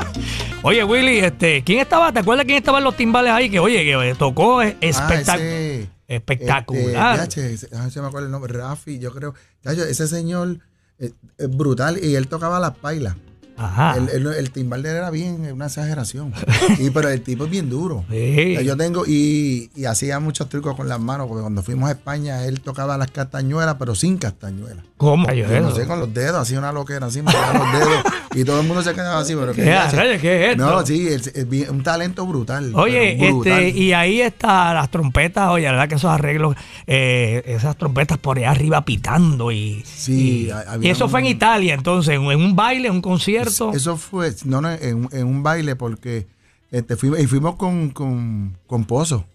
Oye, 0.62 0.82
Willy, 0.82 1.20
este, 1.20 1.62
¿quién 1.62 1.78
estaba? 1.78 2.10
¿Te 2.10 2.18
acuerdas 2.18 2.44
quién 2.44 2.58
estaba 2.58 2.78
en 2.78 2.84
los 2.84 2.96
timbales 2.96 3.30
ahí? 3.30 3.48
Que 3.48 3.60
oye, 3.60 3.84
que 3.84 4.10
eh, 4.10 4.14
tocó 4.18 4.58
ah, 4.58 4.66
espectac 4.80 5.40
ah, 5.40 5.86
espectacular. 6.08 7.20
Este, 7.20 7.56
ya, 7.56 7.88
se 7.88 8.00
me 8.00 8.08
acuerda 8.08 8.26
el 8.26 8.32
nombre, 8.32 8.52
Rafi, 8.52 8.98
yo 8.98 9.12
creo. 9.12 9.32
Ese 9.62 10.08
señor 10.08 10.58
es, 10.98 11.12
es 11.38 11.56
brutal 11.56 12.02
y 12.02 12.16
él 12.16 12.26
tocaba 12.26 12.58
las 12.58 12.76
pailas. 12.78 13.14
Ajá. 13.56 13.96
El, 13.96 14.26
el, 14.26 14.50
timbal 14.50 14.82
de 14.82 14.90
él 14.90 14.96
era 14.96 15.10
bien, 15.10 15.50
una 15.52 15.66
exageración. 15.66 16.32
y, 16.78 16.90
pero 16.90 17.08
el 17.08 17.22
tipo 17.22 17.44
es 17.44 17.50
bien 17.50 17.70
duro. 17.70 18.04
Yo 18.10 18.76
tengo, 18.76 19.04
y, 19.06 19.70
y, 19.74 19.84
hacía 19.84 20.20
muchos 20.20 20.48
trucos 20.48 20.76
con 20.76 20.88
las 20.88 21.00
manos, 21.00 21.26
porque 21.28 21.42
cuando 21.42 21.62
fuimos 21.62 21.88
a 21.88 21.92
España, 21.92 22.44
él 22.44 22.60
tocaba 22.60 22.96
las 22.98 23.10
castañuelas, 23.10 23.76
pero 23.78 23.94
sin 23.94 24.18
castañuelas. 24.18 24.84
¿Cómo? 24.96 25.26
no 25.26 25.74
sé, 25.74 25.86
con 25.86 26.00
los 26.00 26.12
dedos, 26.12 26.36
hacía 26.36 26.58
una 26.58 26.72
loquera 26.72 27.06
así, 27.06 27.20
me 27.20 27.30
los 27.32 27.72
dedos. 27.72 28.02
y 28.34 28.44
todo 28.44 28.60
el 28.60 28.66
mundo 28.66 28.82
se 28.82 28.94
quedaba 28.94 29.20
así, 29.20 29.34
pero 29.34 29.52
¿Qué, 29.54 29.62
¿Qué, 29.62 30.44
es 30.44 30.50
esto? 30.52 30.64
No, 30.64 30.86
sí, 30.86 31.06
es, 31.08 31.32
un 31.68 31.82
talento 31.82 32.26
brutal. 32.26 32.72
Oye, 32.74 33.28
este, 33.28 33.70
y 33.70 33.92
ahí 33.92 34.22
está 34.22 34.72
las 34.72 34.90
trompetas, 34.90 35.50
oye, 35.50 35.66
la 35.66 35.72
verdad 35.72 35.88
que 35.88 35.94
esos 35.96 36.10
arreglos, 36.10 36.56
eh, 36.86 37.42
esas 37.46 37.76
trompetas 37.76 38.16
por 38.18 38.38
ahí 38.38 38.44
arriba 38.44 38.84
pitando 38.84 39.52
y. 39.52 39.82
Sí, 39.84 40.50
y, 40.80 40.88
eso 40.88 41.08
fue 41.08 41.20
en 41.20 41.26
Italia, 41.26 41.74
entonces, 41.74 42.14
en 42.14 42.22
un 42.22 42.56
baile, 42.56 42.88
en 42.88 42.94
un 42.94 43.02
concierto. 43.02 43.45
Eso 43.72 43.96
fue, 43.96 44.34
no, 44.44 44.60
no 44.60 44.70
en, 44.70 45.26
un 45.26 45.42
baile, 45.42 45.76
porque 45.76 46.26
este, 46.70 46.96
fuimos, 46.96 47.20
y 47.20 47.26
fuimos 47.26 47.56
con, 47.56 47.90
con, 47.90 48.56
con 48.66 48.84
Pozo, 48.84 49.26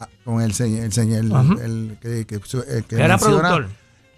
ah, 0.00 0.08
con 0.24 0.40
el 0.40 0.52
señor, 0.54 0.84
el, 0.84 0.92
señor, 0.92 1.24
el, 1.62 1.98
que, 2.00 2.26
que, 2.26 2.96
Era 2.96 3.18
productor. 3.18 3.68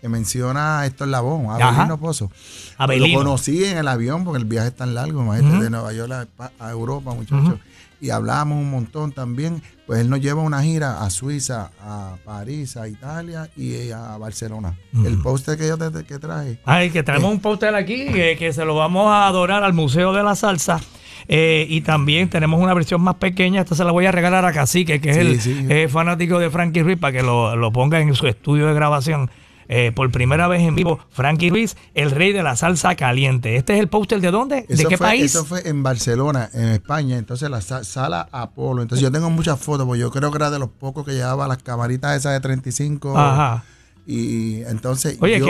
Que 0.00 0.08
menciona 0.10 0.80
a 0.80 0.86
Héctor 0.86 1.08
Labón, 1.08 1.50
Abelino 1.50 1.98
Pozo. 1.98 2.30
Lo 2.78 3.18
conocí 3.18 3.64
en 3.64 3.78
el 3.78 3.88
avión 3.88 4.24
porque 4.24 4.38
el 4.38 4.44
viaje 4.44 4.68
es 4.68 4.76
tan 4.76 4.94
largo, 4.94 5.24
maestro, 5.24 5.60
de 5.60 5.70
Nueva 5.70 5.92
York 5.92 6.28
a, 6.58 6.70
Europa, 6.70 7.14
muchachos. 7.14 7.58
Y 8.06 8.10
hablamos 8.10 8.58
un 8.58 8.70
montón 8.70 9.10
también. 9.10 9.60
Pues 9.84 10.00
él 10.00 10.08
nos 10.08 10.20
lleva 10.20 10.40
una 10.40 10.62
gira 10.62 11.02
a 11.02 11.10
Suiza, 11.10 11.72
a 11.80 12.14
París, 12.24 12.76
a 12.76 12.86
Italia 12.86 13.50
y 13.56 13.90
a 13.90 14.16
Barcelona. 14.16 14.78
El 15.04 15.18
póster 15.18 15.58
que 15.58 15.66
yo 15.66 15.76
te, 15.76 16.04
que 16.04 16.20
traje. 16.20 16.60
Ay, 16.64 16.90
que 16.90 17.02
traemos 17.02 17.30
eh, 17.30 17.34
un 17.34 17.40
póster 17.40 17.74
aquí 17.74 18.06
que, 18.06 18.52
se 18.52 18.64
lo 18.64 18.76
vamos 18.76 19.08
a 19.08 19.26
adorar 19.26 19.64
al 19.64 19.72
Museo 19.72 20.12
de 20.12 20.22
la 20.22 20.36
Salsa. 20.36 20.80
Eh, 21.26 21.66
y 21.68 21.80
también 21.80 22.30
tenemos 22.30 22.60
una 22.60 22.74
versión 22.74 23.00
más 23.00 23.16
pequeña. 23.16 23.62
Esta 23.62 23.74
se 23.74 23.82
la 23.82 23.90
voy 23.90 24.06
a 24.06 24.12
regalar 24.12 24.44
a 24.44 24.52
Cacique, 24.52 25.00
que 25.00 25.10
es 25.10 25.46
el 25.46 25.88
fanático 25.88 26.38
de 26.38 26.48
Frankie 26.48 26.84
Ruiz, 26.84 26.98
para 26.98 27.12
que 27.12 27.22
lo, 27.24 27.56
lo 27.56 27.72
ponga 27.72 27.98
en 27.98 28.14
su 28.14 28.28
estudio 28.28 28.68
de 28.68 28.74
grabación. 28.74 29.30
Eh, 29.68 29.92
por 29.94 30.10
primera 30.10 30.48
vez 30.48 30.62
en 30.62 30.74
vivo, 30.74 30.98
Frankie 31.10 31.50
Ruiz, 31.50 31.76
el 31.94 32.10
rey 32.10 32.32
de 32.32 32.42
la 32.42 32.56
salsa 32.56 32.94
caliente. 32.94 33.56
¿Este 33.56 33.74
es 33.74 33.80
el 33.80 33.88
póster 33.88 34.20
de 34.20 34.30
dónde? 34.30 34.66
¿De 34.68 34.84
qué 34.84 34.98
país? 34.98 35.24
Eso 35.24 35.44
fue 35.44 35.68
en 35.68 35.82
Barcelona, 35.82 36.50
en 36.52 36.68
España, 36.68 37.18
entonces 37.18 37.50
la 37.50 37.60
sala 37.60 38.28
Apolo. 38.32 38.82
Entonces 38.82 39.02
yo 39.02 39.10
tengo 39.10 39.30
muchas 39.30 39.58
fotos, 39.58 39.86
porque 39.86 40.00
yo 40.00 40.10
creo 40.10 40.30
que 40.30 40.36
era 40.36 40.50
de 40.50 40.58
los 40.58 40.70
pocos 40.70 41.04
que 41.04 41.12
llevaba 41.12 41.48
las 41.48 41.62
camaritas 41.62 42.16
esas 42.16 42.32
de 42.32 42.40
35. 42.40 43.18
Ajá. 43.18 43.64
Y 44.06 44.62
entonces. 44.62 45.18
Oye, 45.20 45.42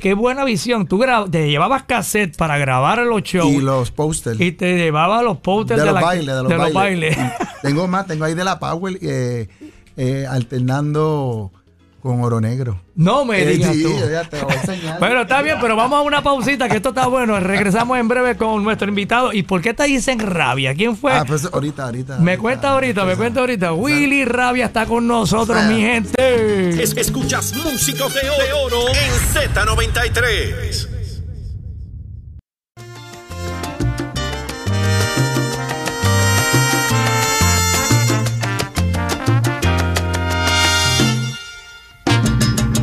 qué, 0.00 0.14
buena 0.14 0.44
visión. 0.44 0.86
Tú 0.86 1.04
te 1.30 1.50
llevabas 1.50 1.82
cassette 1.82 2.34
para 2.36 2.56
grabar 2.56 2.98
los 3.00 3.22
shows. 3.22 3.52
Y 3.52 3.60
los 3.60 3.90
posters. 3.90 4.40
Y 4.40 4.52
te 4.52 4.78
llevabas 4.78 5.22
los 5.22 5.38
posters 5.38 5.80
de, 5.80 5.92
los 5.92 6.00
bailes. 6.00 6.34
De 6.34 6.56
los, 6.56 6.72
bailes. 6.72 7.18
tengo 7.60 7.86
más, 7.88 8.06
tengo 8.06 8.24
ahí 8.24 8.34
de 8.34 8.44
la 8.44 8.58
Power 8.58 8.98
eh, 9.02 9.46
eh, 9.98 10.26
alternando 10.26 11.52
con 12.02 12.20
oro 12.20 12.40
negro. 12.40 12.80
No 12.96 13.24
me 13.24 13.42
eh, 13.42 13.46
digas 13.46 13.76
tú. 13.80 13.94
Bueno, 14.98 15.22
está 15.22 15.40
bien, 15.40 15.58
pero 15.60 15.76
vamos 15.76 16.00
a 16.00 16.02
una 16.02 16.20
pausita, 16.20 16.68
que 16.68 16.76
esto 16.76 16.88
está 16.88 17.06
bueno. 17.06 17.38
Regresamos 17.38 17.96
en 17.96 18.08
breve 18.08 18.36
con 18.36 18.64
nuestro 18.64 18.88
invitado. 18.88 19.32
¿Y 19.32 19.44
por 19.44 19.60
qué 19.62 19.72
te 19.72 19.84
dicen 19.84 20.18
Rabia? 20.18 20.74
¿Quién 20.74 20.96
fue? 20.96 21.12
Ah, 21.12 21.24
pues 21.24 21.44
ahorita, 21.44 21.84
ahorita. 21.84 22.18
Me 22.18 22.38
cuenta 22.38 22.70
ahorita, 22.70 23.04
me 23.04 23.14
cuenta 23.14 23.40
ahorita. 23.40 23.72
Willy 23.72 24.24
Rabia 24.24 24.66
está 24.66 24.84
con 24.84 25.06
nosotros, 25.06 25.64
mi 25.66 25.80
gente. 25.80 26.82
escuchas 26.82 27.54
Músicos 27.54 28.14
de 28.14 28.52
Oro 28.52 28.88
en 28.88 29.54
Z93. 29.54 31.01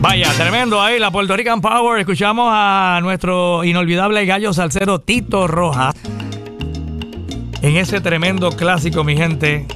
Vaya, 0.01 0.31
tremendo 0.31 0.81
ahí, 0.81 0.97
la 0.97 1.11
Puerto 1.11 1.35
Rican 1.35 1.59
Power. 1.59 1.99
Escuchamos 1.99 2.47
a 2.49 2.99
nuestro 3.01 3.65
inolvidable 3.65 4.25
gallo 4.25 4.53
salsero 4.53 5.01
Tito 5.01 5.45
Rojas. 5.45 5.93
En 7.61 7.75
ese 7.75 7.99
tremendo 7.99 8.51
clásico, 8.51 9.03
mi 9.03 9.17
gente. 9.17 9.67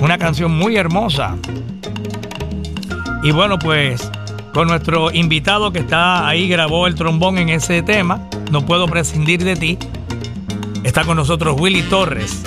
Una 0.00 0.16
canción 0.16 0.50
muy 0.52 0.76
hermosa. 0.76 1.36
Y 3.22 3.30
bueno, 3.32 3.58
pues 3.58 4.10
con 4.54 4.66
nuestro 4.68 5.12
invitado 5.12 5.72
que 5.72 5.80
está 5.80 6.26
ahí, 6.26 6.48
grabó 6.48 6.86
el 6.86 6.94
trombón 6.94 7.36
en 7.36 7.50
ese 7.50 7.82
tema. 7.82 8.30
No 8.50 8.64
puedo 8.64 8.86
prescindir 8.86 9.44
de 9.44 9.56
ti. 9.56 9.78
Está 10.84 11.04
con 11.04 11.18
nosotros 11.18 11.60
Willy 11.60 11.82
Torres. 11.82 12.42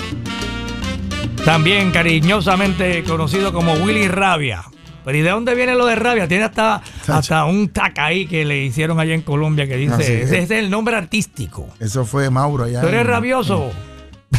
También 1.44 1.92
cariñosamente 1.92 3.04
conocido 3.04 3.52
como 3.52 3.74
Willy 3.74 4.08
Rabia. 4.08 4.64
Pero 5.04 5.18
¿y 5.18 5.22
de 5.22 5.30
dónde 5.30 5.54
viene 5.54 5.74
lo 5.74 5.86
de 5.86 5.96
rabia? 5.96 6.28
Tiene 6.28 6.44
hasta, 6.44 6.82
hasta 7.08 7.44
un 7.44 7.68
taca 7.68 8.06
ahí 8.06 8.26
que 8.26 8.44
le 8.44 8.64
hicieron 8.64 9.00
allá 9.00 9.14
en 9.14 9.22
Colombia 9.22 9.66
que 9.66 9.76
dice, 9.76 10.22
ese 10.22 10.38
es 10.40 10.50
el 10.50 10.70
nombre 10.70 10.96
artístico. 10.96 11.68
Eso 11.78 12.04
fue 12.04 12.30
Mauro 12.30 12.64
allá. 12.64 12.80
¿Tú 12.80 12.88
eres 12.88 13.06
rabioso? 13.06 13.70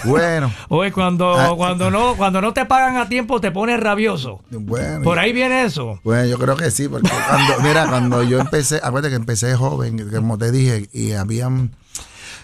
Bueno. 0.06 0.52
Oye, 0.69 0.91
cuando, 0.91 1.34
ah, 1.34 1.56
cuando, 1.56 1.91
no, 1.91 2.15
cuando 2.15 2.41
no 2.41 2.54
te 2.54 2.65
pagan 2.65 2.97
a 2.97 3.08
tiempo 3.08 3.39
te 3.39 3.52
pones 3.52 3.80
rabioso. 3.80 4.41
Bueno. 4.49 5.04
Por 5.04 5.19
ahí 5.19 5.34
viene 5.34 5.63
eso. 5.63 5.99
Bueno, 6.04 6.26
yo 6.26 6.38
creo 6.38 6.56
que 6.56 6.71
sí, 6.71 6.88
porque 6.88 7.10
cuando, 7.28 7.62
mira, 7.62 7.88
cuando 7.88 8.23
yo 8.23 8.39
empecé, 8.39 8.78
acuérdate 8.78 9.10
que 9.10 9.15
empecé 9.15 9.56
joven, 9.56 10.10
como 10.10 10.38
te 10.38 10.52
dije, 10.52 10.89
y 10.91 11.13
habían, 11.13 11.71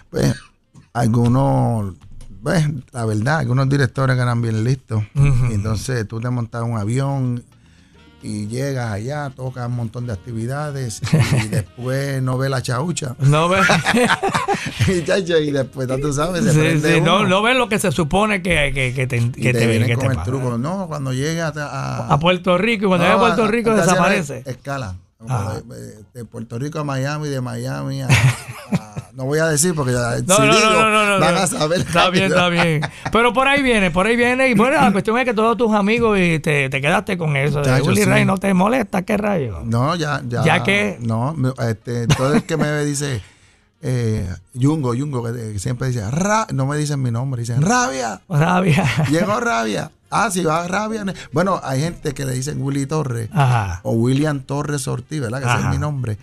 pues, 0.09 0.35
algunos 0.93 1.95
pues, 2.41 2.65
la 2.93 3.05
verdad, 3.05 3.39
algunos 3.39 3.67
directores 3.69 4.15
que 4.15 4.21
eran 4.21 4.41
bien 4.41 4.63
listos. 4.63 5.03
Entonces 5.51 6.07
tú 6.07 6.19
te 6.19 6.29
montas 6.29 6.63
un 6.63 6.77
avión 6.77 7.43
y 8.21 8.47
llegas 8.47 8.91
allá, 8.91 9.31
tocas 9.35 9.67
un 9.67 9.75
montón 9.75 10.05
de 10.07 10.13
actividades 10.13 11.01
y 11.45 11.47
después 11.47 12.21
no 12.21 12.37
ve 12.37 12.49
la 12.49 12.61
chaucha. 12.61 13.15
No 13.19 13.49
ve. 13.49 13.59
y 14.87 15.51
después, 15.51 15.87
tú 16.01 16.13
sabes, 16.13 16.43
se 16.43 16.79
sí, 16.79 17.01
no, 17.01 17.25
no 17.25 17.41
ves 17.41 17.55
lo 17.55 17.69
que 17.69 17.79
se 17.79 17.91
supone 17.91 18.41
que, 18.41 18.71
que, 18.73 18.93
que 18.93 19.07
te, 19.07 19.31
que 19.31 19.53
te, 19.53 19.67
viene 19.67 19.95
con 19.95 20.11
el 20.11 20.23
truco. 20.23 20.57
No, 20.57 20.87
cuando 20.87 21.13
llegas 21.13 21.55
a, 21.57 22.13
a, 22.13 22.19
Puerto 22.19 22.57
Rico 22.57 22.85
y 22.85 22.87
cuando 22.87 23.07
no, 23.07 23.13
a 23.13 23.19
Puerto 23.19 23.47
Rico 23.47 23.73
desaparece. 23.75 24.43
Escala. 24.45 24.95
De, 25.19 26.03
de, 26.13 26.25
Puerto 26.25 26.57
Rico 26.57 26.79
a 26.79 26.85
Miami, 26.85 27.27
de 27.27 27.41
Miami 27.41 28.01
a, 28.03 28.07
no 29.19 29.25
voy 29.25 29.39
a 29.39 29.47
decir 29.47 29.75
porque 29.75 29.91
ya 29.91 30.15
no, 30.25 30.35
si 30.35 30.41
no, 30.43 30.55
digo, 30.55 30.89
no, 30.89 31.19
van 31.19 31.35
a 31.35 31.45
saber. 31.45 31.81
Está 31.81 32.09
bien, 32.09 32.27
está 32.27 32.47
bien. 32.47 32.79
Pero 33.11 33.33
por 33.33 33.49
ahí 33.49 33.61
viene, 33.61 33.91
por 33.91 34.07
ahí 34.07 34.15
viene. 34.15 34.47
Y 34.47 34.53
bueno, 34.53 34.79
la 34.79 34.93
cuestión 34.93 35.17
es 35.19 35.25
que 35.25 35.33
todos 35.33 35.57
tus 35.57 35.73
amigos 35.73 36.17
y 36.17 36.39
te, 36.39 36.69
te 36.69 36.79
quedaste 36.79 37.17
con 37.17 37.35
eso. 37.35 37.61
De 37.61 37.81
Willy 37.81 38.05
Ray 38.05 38.23
no 38.23 38.37
te 38.37 38.53
molesta, 38.53 39.01
¿qué 39.01 39.17
rayo? 39.17 39.59
No, 39.65 39.93
ya, 39.97 40.21
ya. 40.25 40.45
Ya 40.45 40.63
que. 40.63 40.99
No, 41.01 41.35
este, 41.67 42.07
todo 42.07 42.35
el 42.35 42.43
que 42.43 42.55
me 42.55 42.85
dice. 42.85 43.21
Eh, 43.81 44.25
Yungo, 44.53 44.93
Yungo, 44.93 45.21
que 45.21 45.59
siempre 45.59 45.89
dice, 45.89 46.09
Ra 46.09 46.47
no 46.53 46.65
me 46.65 46.77
dicen 46.77 47.01
mi 47.01 47.11
nombre, 47.11 47.41
dicen 47.41 47.61
rabia. 47.61 48.21
Rabia. 48.29 48.85
Llegó 49.11 49.37
rabia. 49.41 49.91
Ah, 50.09 50.29
sí, 50.31 50.45
va 50.45 50.65
rabia. 50.65 51.03
Bueno, 51.33 51.59
hay 51.61 51.81
gente 51.81 52.13
que 52.13 52.23
le 52.23 52.31
dicen 52.33 52.61
Willy 52.61 52.85
Torres 52.85 53.29
o 53.83 53.91
William 53.91 54.39
Torres 54.39 54.87
Ortiz, 54.87 55.19
¿verdad? 55.19 55.41
Que 55.41 55.49
ese 55.49 55.59
es 55.59 55.71
mi 55.71 55.77
nombre. 55.77 56.17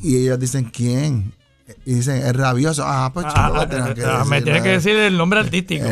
Y 0.00 0.16
ellos 0.16 0.40
dicen, 0.40 0.64
¿quién? 0.64 1.34
Y 1.84 1.94
dicen, 1.94 2.16
es 2.16 2.34
rabioso. 2.34 2.82
Ah, 2.86 3.10
pues 3.12 3.26
ah, 3.28 3.66
que 3.94 4.04
ah, 4.04 4.24
Me 4.26 4.42
tienes 4.42 4.62
que 4.62 4.70
decir 4.70 4.96
el 4.96 5.16
nombre 5.16 5.40
artístico. 5.40 5.86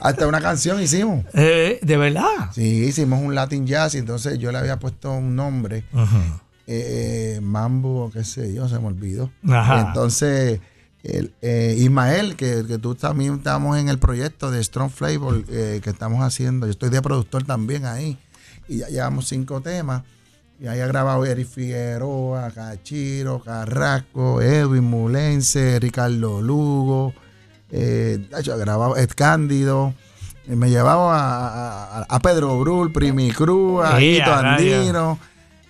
hasta 0.00 0.26
una 0.26 0.40
canción 0.40 0.80
hicimos. 0.82 1.24
Eh, 1.34 1.78
¿De 1.82 1.96
verdad? 1.96 2.50
Sí, 2.52 2.84
hicimos 2.84 3.20
un 3.20 3.34
Latin 3.34 3.66
Jazz 3.66 3.94
y 3.94 3.98
entonces 3.98 4.38
yo 4.38 4.50
le 4.52 4.58
había 4.58 4.78
puesto 4.78 5.12
un 5.12 5.36
nombre. 5.36 5.84
Eh, 6.66 7.38
Mambo, 7.42 8.10
qué 8.12 8.24
sé 8.24 8.52
yo, 8.52 8.68
se 8.68 8.78
me 8.78 8.86
olvidó. 8.86 9.30
Entonces, 9.42 10.60
el, 11.02 11.32
eh, 11.42 11.76
Ismael, 11.78 12.36
que, 12.36 12.64
que, 12.66 12.78
tú 12.78 12.94
también 12.94 13.34
estamos 13.34 13.78
en 13.78 13.88
el 13.88 13.98
proyecto 13.98 14.50
de 14.50 14.62
Strong 14.62 14.90
Flavor 14.90 15.44
que 15.44 15.82
estamos 15.84 16.22
haciendo. 16.22 16.66
Yo 16.66 16.72
estoy 16.72 16.90
de 16.90 17.00
productor 17.00 17.44
también 17.44 17.86
ahí. 17.86 18.18
Y 18.68 18.78
ya 18.78 18.88
llevamos 18.88 19.28
cinco 19.28 19.60
temas. 19.60 20.02
Y 20.60 20.66
ahí 20.66 20.80
ha 20.80 20.86
grabado 20.86 21.24
Eri 21.24 21.44
Figueroa, 21.44 22.50
Cachiro, 22.50 23.40
Carrasco, 23.40 24.40
Edwin 24.42 24.84
Mulense, 24.84 25.78
Ricardo 25.78 26.40
Lugo. 26.42 27.14
Eh, 27.70 28.18
ha 28.34 28.56
grabado 28.56 28.96
Ed 28.96 29.10
Cándido. 29.14 29.94
Me 30.46 30.70
llevaba 30.70 31.18
a, 31.18 31.98
a- 32.00 32.06
a 32.08 32.18
Pedro 32.20 32.58
Brul, 32.58 32.92
Primi 32.92 33.30
Cruz, 33.30 33.84
a 33.84 33.96
a 34.38 34.42
rayos. 34.42 34.78
Andino, 34.78 35.18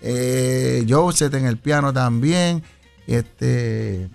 eh, 0.00 0.86
Joseph 0.88 1.34
en 1.34 1.46
el 1.46 1.58
piano 1.58 1.92
también. 1.92 2.62
Este. 3.06 4.08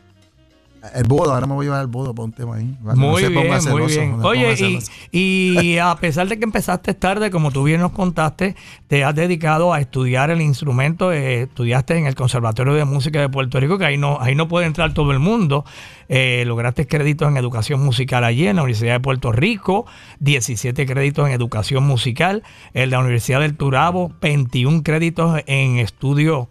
El 0.94 1.06
bodo, 1.06 1.34
ahora 1.34 1.48
me 1.48 1.54
voy 1.54 1.64
a 1.64 1.68
llevar 1.68 1.80
al 1.80 1.88
bodo 1.88 2.14
para 2.14 2.26
un 2.26 2.34
tema 2.34 2.56
ahí. 2.58 2.78
para 2.84 2.96
que 2.96 3.00
no 3.00 3.08
Muy 3.08 3.22
bien, 3.22 3.34
muy 3.34 3.86
bien. 3.88 4.18
no 4.18 4.28
Oye, 4.28 4.80
y 5.12 5.78
a 5.78 5.96
pesar 5.96 6.28
de 6.28 6.38
que 6.38 6.44
empezaste 6.44 6.94
tarde, 6.94 7.32
como 7.32 7.52
tú 7.52 7.64
bien 7.64 7.80
nos 7.80 7.94
contaste, 7.94 8.58
te 8.88 9.06
has 9.06 9.16
dedicado 9.16 9.72
a 9.72 9.80
estudiar 9.80 10.30
el 10.30 10.42
instrumento, 10.42 11.14
eh, 11.14 11.44
estudiaste 11.44 11.98
en 11.98 12.06
el 12.06 12.16
Conservatorio 12.16 12.74
de 12.74 12.84
Música 12.84 13.22
de 13.22 13.30
Puerto 13.30 13.62
Rico, 13.62 13.78
que 13.78 13.86
ahí 13.86 13.98
no, 13.98 14.18
ahí 14.20 14.36
no 14.36 14.50
puede 14.50 14.66
entrar 14.66 14.94
todo 14.94 15.14
el 15.14 15.20
mundo. 15.20 15.64
Eh, 16.10 16.44
lograste 16.46 16.86
créditos 16.86 17.30
en 17.30 17.38
educación 17.38 17.82
musical 17.82 18.26
allí 18.26 18.46
en 18.46 18.58
la 18.58 18.64
Universidad 18.64 18.94
de 18.96 19.00
Puerto 19.00 19.32
Rico, 19.32 19.86
17 20.20 20.86
créditos 20.86 21.28
en 21.28 21.34
educación 21.34 21.86
musical, 21.86 22.44
en 22.74 22.90
la 22.90 23.00
Universidad 23.00 23.40
del 23.40 23.56
Turabo, 23.56 24.12
21 24.22 24.84
créditos 24.84 25.40
en 25.46 25.78
estudios 25.78 26.48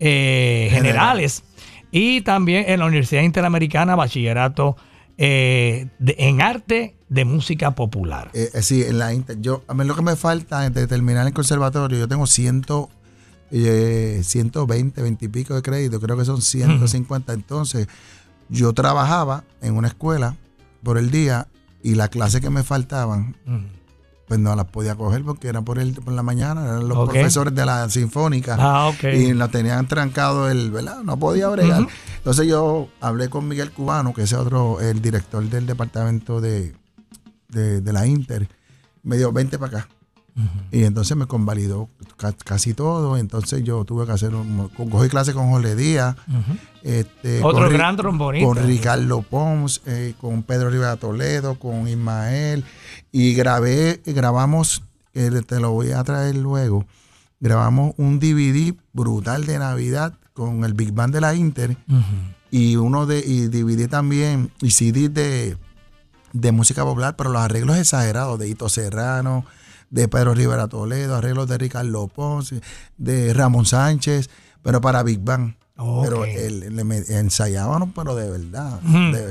eh, 0.00 0.68
generales. 0.72 1.44
Y 1.96 2.20
también 2.20 2.64
en 2.68 2.80
la 2.80 2.86
Universidad 2.86 3.22
Interamericana, 3.22 3.94
bachillerato 3.96 4.76
eh, 5.18 5.88
de- 5.98 6.14
en 6.18 6.42
arte 6.42 6.94
de 7.08 7.24
música 7.24 7.74
popular. 7.74 8.30
Eh, 8.34 8.50
eh, 8.52 8.60
sí, 8.62 8.82
en 8.82 8.98
la 8.98 9.14
inter- 9.14 9.40
yo, 9.40 9.62
a 9.66 9.72
mí 9.72 9.82
lo 9.86 9.94
que 9.96 10.02
me 10.02 10.14
falta 10.14 10.68
de 10.68 10.86
terminar 10.86 11.26
el 11.26 11.32
conservatorio, 11.32 11.98
yo 11.98 12.06
tengo 12.06 12.26
ciento, 12.26 12.90
eh, 13.50 14.20
120, 14.22 15.00
20 15.00 15.24
y 15.24 15.28
pico 15.28 15.54
de 15.54 15.62
crédito, 15.62 15.98
creo 16.00 16.18
que 16.18 16.26
son 16.26 16.42
150. 16.42 17.32
Entonces, 17.32 17.88
yo 18.50 18.74
trabajaba 18.74 19.44
en 19.62 19.74
una 19.74 19.88
escuela 19.88 20.36
por 20.82 20.98
el 20.98 21.10
día 21.10 21.46
y 21.82 21.94
las 21.94 22.10
clases 22.10 22.42
que 22.42 22.50
me 22.50 22.62
faltaban, 22.62 23.36
Mm. 23.46 23.64
Pues 24.26 24.40
no 24.40 24.56
las 24.56 24.66
podía 24.66 24.96
coger 24.96 25.22
porque 25.22 25.48
eran 25.48 25.64
por, 25.64 25.78
el, 25.78 25.92
por 25.94 26.12
la 26.12 26.22
mañana, 26.22 26.64
eran 26.64 26.88
los 26.88 27.08
profesores 27.08 27.54
de 27.54 27.64
la 27.64 27.88
sinfónica. 27.88 28.56
Ah, 28.58 28.88
ok. 28.88 29.04
Y 29.04 29.34
la 29.34 29.48
tenían 29.48 29.86
trancado 29.86 30.48
el, 30.50 30.70
¿verdad? 30.70 31.02
No 31.02 31.16
podía 31.16 31.48
bregar. 31.48 31.86
Entonces 32.18 32.46
yo 32.46 32.88
hablé 33.00 33.28
con 33.28 33.46
Miguel 33.46 33.70
Cubano, 33.70 34.12
que 34.12 34.22
es 34.22 34.32
otro, 34.32 34.80
el 34.80 35.00
director 35.00 35.44
del 35.44 35.66
departamento 35.66 36.40
de, 36.40 36.74
de, 37.48 37.80
de 37.80 37.92
la 37.92 38.06
Inter. 38.06 38.48
Me 39.04 39.16
dijo, 39.16 39.30
vente 39.30 39.58
para 39.58 39.78
acá. 39.78 39.88
Y 40.70 40.84
entonces 40.84 41.16
me 41.16 41.26
convalidó 41.26 41.88
ca- 42.18 42.32
casi 42.44 42.74
todo. 42.74 43.16
Entonces 43.16 43.64
yo 43.64 43.84
tuve 43.84 44.04
que 44.06 44.12
hacer 44.12 44.34
un, 44.34 44.68
cogí 44.68 45.08
clases 45.08 45.34
con 45.34 45.50
Jorge 45.50 45.74
Díaz. 45.76 46.14
Este, 46.82 47.42
Otro 47.42 47.64
con 47.64 47.72
gran 47.72 47.96
trombonista. 47.96 48.46
Con 48.46 48.66
Ricardo 48.66 49.22
Pons, 49.22 49.82
eh, 49.86 50.14
con 50.20 50.42
Pedro 50.42 50.70
Rivera 50.70 50.96
Toledo, 50.96 51.58
con 51.58 51.88
Ismael. 51.88 52.64
Y 53.12 53.34
grabé, 53.34 54.02
grabamos, 54.04 54.82
eh, 55.14 55.30
te 55.46 55.58
lo 55.60 55.70
voy 55.72 55.92
a 55.92 56.04
traer 56.04 56.36
luego. 56.36 56.84
Grabamos 57.40 57.94
un 57.96 58.18
DVD 58.18 58.74
brutal 58.92 59.46
de 59.46 59.58
Navidad 59.58 60.14
con 60.32 60.64
el 60.64 60.74
Big 60.74 60.92
Band 60.92 61.14
de 61.14 61.20
la 61.20 61.34
Inter 61.34 61.76
y 62.50 62.76
uno 62.76 63.06
de 63.06 63.18
y 63.20 63.48
DVD 63.48 63.88
también 63.88 64.50
y 64.60 64.70
CD 64.70 65.08
de, 65.08 65.56
de 66.32 66.52
música 66.52 66.84
popular, 66.84 67.16
pero 67.16 67.30
los 67.30 67.40
arreglos 67.42 67.76
exagerados 67.78 68.38
de 68.38 68.48
Hito 68.48 68.68
Serrano, 68.68 69.44
de 69.90 70.08
Pedro 70.08 70.34
Rivera 70.34 70.68
Toledo, 70.68 71.16
arreglos 71.16 71.48
de 71.48 71.58
Ricardo 71.58 72.08
Ponce, 72.08 72.60
de 72.96 73.32
Ramón 73.34 73.66
Sánchez, 73.66 74.28
pero 74.62 74.80
para 74.80 75.02
Big 75.02 75.20
Bang. 75.20 75.54
Pero 76.02 76.24
él, 76.24 76.74
le 76.74 77.18
ensayábamos, 77.18 77.90
pero 77.94 78.14
de 78.14 78.30
verdad. 78.30 78.80
De- 78.80 79.28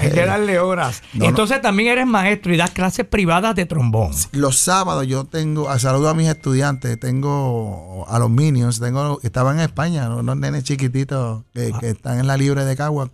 Hay 0.00 0.10
que 0.12 0.24
darle 0.24 0.60
horas. 0.60 1.02
No, 1.12 1.24
no. 1.24 1.28
Entonces 1.30 1.60
también 1.60 1.88
eres 1.90 2.06
maestro 2.06 2.54
y 2.54 2.56
das 2.56 2.70
clases 2.70 3.04
privadas 3.04 3.56
de 3.56 3.66
trombón. 3.66 4.12
Los 4.30 4.56
sábados 4.58 5.08
yo 5.08 5.24
tengo, 5.24 5.68
a 5.68 5.80
saludo 5.80 6.08
a 6.08 6.14
mis 6.14 6.28
estudiantes, 6.28 7.00
tengo 7.00 8.04
a 8.08 8.18
los 8.20 8.30
Minions, 8.30 8.78
tengo, 8.80 9.18
estaban 9.24 9.56
en 9.56 9.62
España, 9.64 10.08
unos 10.14 10.36
nenes 10.36 10.62
chiquititos 10.64 11.42
que, 11.52 11.72
que 11.80 11.90
están 11.90 12.20
en 12.20 12.26
la 12.28 12.36
libre 12.36 12.64
de 12.64 12.76
Cagua, 12.76 13.10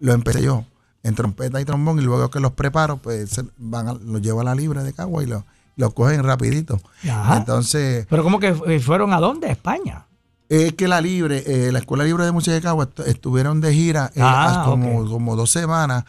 lo 0.00 0.12
empecé 0.12 0.42
yo 0.42 0.64
en 1.04 1.14
trompeta 1.14 1.60
y 1.60 1.64
trombón 1.64 2.00
y 2.00 2.02
luego 2.02 2.28
que 2.30 2.40
los 2.40 2.50
preparo, 2.52 2.96
pues 2.96 3.40
van 3.56 3.88
a- 3.88 3.92
los 3.94 4.20
llevo 4.20 4.40
a 4.40 4.44
la 4.44 4.56
libre 4.56 4.82
de 4.82 4.92
Cagua 4.92 5.22
y 5.22 5.26
los 5.26 5.44
los 5.76 5.94
cogen 5.94 6.22
rapidito. 6.24 6.80
Ajá. 7.08 7.36
Entonces, 7.38 8.06
Pero 8.08 8.22
como 8.22 8.38
que 8.40 8.54
fueron 8.80 9.12
a 9.12 9.20
dónde? 9.20 9.48
A 9.48 9.52
España. 9.52 10.06
es 10.48 10.72
que 10.74 10.88
la 10.88 11.00
libre, 11.00 11.42
eh, 11.46 11.72
la 11.72 11.78
Escuela 11.80 12.04
Libre 12.04 12.24
de 12.24 12.32
Música 12.32 12.54
de 12.54 12.60
Cagua 12.62 12.88
estu- 12.88 13.04
estuvieron 13.06 13.60
de 13.60 13.74
gira 13.74 14.10
eh, 14.14 14.20
Ah, 14.22 14.62
como, 14.64 15.04
como 15.08 15.36
dos 15.36 15.50
semanas 15.50 16.04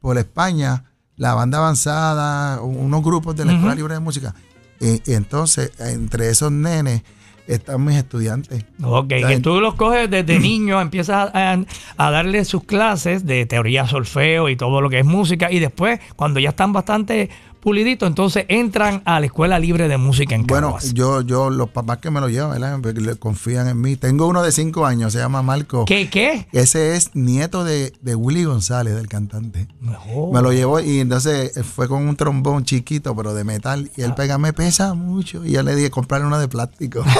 por 0.00 0.18
España, 0.18 0.84
la 1.16 1.34
banda 1.34 1.58
avanzada, 1.58 2.60
unos 2.60 3.02
grupos 3.04 3.36
de 3.36 3.44
la 3.44 3.52
Escuela. 3.54 3.74
Libre 3.74 3.94
de 3.94 4.00
Música. 4.00 4.34
Y, 4.80 5.12
entonces, 5.12 5.70
entre 5.78 6.28
esos 6.30 6.50
nenes 6.50 7.02
están 7.46 7.84
mis 7.84 7.96
estudiantes. 7.96 8.64
Ok, 8.82 9.08
que 9.08 9.20
Saben- 9.20 9.42
tú 9.42 9.60
los 9.60 9.74
coges 9.74 10.10
desde 10.10 10.38
niño, 10.40 10.80
empiezas 10.80 11.30
a, 11.34 11.58
a 11.98 12.10
darle 12.10 12.44
sus 12.46 12.64
clases 12.64 13.24
de 13.26 13.44
teoría 13.46 13.86
solfeo 13.86 14.48
y 14.48 14.56
todo 14.56 14.80
lo 14.80 14.88
que 14.90 15.00
es 15.00 15.04
música 15.06 15.52
y 15.52 15.58
después, 15.60 16.00
cuando 16.16 16.40
ya 16.40 16.48
están 16.50 16.72
bastante 16.72 17.28
puliditos, 17.64 18.06
entonces 18.06 18.44
entran 18.48 19.02
a 19.04 19.18
la 19.18 19.26
Escuela 19.26 19.58
Libre 19.58 19.88
de 19.88 19.96
Música 19.96 20.34
en 20.36 20.46
Bueno, 20.46 20.68
Caguas. 20.68 20.94
yo, 20.94 21.22
yo, 21.22 21.50
los 21.50 21.70
papás 21.70 21.98
que 21.98 22.10
me 22.10 22.20
lo 22.20 22.28
llevan, 22.28 22.52
¿verdad? 22.52 22.78
Porque 22.80 23.00
le 23.00 23.16
confían 23.16 23.66
en 23.66 23.80
mí. 23.80 23.96
Tengo 23.96 24.28
uno 24.28 24.42
de 24.42 24.52
cinco 24.52 24.86
años, 24.86 25.12
se 25.12 25.18
llama 25.18 25.42
Marco. 25.42 25.84
¿Qué, 25.86 26.08
qué? 26.08 26.46
Ese 26.52 26.94
es 26.94 27.10
nieto 27.14 27.64
de, 27.64 27.92
de 28.02 28.14
Willy 28.14 28.44
González, 28.44 28.94
del 28.94 29.08
cantante. 29.08 29.66
Oh. 30.14 30.30
Me 30.32 30.42
lo 30.42 30.52
llevó 30.52 30.78
y 30.80 31.00
entonces 31.00 31.52
fue 31.64 31.88
con 31.88 32.06
un 32.06 32.14
trombón 32.14 32.64
chiquito, 32.64 33.16
pero 33.16 33.34
de 33.34 33.42
metal. 33.44 33.90
Y 33.96 34.02
él 34.02 34.10
Ah. 34.12 34.14
pega, 34.14 34.38
me 34.38 34.52
pesa 34.52 34.94
mucho. 34.94 35.44
Y 35.44 35.52
yo 35.52 35.62
le 35.62 35.74
dije, 35.74 35.90
comprarle 35.90 36.26
uno 36.26 36.38
de 36.38 36.46
plástico. 36.48 37.02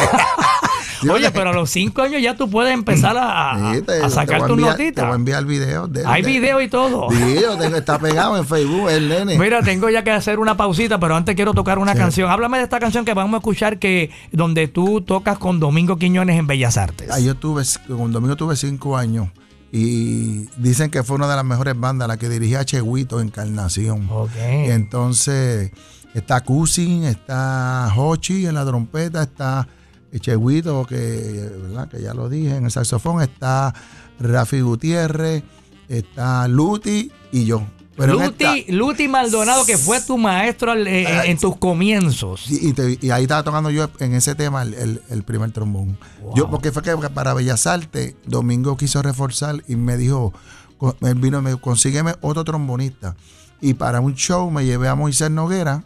Oye, 1.11 1.31
pero 1.31 1.51
a 1.51 1.53
los 1.53 1.71
cinco 1.71 2.03
años 2.03 2.21
ya 2.23 2.37
tú 2.37 2.49
puedes 2.51 2.73
empezar 2.73 3.17
a, 3.19 3.75
Sí, 3.75 3.83
te- 3.83 3.93
a 4.01 4.03
te 4.05 4.11
sacar 4.11 4.40
voy 4.40 4.49
tus 4.49 4.59
enviar- 4.59 4.77
Te 4.95 5.01
voy 5.03 5.11
a 5.11 5.14
enviar 5.14 5.45
videos 5.45 5.93
de 5.93 6.01
él. 6.01 6.07
Hay 6.09 6.23
de- 6.23 6.29
video 6.29 6.61
y 6.61 6.69
todo. 6.69 7.09
Sí, 7.11 7.37
yo 7.43 7.57
tengo, 7.59 7.77
está 7.77 7.99
pegado 7.99 8.37
en 8.37 8.47
Facebook, 8.47 8.88
el 8.90 9.09
nene. 9.09 9.38
Mira, 9.38 9.62
tengo 9.62 9.88
ya 9.90 10.03
que 10.05 10.11
hacer 10.11 10.38
una 10.38 10.57
pausita, 10.57 10.99
pero 11.01 11.17
antes 11.17 11.35
quiero 11.35 11.53
tocar 11.55 11.79
una 11.79 11.93
Sí. 11.93 11.99
canción. 11.99 12.31
Háblame 12.31 12.59
de 12.59 12.64
esta 12.64 12.79
canción 12.81 13.05
que 13.05 13.14
vamos 13.14 13.35
a 13.35 13.38
escuchar 13.38 13.79
que 13.79 14.11
donde 14.33 14.69
tú 14.69 15.01
tocas 15.01 15.38
con 15.38 15.61
Domingo 15.61 15.97
Quiñones 15.97 16.38
en 16.38 16.47
Bellas 16.47 16.77
Artes. 16.77 17.09
Ah, 17.11 17.19
yo 17.21 17.35
tuve, 17.35 17.62
con 17.88 18.12
Domingo 18.12 18.37
tuve 18.37 18.57
cinco 18.57 18.97
años. 18.97 19.29
Y 19.77 20.47
dicen 20.57 20.88
que 20.88 21.03
fue 21.03 21.17
una 21.17 21.27
de 21.29 21.35
las 21.35 21.45
mejores 21.45 21.75
bandas, 21.77 22.07
la 22.07 22.17
que 22.17 22.29
dirigía 22.29 22.64
Cheguito, 22.64 23.21
Encarnación. 23.21 24.07
Ok. 24.09 24.31
Entonces, 24.38 25.73
está 26.14 26.40
Cusin, 26.43 27.05
está 27.05 27.93
Hochi 27.97 28.47
en 28.47 28.55
la 28.55 28.64
trompeta, 28.64 29.23
está 29.25 29.67
Cheguito, 30.20 30.85
que, 30.87 31.50
¿verdad? 31.62 31.88
que 31.88 32.00
ya 32.03 32.14
lo 32.14 32.29
dije, 32.29 32.57
en 32.57 32.64
el 32.66 32.70
saxofón, 32.70 33.22
está 33.22 33.74
Rafi 34.20 34.61
Gutiérrez, 34.61 35.42
está 35.88 36.46
Luti 36.48 37.11
y 37.33 37.44
yo. 37.44 37.62
Pero 37.96 38.14
Luti, 38.14 38.44
esta- 38.44 38.72
Luti 38.72 39.07
Maldonado, 39.07 39.64
que 39.64 39.79
fue 39.79 40.00
tu 40.00 40.18
maestro 40.18 40.74
eh, 40.74 41.31
en, 41.31 41.38
tus 41.38 41.57
comienzos. 41.59 42.50
y, 42.50 42.70
y 42.70 42.72
te- 42.72 42.98
y 43.00 43.11
ahí 43.11 43.22
estaba 43.22 43.44
tocando 43.44 43.70
yo 43.70 43.88
en 44.00 44.14
ese 44.14 44.35
tema 44.35 44.62
el, 44.62 44.74
el- 44.74 45.03
el 45.11 45.22
primer 45.22 45.53
trombón. 45.53 45.96
Yo, 46.35 46.50
porque 46.50 46.72
fue 46.72 46.83
que 46.83 46.90
para 47.11 47.35
Bellas 47.35 47.66
Artes, 47.68 48.16
Domingo 48.27 48.77
quiso 48.77 49.00
reforzar 49.00 49.62
y 49.68 49.77
me 49.77 49.96
dijo, 49.96 50.33
él 51.03 51.14
vino 51.14 51.38
y 51.38 51.42
me 51.42 51.50
dijo, 51.50 51.61
consígueme 51.61 52.14
otro 52.20 52.42
trombonista. 52.42 53.14
Y 53.61 53.74
para 53.74 54.00
un 54.00 54.14
show 54.16 54.50
me 54.50 54.64
llevé 54.64 54.88
a 54.88 54.96
Moisés 54.96 55.31
Noguera 55.31 55.85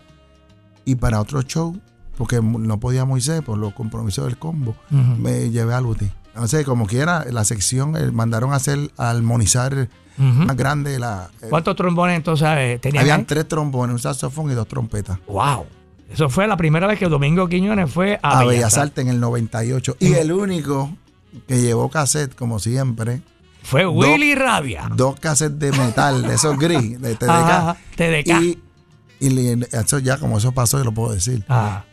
y 0.87 0.95
para 0.95 1.21
otro 1.21 1.43
show, 1.43 1.79
porque 2.19 2.43
no 2.43 2.79
podía 2.81 3.07
Moisés 3.07 3.41
por 3.41 3.57
los 3.57 3.73
compromisos 3.73 4.27
del 4.27 4.37
combo, 4.37 4.75
me 4.91 5.49
llevé 5.51 5.73
a 5.73 5.81
Luti. 5.81 6.11
Entonces, 6.35 6.65
como 6.67 6.87
quiera, 6.87 7.25
la 7.31 7.45
sección 7.45 7.97
eh, 7.97 8.11
mandaron 8.13 8.53
a 8.53 8.57
hacer, 8.57 8.91
a 8.99 9.11
armonizar 9.11 9.89
más 10.19 10.57
grande 10.57 10.99
la... 10.99 11.31
eh, 11.41 11.47
¿Cuántos 11.49 11.75
trombones 11.77 12.17
entonces 12.17 12.49
eh, 12.59 12.79
tenían? 12.83 13.03
habían 13.03 13.21
ahí? 13.21 13.27
tres 13.27 13.47
trombones, 13.49 13.95
un 13.95 13.99
saxofón 14.01 14.51
y 14.51 14.55
dos 14.55 14.67
trompetas. 14.69 15.19
Wow. 15.29 15.67
Eso 16.13 16.29
fue 16.29 16.47
la 16.49 16.57
primera 16.57 16.87
vez 16.87 16.99
que 16.99 17.07
Domingo 17.09 17.49
Quiñones 17.49 17.91
fue 17.93 18.19
a, 18.23 18.41
a 18.41 18.45
Bellas 18.45 18.77
Artes. 18.79 19.05
En 19.05 19.11
el 19.11 19.21
98. 19.21 19.97
Y 20.01 20.15
el 20.15 20.33
único 20.33 20.91
que 21.47 21.61
llevó 21.61 21.89
cassette, 21.91 22.35
como 22.35 22.59
siempre, 22.59 23.21
Fue 23.63 23.87
Willy 23.87 24.35
Rabia. 24.35 24.89
dos 24.97 25.21
cassettes 25.21 25.59
de 25.59 25.71
metal, 25.73 26.23
de 26.23 26.35
esos 26.35 26.59
gris, 26.59 27.01
de 27.01 27.15
TDK. 27.15 27.29
Ajá, 27.29 27.77
TDK. 27.97 28.41
Y, 28.41 28.59
y 29.21 29.65
eso 29.73 29.99
ya, 29.99 30.19
como 30.19 30.39
eso 30.39 30.53
pasó, 30.53 30.79
yo 30.79 30.85
lo 30.85 30.93
puedo 30.93 31.13
decir. 31.13 31.45
Ah, 31.49 31.85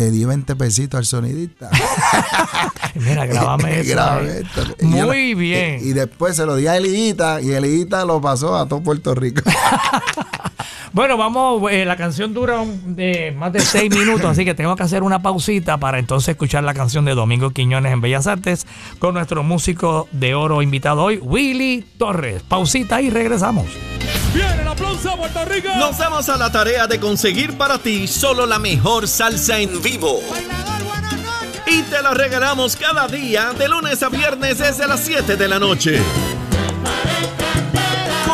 Le 0.00 0.10
di 0.10 0.24
20 0.24 0.56
pesitos 0.56 0.96
al 0.96 1.04
sonidista. 1.04 1.68
mira, 2.94 3.26
grabame 3.26 3.80
eso. 3.80 3.90
Grabé 3.90 4.40
esto. 4.40 4.62
Muy 4.80 5.34
bien. 5.34 5.80
Y, 5.84 5.90
y 5.90 5.92
después 5.92 6.34
se 6.36 6.46
lo 6.46 6.56
di 6.56 6.66
a 6.66 6.78
Elita 6.78 7.42
y 7.42 7.50
Elita 7.50 8.06
lo 8.06 8.18
pasó 8.18 8.56
a 8.56 8.66
todo 8.66 8.82
Puerto 8.82 9.14
Rico. 9.14 9.42
Bueno, 10.92 11.16
vamos, 11.16 11.70
eh, 11.70 11.84
la 11.84 11.96
canción 11.96 12.34
dura 12.34 12.58
un- 12.60 12.96
de 12.96 13.32
más 13.36 13.52
de 13.52 13.60
seis 13.60 13.94
minutos, 13.94 14.24
así 14.26 14.44
que 14.44 14.54
tengo 14.54 14.74
que 14.74 14.82
hacer 14.82 15.04
una 15.04 15.22
pausita 15.22 15.78
para 15.78 16.00
entonces 16.00 16.30
escuchar 16.30 16.64
la 16.64 16.74
canción 16.74 17.04
de 17.04 17.14
Domingo 17.14 17.50
Quiñones 17.50 17.92
en 17.92 18.00
Bellas 18.00 18.26
Artes 18.26 18.66
con 18.98 19.14
nuestro 19.14 19.44
músico 19.44 20.08
de 20.10 20.34
oro 20.34 20.62
invitado 20.62 21.04
hoy, 21.04 21.18
Willy 21.22 21.84
Torres. 21.96 22.42
Pausita 22.42 23.00
y 23.00 23.08
regresamos. 23.10 23.66
Viene 24.34 24.62
el 24.62 24.68
aplauso 24.68 25.10
a 25.12 25.16
Puerto 25.16 25.44
Rico. 25.44 25.68
Nos 25.78 25.96
damos 25.98 26.28
a 26.28 26.36
la 26.36 26.50
tarea 26.50 26.88
de 26.88 26.98
conseguir 26.98 27.56
para 27.56 27.78
ti 27.78 28.08
solo 28.08 28.44
la 28.46 28.58
mejor 28.58 29.06
salsa 29.06 29.60
en 29.60 29.80
vivo. 29.82 30.18
Y 31.68 31.82
te 31.82 32.02
la 32.02 32.14
regalamos 32.14 32.74
cada 32.74 33.06
día, 33.06 33.52
de 33.56 33.68
lunes 33.68 34.02
a 34.02 34.08
viernes 34.08 34.58
desde 34.58 34.88
las 34.88 34.98
7 35.00 35.36
de 35.36 35.46
la 35.48 35.60
noche. 35.60 36.00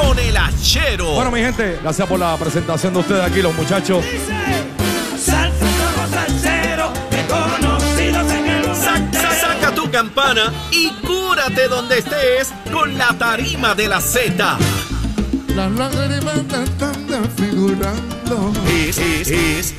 Con 0.02 0.18
el 0.18 0.36
hachero. 0.36 1.12
Bueno, 1.12 1.30
mi 1.30 1.40
gente, 1.40 1.78
gracias 1.82 2.06
por 2.06 2.18
la 2.18 2.36
presentación 2.36 2.92
de 2.92 3.00
ustedes 3.00 3.22
aquí, 3.22 3.40
los 3.40 3.54
muchachos. 3.54 4.04
Saca, 8.74 9.30
saca 9.40 9.74
tu 9.74 9.90
campana 9.90 10.52
y 10.70 10.90
cúrate 11.06 11.68
donde 11.68 11.98
estés 11.98 12.52
con 12.72 12.96
la 12.98 13.08
tarima 13.18 13.74
de 13.74 13.88
la 13.88 14.00
Z. 14.00 14.58
Las 15.54 15.72
lágrimas 15.72 16.36
están 16.36 17.06
desfigurando. 17.06 18.52
Es, 18.68 18.98
es, 18.98 19.28
es 19.28 19.74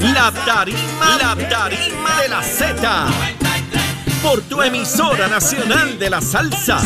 la 0.00 0.32
tarima, 0.46 1.18
la 1.20 1.48
tarima 1.48 2.22
de 2.22 2.28
la 2.28 2.42
Z. 2.42 3.06
Por 4.22 4.40
tu 4.42 4.62
emisora 4.62 5.28
nacional 5.28 5.98
de 5.98 6.10
la 6.10 6.20
salsa. 6.20 6.80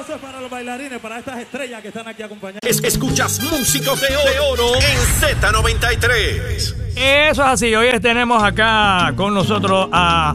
Para 0.00 0.40
los 0.40 0.50
bailarines, 0.50 0.98
para 0.98 1.18
estas 1.18 1.38
estrellas 1.40 1.82
que 1.82 1.88
están 1.88 2.08
aquí 2.08 2.22
acompañando. 2.22 2.60
Es- 2.62 2.82
escuchas 2.82 3.38
músicos 3.40 4.00
de 4.00 4.16
oro, 4.16 4.30
de 4.30 4.38
oro 4.40 4.74
en 4.76 5.40
Z93. 5.40 6.74
Eso 6.96 7.42
es 7.42 7.48
así. 7.48 7.74
Hoy 7.74 7.88
tenemos 8.00 8.42
acá 8.42 9.12
con 9.14 9.34
nosotros 9.34 9.88
a 9.92 10.34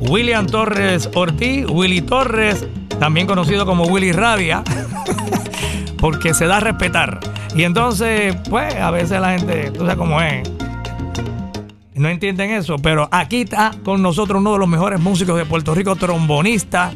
William 0.00 0.46
Torres 0.46 1.08
Ortiz, 1.14 1.64
Willy 1.68 2.02
Torres, 2.02 2.66
también 3.00 3.26
conocido 3.26 3.64
como 3.64 3.84
Willy 3.84 4.12
Rabia, 4.12 4.62
porque 5.98 6.34
se 6.34 6.44
da 6.46 6.58
a 6.58 6.60
respetar. 6.60 7.18
Y 7.54 7.64
entonces, 7.64 8.36
pues, 8.50 8.74
a 8.74 8.90
veces 8.90 9.18
la 9.18 9.30
gente, 9.38 9.70
tú 9.70 9.80
sabes 9.80 9.96
cómo 9.96 10.20
es. 10.20 10.46
No 11.94 12.10
entienden 12.10 12.50
eso, 12.50 12.76
pero 12.76 13.08
aquí 13.10 13.40
está 13.42 13.72
con 13.82 14.02
nosotros 14.02 14.40
uno 14.40 14.52
de 14.52 14.58
los 14.58 14.68
mejores 14.68 15.00
músicos 15.00 15.38
de 15.38 15.46
Puerto 15.46 15.74
Rico, 15.74 15.96
trombonista, 15.96 16.92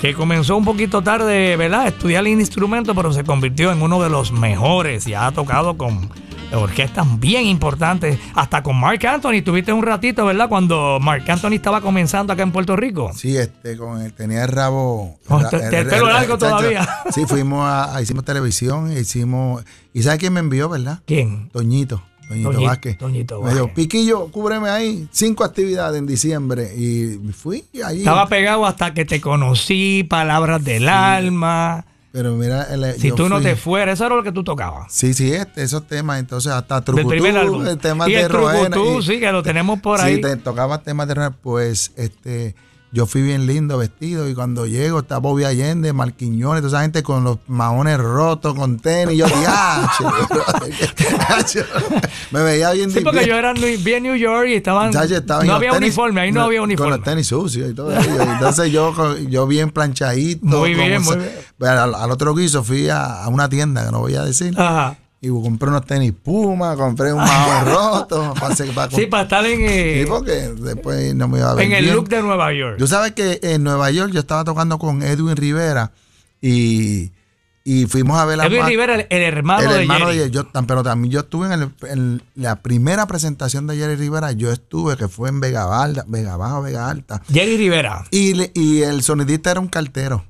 que 0.00 0.14
comenzó 0.14 0.56
un 0.56 0.64
poquito 0.64 1.02
tarde, 1.02 1.56
¿verdad? 1.56 1.86
Estudiar 1.88 2.26
el 2.26 2.40
instrumento, 2.40 2.94
pero 2.94 3.12
se 3.12 3.22
convirtió 3.24 3.70
en 3.72 3.82
uno 3.82 4.02
de 4.02 4.08
los 4.10 4.32
mejores 4.32 5.06
y 5.06 5.14
ha 5.14 5.30
tocado 5.32 5.76
con 5.76 6.08
orquestas 6.52 7.06
bien 7.20 7.44
importantes, 7.46 8.18
hasta 8.34 8.62
con 8.62 8.76
Mark 8.80 9.06
Anthony. 9.06 9.42
Tuviste 9.44 9.72
un 9.72 9.82
ratito, 9.84 10.24
¿verdad? 10.24 10.48
Cuando 10.48 10.98
Mark 11.00 11.22
Anthony 11.30 11.52
estaba 11.52 11.80
comenzando 11.80 12.32
acá 12.32 12.42
en 12.42 12.50
Puerto 12.50 12.74
Rico. 12.76 13.12
Sí, 13.14 13.36
este, 13.36 13.76
con 13.76 14.00
el, 14.00 14.12
tenía 14.14 14.42
el 14.44 14.48
rabo. 14.48 15.18
Oh, 15.28 15.38
el 15.38 15.46
el- 15.60 15.74
el 15.74 15.86
pelo 15.86 16.08
el- 16.08 16.12
largo 16.14 16.38
todavía. 16.38 16.88
Sí, 17.10 17.24
fuimos 17.26 17.64
a, 17.64 17.94
a- 17.96 18.02
hicimos 18.02 18.24
televisión, 18.24 18.90
hicimos. 18.96 19.62
¿Y 19.92 20.02
sabes 20.02 20.18
quién 20.18 20.32
me 20.32 20.40
envió, 20.40 20.68
verdad? 20.68 21.00
¿Quién? 21.06 21.50
Toñito. 21.50 22.02
Toñito 22.30 22.52
Toñi- 22.52 22.66
Vázquez. 22.66 22.96
Me 23.42 23.52
dijo. 23.54 23.74
Piquillo, 23.74 24.26
cúbreme 24.28 24.68
ahí. 24.70 25.08
Cinco 25.10 25.42
actividades 25.44 25.98
en 25.98 26.06
diciembre. 26.06 26.72
Y 26.76 27.18
fui 27.32 27.64
ahí. 27.84 27.98
Estaba 27.98 28.28
pegado 28.28 28.64
hasta 28.66 28.94
que 28.94 29.04
te 29.04 29.20
conocí, 29.20 30.04
palabras 30.08 30.62
del 30.64 30.88
alma. 30.88 31.84
Pero 32.12 32.34
mira, 32.34 32.64
el- 32.72 32.94
Si 33.00 33.12
tú 33.12 33.28
no 33.28 33.40
te 33.40 33.54
fueras, 33.56 33.94
eso 33.94 34.06
era 34.06 34.16
lo 34.16 34.22
que 34.22 34.32
tú 34.32 34.42
tocabas. 34.44 34.92
Sí, 34.92 35.14
sí, 35.14 35.32
este, 35.32 35.62
esos 35.62 35.86
temas. 35.86 36.18
Entonces, 36.18 36.50
hasta 36.52 36.80
Trucutú, 36.84 37.12
el 37.14 37.78
tema 37.78 38.08
y 38.08 38.12
de 38.14 38.20
el 38.22 38.28
Roena. 38.30 38.70
Trucutú, 38.70 38.98
y- 38.98 39.02
sí, 39.04 39.20
que 39.20 39.30
lo 39.32 39.42
tenemos 39.42 39.80
por 39.80 40.00
ahí. 40.00 40.16
Sí, 40.16 40.20
te 40.20 40.36
tocaba 40.36 40.82
temas 40.82 41.06
de 41.08 41.14
rap, 41.14 41.34
pues 41.42 41.92
este 41.96 42.54
yo 42.92 43.06
fui 43.06 43.22
bien 43.22 43.46
lindo 43.46 43.78
vestido 43.78 44.28
y 44.28 44.34
cuando 44.34 44.66
llego 44.66 44.98
está 45.00 45.18
Bobby 45.18 45.44
Allende, 45.44 45.92
Marquiñones, 45.92 46.60
toda 46.62 46.68
esa 46.78 46.82
gente 46.82 47.02
con 47.04 47.22
los 47.24 47.38
maones 47.46 47.98
rotos, 47.98 48.54
con 48.54 48.78
tenis, 48.80 49.16
yo 49.16 49.26
dije, 49.26 49.46
me 52.30 52.42
veía 52.42 52.70
bien 52.72 52.90
Sí, 52.90 53.00
porque 53.00 53.18
bien- 53.20 53.30
yo 53.30 53.36
era 53.36 53.52
New- 53.54 53.78
bien 53.82 54.02
New 54.02 54.16
York 54.16 54.48
y 54.48 54.54
estaban. 54.54 54.90
Estaba 54.94 55.44
no 55.44 55.54
había 55.54 55.70
tenis- 55.72 55.76
uniforme, 55.78 56.20
ahí 56.20 56.32
no, 56.32 56.42
había 56.42 56.60
Con 56.60 56.68
uniforme. 56.68 56.96
los 56.96 57.04
tenis 57.04 57.26
sucios 57.26 57.70
y 57.70 57.74
todo 57.74 57.92
eso. 57.96 58.10
Entonces 58.22 58.72
yo, 58.72 58.92
con- 58.94 59.28
yo 59.28 59.46
bien 59.46 59.70
planchadito. 59.70 60.44
Muy 60.46 60.74
bien, 60.74 61.02
se- 61.04 61.10
muy 61.10 61.16
bien. 61.16 61.30
Pero 61.58 61.82
Al, 61.82 61.94
al 61.94 62.10
otro 62.10 62.34
guiso 62.34 62.62
fui 62.64 62.88
a, 62.88 63.22
a 63.24 63.28
una 63.28 63.48
tienda 63.48 63.84
que 63.86 63.92
no 63.92 64.00
voy 64.00 64.14
a 64.16 64.22
decir. 64.24 64.54
Ajá. 64.58 64.96
Y 65.22 65.28
compré 65.28 65.68
unos 65.68 65.84
tenis 65.84 66.12
Puma, 66.12 66.74
compré 66.76 67.12
un 67.12 67.18
mahón 67.18 67.66
roto. 67.74 68.34
Para, 68.40 68.54
hacer- 68.54 68.72
para 68.74 68.90
Sí, 68.90 69.04
para 69.06 69.24
estar 69.24 69.44
en, 69.44 69.60
eh, 69.68 70.00
Sí, 70.02 70.06
porque 70.08 70.32
después 70.32 71.14
no 71.14 71.28
me 71.28 71.38
iba 71.38 71.50
a 71.50 71.54
ver 71.54 71.66
en 71.66 71.72
el 71.72 71.84
bien. 71.84 71.94
look 71.96 72.08
de 72.08 72.22
Nueva 72.22 72.52
York. 72.54 72.76
Tú 72.78 72.86
sabes 72.86 73.12
que 73.12 73.38
en 73.42 73.62
Nueva 73.62 73.90
York 73.90 74.12
yo 74.12 74.20
estaba 74.20 74.44
tocando 74.44 74.78
con 74.78 75.02
Edwin 75.02 75.36
Rivera 75.36 75.92
y, 76.40 77.12
y 77.64 77.84
fuimos 77.84 78.18
a 78.18 78.24
ver 78.24 78.38
la 78.38 78.46
Edwin 78.46 78.64
Rivera, 78.66 78.94
el, 78.94 79.06
el 79.10 79.22
hermano, 79.22 79.62
el 79.62 79.68
de 79.74 79.80
hermano 79.82 80.06
Jerry. 80.06 80.18
de. 80.20 80.30
Yo 80.30 80.46
pero 80.66 80.82
también 80.82 81.12
yo 81.12 81.20
estuve 81.20 81.52
en, 81.52 81.52
el- 81.52 81.72
en 81.82 82.22
la 82.34 82.56
primera 82.62 83.06
presentación 83.06 83.66
de 83.66 83.76
Jerry 83.76 83.96
Rivera, 83.96 84.32
yo 84.32 84.50
estuve, 84.50 84.96
que 84.96 85.08
fue 85.08 85.28
en 85.28 85.40
Vega, 85.40 85.82
Alta, 85.82 86.04
Vega 86.08 86.38
Baja, 86.38 86.60
Vega 86.60 86.88
Alta. 86.88 87.20
Jerry 87.30 87.58
Rivera. 87.58 88.06
Y, 88.10 88.32
le- 88.32 88.52
y 88.54 88.80
el 88.82 89.02
sonidista 89.02 89.50
era 89.50 89.60
un 89.60 89.68
cartero. 89.68 90.24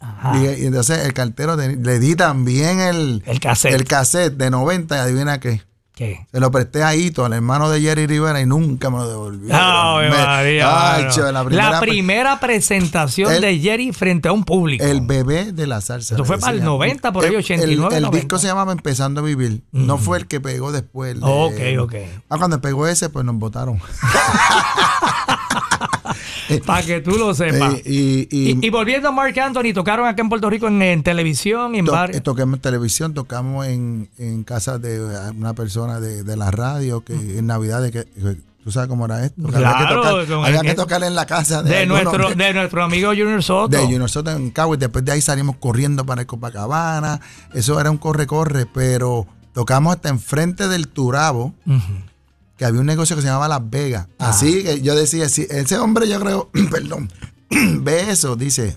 Ajá. 0.00 0.36
Y, 0.38 0.62
y 0.62 0.66
entonces 0.66 1.04
el 1.04 1.12
cartero 1.12 1.56
de- 1.56 1.76
le 1.76 1.98
di 1.98 2.14
también 2.14 2.80
el, 2.80 3.22
El 3.26 3.40
cassette. 3.40 3.74
el 3.74 3.84
cassette 3.84 4.34
de 4.36 4.50
90 4.50 4.96
y 4.96 4.98
adivina 5.00 5.40
qué. 5.40 5.62
¿Qué? 5.92 6.24
Se 6.30 6.38
lo 6.38 6.52
presté 6.52 6.84
a 6.84 6.94
Hito, 6.94 7.24
al 7.24 7.32
hermano 7.32 7.68
de 7.70 7.80
Jerry 7.80 8.06
Rivera, 8.06 8.40
y 8.40 8.46
nunca 8.46 8.88
me 8.88 8.98
lo 8.98 9.08
devolvió. 9.08 9.52
Ave 9.52 10.08
Me- 10.08 10.16
María, 10.16 10.94
Ay, 10.94 11.02
mano. 11.02 11.12
che, 11.16 11.32
la 11.32 11.44
primera, 11.44 11.80
primera 11.80 12.38
presentación 12.38 13.32
El- 13.32 13.40
de 13.40 13.58
Jerry 13.58 13.92
frente 13.92 14.28
a 14.28 14.32
un 14.32 14.44
público. 14.44 14.84
El 14.84 15.00
bebé 15.00 15.50
de 15.52 15.66
la 15.66 15.80
salsa. 15.80 16.14
Eso 16.14 16.24
fue 16.24 16.38
para 16.38 16.52
el 16.52 16.58
decían. 16.58 16.66
90, 16.72 17.12
por 17.12 17.24
ahí, 17.24 17.30
El- 17.30 17.36
89, 17.38 17.96
El, 17.96 18.02
90. 18.02 18.16
disco 18.16 18.38
se 18.38 18.46
llamaba 18.46 18.70
Empezando 18.70 19.22
a 19.22 19.24
Vivir. 19.24 19.62
No 19.72 19.98
fue 19.98 20.18
el 20.18 20.28
que 20.28 20.40
pegó 20.40 20.70
después. 20.70 21.14
de- 21.16 21.20
Ok, 21.24 21.80
ok. 21.80 21.94
Ah, 22.28 22.38
cuando 22.38 22.60
pegó 22.60 22.86
ese, 22.86 23.08
pues 23.08 23.24
nos 23.24 23.34
votaron. 23.34 23.80
Para 26.66 26.82
que 26.82 27.00
tú 27.00 27.12
lo 27.12 27.34
sepas. 27.34 27.74
Eh, 27.74 27.82
y, 27.84 28.28
y, 28.30 28.50
y, 28.52 28.66
y 28.66 28.70
volviendo 28.70 29.08
a 29.08 29.12
Mark 29.12 29.38
Anthony, 29.38 29.72
tocaron 29.74 30.06
acá 30.06 30.22
en 30.22 30.28
Puerto 30.28 30.48
Rico 30.48 30.66
en, 30.68 30.80
en 30.82 31.02
televisión 31.02 31.74
y 31.74 31.78
en 31.80 31.84
to- 31.86 31.92
bar. 31.92 32.14
eh, 32.14 32.20
tocamos 32.20 32.56
en 32.56 32.60
televisión, 32.62 33.14
tocamos 33.14 33.66
en, 33.66 34.08
en 34.18 34.44
casa 34.44 34.78
de 34.78 35.00
una 35.36 35.54
persona 35.54 36.00
de, 36.00 36.24
de 36.24 36.36
la 36.36 36.50
radio 36.50 37.02
que 37.02 37.12
en 37.14 37.46
Navidad, 37.46 37.82
que, 37.84 37.90
que- 38.04 38.36
tú 38.64 38.72
sabes 38.72 38.88
cómo 38.88 39.04
era 39.06 39.24
esto. 39.24 39.42
Que 39.48 39.56
había 39.56 39.68
que 39.78 39.84
Claro, 39.84 40.24
tocar, 40.26 40.44
había 40.46 40.60
que 40.62 40.74
tocar 40.74 41.02
en 41.04 41.14
la 41.14 41.26
casa 41.26 41.62
de, 41.62 41.70
de, 41.74 41.86
nuestro, 41.86 42.34
de 42.34 42.52
nuestro 42.54 42.82
amigo 42.82 43.08
Junior 43.10 43.42
Soto. 43.42 43.68
de 43.76 43.82
Junior 43.84 44.10
Soto 44.10 44.30
en 44.30 44.50
Cabo 44.50 44.74
y 44.74 44.78
después 44.78 45.04
de 45.04 45.12
ahí 45.12 45.20
salimos 45.20 45.56
corriendo 45.56 46.04
para 46.04 46.22
el 46.22 46.26
Copacabana. 46.26 47.20
Eso 47.54 47.78
era 47.80 47.90
un 47.90 47.98
corre-corre, 47.98 48.66
pero 48.66 49.26
tocamos 49.52 49.94
hasta 49.96 50.08
enfrente 50.08 50.68
del 50.68 50.88
Turabo, 50.88 51.54
Ujú. 51.66 51.78
Que 52.58 52.64
había 52.64 52.80
un 52.80 52.86
negocio 52.86 53.16
que 53.16 53.22
se 53.22 53.28
llamaba 53.28 53.48
Las 53.48 53.70
Vegas. 53.70 54.08
Ah. 54.18 54.30
Así 54.30 54.64
que 54.64 54.82
yo 54.82 54.94
decía, 54.94 55.28
si 55.28 55.46
ese 55.48 55.78
hombre 55.78 56.08
yo 56.08 56.20
creo, 56.20 56.50
perdón, 56.70 57.10
ve 57.80 58.10
eso, 58.10 58.36
dice, 58.36 58.76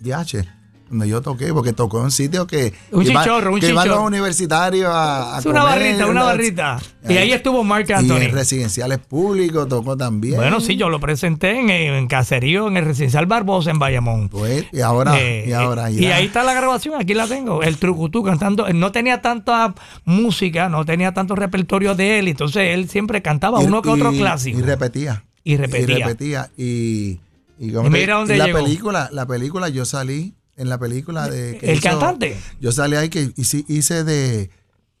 DH, 0.00 0.44
donde 0.88 1.08
yo 1.08 1.20
toqué, 1.20 1.52
porque 1.52 1.72
tocó 1.72 1.98
en 1.98 2.04
un 2.04 2.10
sitio 2.10 2.46
que, 2.46 2.72
Un 2.92 3.02
que 3.04 3.10
iba- 3.10 3.22
chichorro, 3.22 3.52
un 3.52 3.60
que 3.60 3.66
chichorro. 3.68 3.86
los 3.96 3.98
universitarios 4.04 4.88
a, 4.88 5.36
a 5.36 5.38
Es 5.40 5.46
una 5.46 5.62
comer, 5.62 5.78
barrita, 5.80 6.06
una 6.06 6.22
barrita. 6.24 6.78
Y 7.08 7.16
ahí 7.16 7.32
estuvo 7.32 7.64
Mark 7.64 7.86
Y 7.88 7.92
Anthony. 7.92 8.16
en 8.22 8.32
residenciales 8.32 8.98
públicos 8.98 9.68
tocó 9.68 9.96
también. 9.96 10.36
Bueno, 10.36 10.60
sí, 10.60 10.76
yo 10.76 10.88
lo 10.88 11.00
presenté 11.00 11.58
en, 11.60 11.70
en 11.70 12.06
Caserío, 12.06 12.68
en 12.68 12.76
el 12.76 12.84
residencial 12.84 13.26
Barbosa, 13.26 13.70
en 13.70 13.78
Bayamón. 13.78 14.28
Pues, 14.28 14.66
y 14.72 14.80
ahora, 14.80 15.18
Eh, 15.20 15.44
y 15.48 15.52
ahora, 15.52 15.90
y 15.90 15.96
ya. 16.02 16.16
ahí 16.16 16.26
está 16.26 16.42
la 16.44 16.54
grabación, 16.54 16.94
aquí 17.00 17.14
la 17.14 17.26
tengo. 17.26 17.62
El 17.62 17.78
trucutú 17.78 18.22
cantando. 18.22 18.68
No 18.72 18.92
tenía 18.92 19.20
tanta 19.22 19.74
música, 20.04 20.68
no 20.68 20.84
tenía 20.84 21.12
tanto 21.12 21.34
repertorio 21.34 21.94
de 21.94 22.18
él. 22.20 22.28
Entonces 22.28 22.70
él 22.74 22.88
siempre 22.88 23.22
cantaba 23.22 23.62
Y- 23.62 23.66
uno 23.66 23.82
que 23.82 23.88
otro 23.90 24.12
y- 24.12 24.18
clásico. 24.18 24.58
Y 24.58 24.62
repetía. 24.62 25.24
Y 25.44 25.56
repetía. 25.56 25.98
Y 25.98 26.02
repetía. 26.02 26.50
Y, 26.56 27.20
y, 27.58 27.72
como 27.72 27.88
Y 27.88 27.90
mira 27.90 28.14
dónde 28.16 28.36
la 28.36 28.46
llegó. 28.46 28.58
película, 28.62 29.08
la 29.12 29.26
película, 29.26 29.68
yo 29.68 29.84
salí 29.84 30.34
en 30.56 30.68
la 30.68 30.78
película 30.78 31.28
de. 31.28 31.58
que 31.58 31.72
¿El 31.72 31.80
cantante? 31.80 32.36
Yo 32.60 32.72
salí 32.72 32.96
ahí 32.96 33.08
que 33.08 33.32
hice, 33.36 33.64
hice 33.68 34.04
de, 34.04 34.50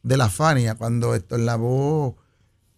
de 0.02 0.16
la 0.16 0.28
Fania 0.28 0.74
cuando 0.74 1.14
esto 1.14 1.36
la 1.42 1.56
voz. 1.56 2.14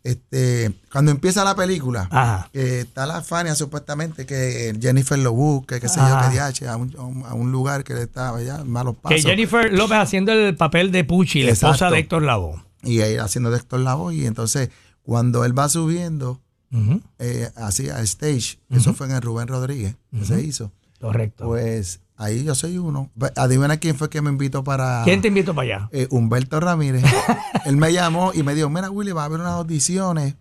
Este, 0.04 0.72
cuando 0.92 1.10
empieza 1.10 1.44
la 1.44 1.54
película, 1.56 2.09
Ajá. 2.11 2.48
que 2.53 2.80
está 2.80 3.05
la 3.05 3.20
Fania 3.20 3.55
supuestamente, 3.55 4.24
que 4.24 4.74
Jennifer 4.80 5.18
lo 5.18 5.32
busca, 5.32 5.80
que 5.80 5.86
que 6.30 6.38
DH, 6.38 6.68
a 6.68 6.76
un, 6.76 6.94
a 6.96 7.03
un- 7.03 7.24
a 7.26 7.34
un 7.34 7.53
lugar 7.53 7.84
que 7.84 7.94
le 7.94 8.03
estaba 8.03 8.40
ya, 8.42 8.64
malos 8.64 8.94
Que 8.94 9.00
pasos. 9.03 9.22
Jennifer 9.22 9.70
López 9.72 9.98
haciendo 9.98 10.32
el 10.32 10.57
papel 10.57 10.92
de 10.92 11.05
Pucci, 11.05 11.42
la 11.42 11.50
esposa 11.53 11.90
de 11.90 11.98
Héctor 11.98 12.22
Lavoe. 12.22 12.62
Y 12.84 13.00
ahí 13.00 13.16
haciendo 13.16 13.50
de 13.50 13.59
Héctor 13.59 13.80
Lavoe. 13.80 14.14
Y 14.14 14.24
entonces, 14.24 14.70
cuando 15.03 15.44
él 15.44 15.59
va 15.59 15.68
subiendo, 15.68 16.40
Ujú, 16.72 17.03
eh, 17.18 17.50
así 17.57 17.90
a 17.90 18.00
stage, 18.00 18.59
eso 18.70 18.94
fue 18.94 19.09
en 19.09 19.14
el 19.14 19.20
Rubén 19.22 19.48
Rodríguez, 19.48 19.96
que 20.16 20.24
se 20.24 20.40
hizo. 20.42 20.70
Correcto. 21.00 21.44
Pues 21.46 22.00
ahí 22.18 22.44
yo 22.44 22.54
soy 22.54 22.76
uno. 22.76 23.10
Adivina 23.36 23.78
quién 23.78 23.96
fue 23.96 24.10
que 24.10 24.20
me 24.20 24.28
invitó 24.28 24.62
para. 24.62 25.02
¿Quién 25.04 25.22
te 25.22 25.28
invitó 25.28 25.54
para 25.54 25.76
allá? 25.76 25.88
Eh, 25.92 26.06
Humberto 26.10 26.60
Ramírez. 26.60 27.02
Él 27.64 27.78
me 27.78 27.92
llamó 27.92 28.32
y 28.34 28.42
me 28.42 28.54
dijo: 28.54 28.68
Mira, 28.68 28.90
Willy, 28.90 29.12
va 29.12 29.22
a 29.22 29.24
haber 29.26 29.40
unas 29.40 29.52
audiciones. 29.52 30.34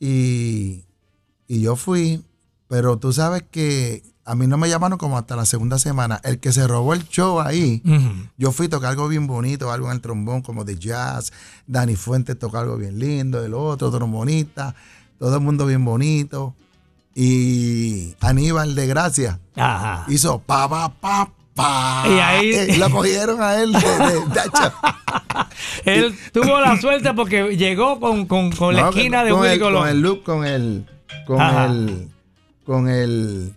Y, 0.00 0.84
y 1.46 1.60
yo 1.60 1.76
fui, 1.76 2.24
pero 2.68 2.96
tú 2.96 3.12
sabes 3.12 3.44
que 3.50 4.02
a 4.24 4.34
mí 4.34 4.46
no 4.46 4.56
me 4.56 4.68
llamaron 4.68 4.98
como 4.98 5.18
hasta 5.18 5.36
la 5.36 5.44
segunda 5.44 5.78
semana. 5.78 6.20
El 6.24 6.38
que 6.38 6.52
se 6.52 6.66
robó 6.66 6.94
el 6.94 7.06
show 7.08 7.40
ahí, 7.40 7.82
yo 8.36 8.52
fui 8.52 8.66
a 8.66 8.70
tocar 8.70 8.90
algo 8.90 9.08
bien 9.08 9.26
bonito, 9.26 9.70
algo 9.70 9.88
en 9.88 9.94
el 9.94 10.00
trombón 10.00 10.42
como 10.42 10.64
de 10.64 10.78
jazz. 10.78 11.32
Dani 11.66 11.96
Fuentes 11.96 12.38
tocó 12.38 12.58
algo 12.58 12.76
bien 12.76 12.98
lindo, 12.98 13.44
el 13.44 13.54
otro 13.54 13.90
trombonista, 13.90 14.74
todo 15.18 15.34
el 15.34 15.40
mundo 15.40 15.66
bien 15.66 15.84
bonito. 15.84 16.54
Y 17.14 17.91
Aníbal 18.22 18.74
de 18.74 18.86
Gracia 18.86 19.40
Ajá. 19.56 20.04
hizo 20.08 20.38
pa, 20.40 20.68
pa, 20.68 20.92
pa, 21.00 21.30
pa. 21.54 22.04
Y 22.06 22.18
ahí- 22.20 22.54
Eh, 22.54 22.76
lo 22.78 22.90
cogieron 22.90 23.42
a 23.42 23.56
él 23.60 23.72
de, 23.72 23.78
de-. 23.80 24.22
Él 25.84 26.14
tuvo 26.32 26.60
la 26.60 26.80
suerte 26.80 27.12
porque 27.14 27.56
llegó 27.56 28.00
con, 28.00 28.26
con, 28.26 28.50
con 28.52 28.74
la 28.74 28.82
No, 28.82 28.88
esquina 28.90 29.24
de 29.24 29.32
Willy 29.32 29.54
el, 29.54 29.60
Colón. 29.60 29.80
Con 29.82 29.88
el 29.90 30.00
look, 30.00 30.22
con 30.22 30.44
el. 30.46 30.86
Con 31.26 31.40
Ajá. 31.40 31.66
el. 31.66 32.08
Con 32.64 32.88
el. 32.88 33.52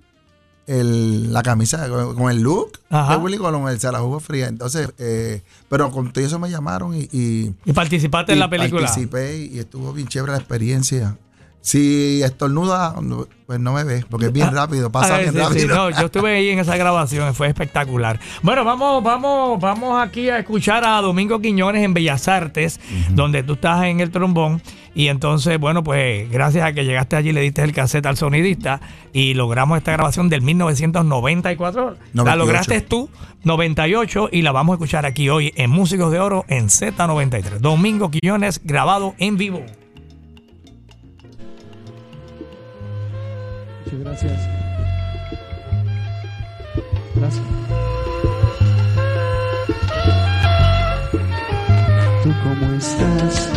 el- 0.67 1.31
la 1.33 1.43
camisa, 1.43 1.87
con, 1.87 2.29
el 2.31 2.41
look 2.41 2.79
Ajá. 2.89 3.15
de 3.15 3.21
Willy 3.23 3.37
Colón, 3.37 3.69
él 3.69 3.79
se 3.79 3.91
la 3.91 3.99
jugó 3.99 4.19
fría. 4.19 4.47
Entonces, 4.47 4.89
eh, 4.97 5.41
pero 5.69 5.91
con 5.91 6.11
todo 6.11 6.23
eso 6.25 6.39
me 6.39 6.49
llamaron 6.49 6.95
y, 6.95 7.07
y, 7.11 7.53
y 7.65 7.73
participaste 7.73 8.33
en 8.33 8.39
la 8.39 8.49
película. 8.49 8.85
Participé 8.87 9.37
y 9.37 9.59
estuvo 9.59 9.93
bien 9.93 10.07
chévere 10.07 10.31
la 10.33 10.39
experiencia. 10.39 11.17
Si 11.65 12.21
estornuda, 12.21 12.93
pues 13.47 13.59
no 13.59 13.73
me 13.73 13.83
ves, 13.83 14.05
porque 14.05 14.27
es 14.27 14.31
bien 14.31 14.53
rápido, 14.53 14.91
pasa 14.91 15.15
Ah, 15.15 15.17
bien 15.17 15.31
sí, 15.33 15.39
sí, 15.39 15.65
rápido. 15.65 15.75
no, 15.75 15.89
yo 15.89 16.05
estuve 16.05 16.35
ahí 16.35 16.49
en 16.49 16.59
esa 16.59 16.77
grabación, 16.77 17.33
fue 17.33 17.47
espectacular. 17.47 18.19
Bueno, 18.43 18.63
vamos, 18.63 19.03
vamos, 19.03 19.59
vamos 19.59 19.99
aquí 19.99 20.29
a 20.29 20.37
escuchar 20.37 20.85
a 20.85 21.01
Domingo 21.01 21.39
Quiñones 21.41 21.83
en 21.83 21.95
Bellas 21.95 22.27
Artes, 22.27 22.79
donde 23.09 23.41
tú 23.41 23.53
estás 23.53 23.83
en 23.85 23.99
el 23.99 24.11
trombón. 24.11 24.61
Y 24.93 25.07
entonces, 25.07 25.59
bueno, 25.59 25.83
pues 25.83 26.29
gracias 26.29 26.65
a 26.67 26.73
que 26.73 26.85
llegaste 26.85 27.15
allí, 27.15 27.33
le 27.33 27.41
diste 27.41 27.63
el 27.63 27.73
cassette 27.73 28.05
al 28.05 28.15
sonidista 28.15 28.79
y 29.11 29.33
logramos 29.33 29.79
esta 29.79 29.91
grabación 29.93 30.29
del 30.29 30.43
1994. 30.43 31.95
La 32.13 32.23
98. 32.23 32.37
lograste 32.37 32.81
tú, 32.81 33.09
98, 33.43 34.29
y 34.31 34.43
la 34.43 34.51
vamos 34.51 34.73
a 34.73 34.75
escuchar 34.75 35.07
aquí 35.07 35.29
hoy 35.29 35.51
en 35.55 35.71
Músicos 35.71 36.11
de 36.11 36.19
Oro 36.19 36.45
en 36.47 36.67
Z93. 36.67 37.57
Domingo 37.57 38.11
Quiñones 38.11 38.61
grabado 38.63 39.15
en 39.17 39.37
vivo. 39.37 39.65
Muchas 43.95 44.23
gracias. 44.23 44.49
Gracias. 47.15 47.45
¿Tú 52.23 52.33
cómo 52.43 52.73
estás? 52.75 53.49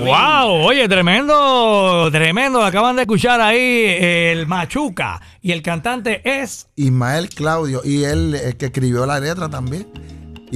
¡Wow! 0.00 0.66
Oye, 0.66 0.88
tremendo, 0.88 2.08
tremendo. 2.12 2.62
Acaban 2.62 2.94
de 2.94 3.02
escuchar 3.02 3.40
ahí 3.40 3.86
el 3.98 4.46
Machuca. 4.46 5.20
Y 5.42 5.50
el 5.50 5.62
cantante 5.62 6.20
es. 6.24 6.68
Ismael 6.76 7.28
Claudio, 7.28 7.80
y 7.84 8.04
él 8.04 8.34
el 8.34 8.56
que 8.56 8.66
escribió 8.66 9.04
la 9.04 9.18
letra 9.18 9.48
también. 9.48 9.88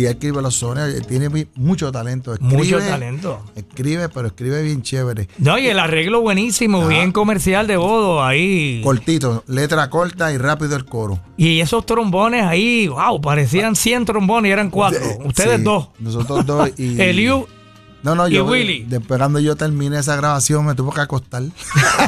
Y 0.01 0.07
los 0.33 0.63
él 0.63 1.05
tiene 1.07 1.47
mucho 1.57 1.93
talento. 1.93 2.33
Escribe, 2.33 2.57
Mucho 2.57 2.79
talento. 2.79 3.45
Escribe, 3.55 4.09
pero 4.09 4.29
escribe 4.29 4.63
bien 4.63 4.81
chévere. 4.81 5.29
No, 5.37 5.59
y 5.59 5.67
el 5.67 5.79
arreglo 5.79 6.23
buenísimo, 6.23 6.89
bien 6.89 7.13
comercial 7.13 7.67
de 7.67 7.77
bodo 7.77 8.25
ahí. 8.25 8.81
Cortito, 8.83 9.45
letra 9.47 9.91
corta 9.91 10.33
y 10.33 10.39
rápido 10.39 10.75
el 10.77 10.87
coro. 10.87 11.21
Y 11.37 11.61
esos 11.61 11.85
trombones 11.85 12.45
ahí, 12.47 12.89
wow, 12.89 13.21
parecían 13.21 13.77
100 13.77 14.07
trombones 14.07 14.49
y 14.49 14.53
eran 14.53 14.71
cuatro. 14.71 15.01
Sí, 15.03 15.19
Ustedes 15.23 15.63
dos. 15.63 15.89
Nosotros 15.99 16.47
dos. 16.47 16.71
Y, 16.79 16.99
Eliu 17.03 17.47
No, 18.03 18.15
no, 18.15 18.29
y 18.29 18.33
yo. 18.35 18.45
Willy. 18.47 18.85
Después 18.89 19.19
cuando 19.19 19.41
yo 19.41 19.57
terminé 19.57 19.99
esa 19.99 20.17
grabación 20.17 20.65
me 20.65 20.75
tuvo 20.75 20.91
que 20.93 21.01
acostar. 21.03 21.43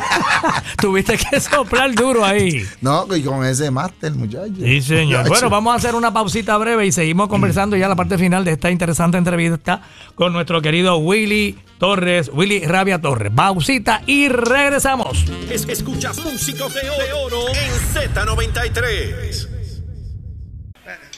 tuviste 0.81 1.19
que 1.19 1.39
soplar 1.41 1.95
duro 1.95 2.25
ahí. 2.25 2.67
No, 2.81 3.07
y 3.15 3.23
con 3.23 3.45
ese 3.45 3.71
máster, 3.71 4.13
muchacho. 4.13 4.55
Sí, 4.59 4.81
señor. 4.81 5.19
Muchacho. 5.21 5.29
Bueno, 5.29 5.51
vamos 5.51 5.75
a 5.75 5.77
hacer 5.77 5.95
una 5.95 6.13
pausita 6.13 6.57
breve 6.57 6.87
y 6.87 6.93
seguimos 6.93 7.29
conversando 7.29 7.77
ya 7.77 7.89
la 7.89 7.97
parte 7.97 8.17
final 8.19 8.45
de 8.45 8.53
esta 8.53 8.71
interesante 8.71 9.19
entrevista 9.19 9.83
con 10.15 10.33
nuestro 10.33 10.63
querido 10.63 10.97
Willy 10.97 11.59
Torres, 11.79 12.31
Willy 12.33 12.61
Rabia 12.67 13.01
Torres. 13.01 13.31
Pausita 13.35 14.03
y 14.07 14.29
regresamos. 14.29 15.25
Es- 15.51 15.69
Escuchas 15.69 16.19
Músicos 16.25 16.73
de 16.75 16.81
Oro 17.25 17.49
en 17.49 18.15
Z93. 18.15 19.49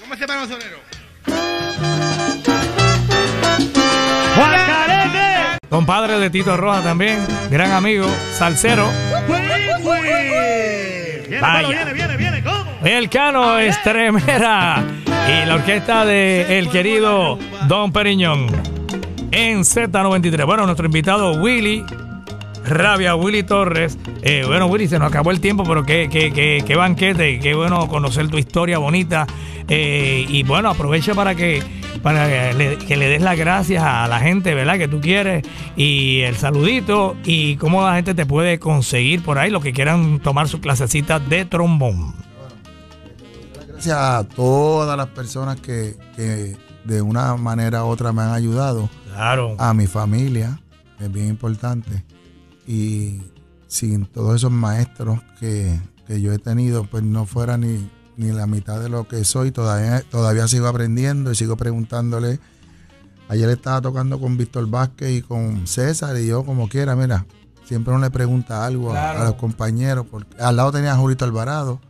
¿Cómo 0.00 0.14
se 0.16 0.26
llama 0.26 0.42
el 0.42 0.48
sonero? 0.48 0.78
Juan 4.36 4.56
Carete. 4.66 5.58
Compadre 5.68 6.18
de 6.18 6.30
Tito 6.30 6.56
Roja 6.56 6.82
también, 6.82 7.18
gran 7.50 7.72
amigo, 7.72 8.06
salsero. 8.32 8.88
Viene, 9.26 9.54
Vaya. 11.40 11.40
Pablo, 11.40 11.68
viene, 11.68 11.92
viene, 11.92 12.16
viene, 12.16 12.42
¿cómo? 12.42 12.64
El 12.84 13.08
Cano 13.08 13.58
Estremera 13.58 14.82
y 15.28 15.46
la 15.46 15.54
orquesta 15.54 16.04
de 16.04 16.58
el 16.58 16.68
querido 16.70 17.38
Don 17.66 17.92
Periñón 17.92 18.46
en 19.30 19.60
Z93. 19.60 20.46
Bueno, 20.46 20.66
nuestro 20.66 20.86
invitado 20.86 21.32
Willy 21.40 21.84
Rabia, 22.64 23.14
Willy 23.14 23.42
Torres. 23.42 23.98
Eh, 24.22 24.44
bueno, 24.46 24.66
Willy, 24.66 24.88
se 24.88 24.98
nos 24.98 25.08
acabó 25.08 25.30
el 25.30 25.40
tiempo, 25.40 25.64
pero 25.64 25.84
qué, 25.84 26.08
qué, 26.10 26.32
qué, 26.32 26.64
qué 26.66 26.76
banquete, 26.76 27.38
qué 27.38 27.54
bueno 27.54 27.86
conocer 27.88 28.28
tu 28.28 28.38
historia 28.38 28.78
bonita. 28.78 29.26
Eh, 29.68 30.26
y 30.28 30.42
bueno, 30.42 30.70
aprovecha 30.70 31.14
para 31.14 31.34
que 31.34 31.62
para 32.02 32.28
que 32.28 32.54
le, 32.54 32.78
que 32.78 32.96
le 32.96 33.08
des 33.08 33.22
las 33.22 33.38
gracias 33.38 33.82
a 33.82 34.06
la 34.08 34.20
gente, 34.20 34.54
¿verdad? 34.54 34.76
Que 34.76 34.88
tú 34.88 35.00
quieres. 35.00 35.46
Y 35.76 36.20
el 36.20 36.36
saludito 36.36 37.16
y 37.24 37.56
cómo 37.56 37.82
la 37.82 37.94
gente 37.94 38.14
te 38.14 38.26
puede 38.26 38.58
conseguir 38.58 39.22
por 39.22 39.38
ahí, 39.38 39.50
los 39.50 39.62
que 39.62 39.72
quieran 39.72 40.20
tomar 40.20 40.48
su 40.48 40.60
clasecita 40.60 41.18
de 41.18 41.44
trombón. 41.46 42.14
Gracias 43.68 43.96
a 43.96 44.24
todas 44.24 44.96
las 44.96 45.08
personas 45.08 45.60
que, 45.60 45.96
que 46.16 46.56
de 46.84 47.02
una 47.02 47.36
manera 47.36 47.84
u 47.84 47.88
otra 47.88 48.12
me 48.12 48.22
han 48.22 48.32
ayudado. 48.32 48.88
Claro. 49.14 49.56
A 49.58 49.72
mi 49.72 49.86
familia, 49.86 50.60
es 51.00 51.10
bien 51.10 51.28
importante. 51.28 52.04
Y 52.66 53.22
sin 53.66 54.06
todos 54.06 54.36
esos 54.36 54.50
maestros 54.52 55.20
que, 55.40 55.80
que 56.06 56.20
yo 56.20 56.32
he 56.32 56.38
tenido, 56.38 56.84
pues 56.84 57.02
no 57.02 57.26
fuera 57.26 57.56
ni, 57.58 57.90
ni 58.16 58.30
la 58.32 58.46
mitad 58.46 58.80
de 58.80 58.88
lo 58.88 59.06
que 59.08 59.24
soy. 59.24 59.50
Todavía, 59.50 60.02
todavía 60.02 60.48
sigo 60.48 60.66
aprendiendo 60.68 61.30
y 61.32 61.34
sigo 61.34 61.56
preguntándole. 61.56 62.38
Ayer 63.28 63.48
estaba 63.50 63.80
tocando 63.80 64.20
con 64.20 64.36
Víctor 64.36 64.68
Vázquez 64.68 65.10
y 65.18 65.22
con 65.22 65.66
César 65.66 66.16
y 66.18 66.26
yo 66.26 66.44
como 66.44 66.68
quiera, 66.68 66.94
mira, 66.94 67.26
siempre 67.64 67.92
uno 67.94 68.02
le 68.04 68.10
pregunta 68.10 68.64
algo 68.66 68.90
a- 68.90 68.92
Claro. 68.92 69.20
a, 69.20 69.24
los 69.24 69.34
compañeros. 69.34 70.06
Porque 70.10 70.40
al 70.42 70.56
lado 70.56 70.72
tenía 70.72 70.92
a 70.92 70.96
Julito 70.96 71.24
Alvarado, 71.24 71.80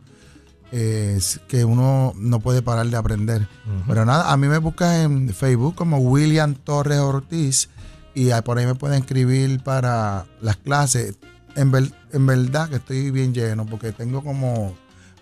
eh, 0.71 1.19
que 1.47 1.63
uno 1.65 2.13
no 2.17 2.39
puede 2.39 2.61
parar 2.61 2.87
de 2.87 2.97
aprender. 2.97 3.47
Pero 3.87 4.05
nada, 4.05 4.31
a 4.31 4.37
mí 4.37 4.47
me 4.47 4.57
buscas 4.57 4.95
en 5.05 5.29
Facebook 5.29 5.75
como 5.75 5.97
William 5.99 6.55
Torres 6.55 6.99
Ortiz 6.99 7.69
y 8.15 8.29
por 8.43 8.57
ahí 8.57 8.65
me 8.65 8.75
pueden 8.75 8.99
escribir 9.01 9.61
para 9.61 10.25
las 10.41 10.55
clases. 10.57 11.15
En, 11.55 11.71
ver- 11.71 11.93
en 12.11 12.25
verdad 12.25 12.69
que 12.69 12.75
estoy 12.77 13.11
bien 13.11 13.33
lleno 13.33 13.65
porque 13.65 13.91
tengo 13.91 14.23
como 14.23 14.73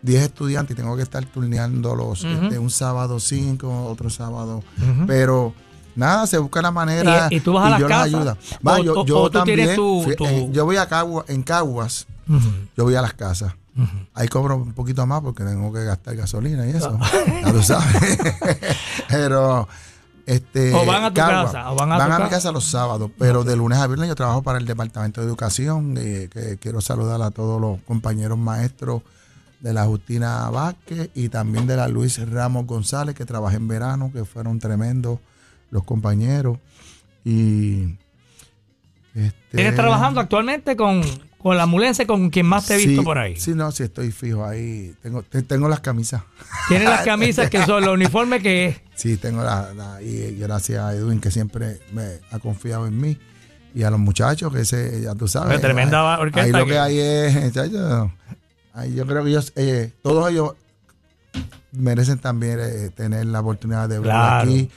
10 0.02 0.24
estudiantes 0.24 0.74
y 0.76 0.78
tengo 0.80 0.96
que 0.98 1.04
estar 1.04 1.24
turneándolos 1.26 2.24
Ujú. 2.24 2.34
este, 2.46 2.60
un 2.60 2.70
sábado 2.70 3.20
5, 3.20 3.86
otro 3.86 4.10
sábado. 4.10 4.64
Pero 5.08 5.54
nada, 5.96 6.26
se 6.28 6.38
busca 6.40 6.62
la 6.62 6.72
manera 6.72 7.28
¿Y- 7.30 7.36
y 7.36 7.40
tú 7.40 7.54
vas 7.54 7.66
a 7.68 7.70
las 7.72 7.80
yo 7.80 7.88
casas? 7.88 8.06
ayuda. 8.06 8.38
Va, 8.68 8.80
¿O- 8.80 8.84
yo, 8.84 8.94
o- 9.02 9.06
yo 9.06 9.20
o 9.20 9.30
tú 9.30 9.38
también, 9.40 9.76
tu- 9.76 10.06
tu- 10.18 10.26
eh, 10.26 10.50
yo 10.52 10.66
voy 10.66 10.78
a 10.78 10.88
Cagua, 10.88 11.24
en 11.28 11.44
Caguas, 11.44 12.08
yo 12.76 12.84
voy 12.84 12.96
a 12.96 13.02
las 13.02 13.14
casas. 13.14 13.54
Ahí 14.14 14.28
cobro 14.28 14.56
un 14.56 14.74
poquito 14.74 15.06
más 15.08 15.22
porque 15.22 15.44
tengo 15.44 15.72
que 15.74 15.84
gastar 15.84 16.16
gasolina 16.16 16.66
y 16.68 16.72
eso. 16.72 17.00
ya 17.44 17.52
tú 17.52 17.62
sabes. 17.64 18.18
Pero 19.10 19.68
este 20.26 20.74
O 20.74 20.86
van 20.86 21.04
a 21.04 21.10
tu 21.10 21.16
Cagua, 21.16 21.46
casa, 21.46 21.72
o 21.72 21.76
van 21.76 21.92
a 21.92 22.20
mi 22.20 22.30
casa. 22.30 22.52
los 22.52 22.66
sábados, 22.66 23.12
pero 23.18 23.44
de 23.44 23.56
lunes 23.56 23.78
a 23.80 23.88
viernes 23.88 24.08
yo 24.08 24.16
trabajo 24.16 24.42
para 24.42 24.58
el 24.58 24.66
Departamento 24.66 25.22
de 25.22 25.28
Educación, 25.28 25.96
eh, 25.98 26.30
que 26.32 26.58
quiero 26.58 26.82
saludar 26.82 27.22
a 27.22 27.32
todos 27.32 27.60
los 27.60 27.82
compañeros 27.82 28.38
maestros 28.38 29.02
de 29.60 29.74
la 29.74 29.86
Justina 29.86 30.50
Vázquez 30.50 31.10
y 31.14 31.30
también 31.30 31.68
de 31.68 31.78
la 31.78 31.88
Luis 31.88 32.20
Ramos 32.30 32.66
González, 32.66 33.16
que 33.16 33.26
trabajé 33.26 33.58
en 33.58 33.68
verano, 33.68 34.12
que 34.14 34.26
fueron 34.26 34.60
tremendos 34.60 35.20
los 35.72 35.84
compañeros. 35.84 36.58
Y 37.24 37.98
este, 39.16 39.58
¿Tienes 39.58 39.76
trabajando 39.76 40.20
actualmente 40.20 40.76
con, 40.76 41.02
con 41.44 41.58
la 41.58 41.66
mulense 41.66 42.08
con 42.08 42.30
quien 42.30 42.46
más 42.46 42.66
te 42.66 42.76
he 42.76 42.78
visto 42.78 43.02
Sí, 43.02 43.06
por 43.06 43.18
ahí? 43.18 43.36
Sí, 43.40 43.52
no, 43.54 43.72
sí 43.72 43.84
estoy 43.84 44.12
fijo 44.12 44.46
ahí. 44.46 44.96
Tengo, 45.04 45.22
te- 45.24 45.44
tengo 45.44 45.68
las 45.68 45.82
camisas. 45.82 46.24
Tienes 46.70 46.88
las 46.90 47.02
camisas 47.06 47.50
que 47.50 47.64
son 47.66 47.84
los 47.84 47.94
uniformes 47.94 48.42
que 48.42 48.66
es. 48.68 48.78
Sí, 48.96 49.18
tengo 49.18 49.44
la, 49.44 49.74
la- 49.74 50.02
y 50.02 50.38
gracias 50.40 50.80
a 50.82 50.94
Edwin 50.96 51.20
que 51.20 51.30
siempre 51.32 51.80
me 51.92 52.20
ha 52.32 52.40
confiado 52.40 52.88
en 52.88 53.00
mí. 53.00 53.18
Y 53.76 53.84
a 53.84 53.90
los 53.90 54.00
muchachos 54.00 54.54
que 54.54 54.64
se, 54.66 55.02
ya 55.02 55.14
tú 55.16 55.28
sabes. 55.28 55.50
Pues 55.50 55.62
tremenda 55.62 56.16
ahí- 56.16 56.22
orquesta 56.22 56.42
Ahí 56.46 56.52
lo 56.52 56.66
que- 56.66 56.72
que 56.72 56.80
hay 56.80 57.00
es, 57.00 57.44
muchachos, 57.44 58.12
ahí 58.74 58.96
yo 58.96 59.06
creo 59.06 59.24
que 59.24 59.30
ellos, 59.32 59.52
eh, 59.56 59.92
todos 60.02 60.32
ellos 60.32 60.54
merecen 61.72 62.20
también 62.20 62.60
eh, 62.62 62.90
tener 62.96 63.26
la 63.26 63.40
oportunidad 63.42 63.90
de 63.90 63.96
verlo 64.00 64.12
Claro. 64.12 64.50
aquí. 64.50 64.70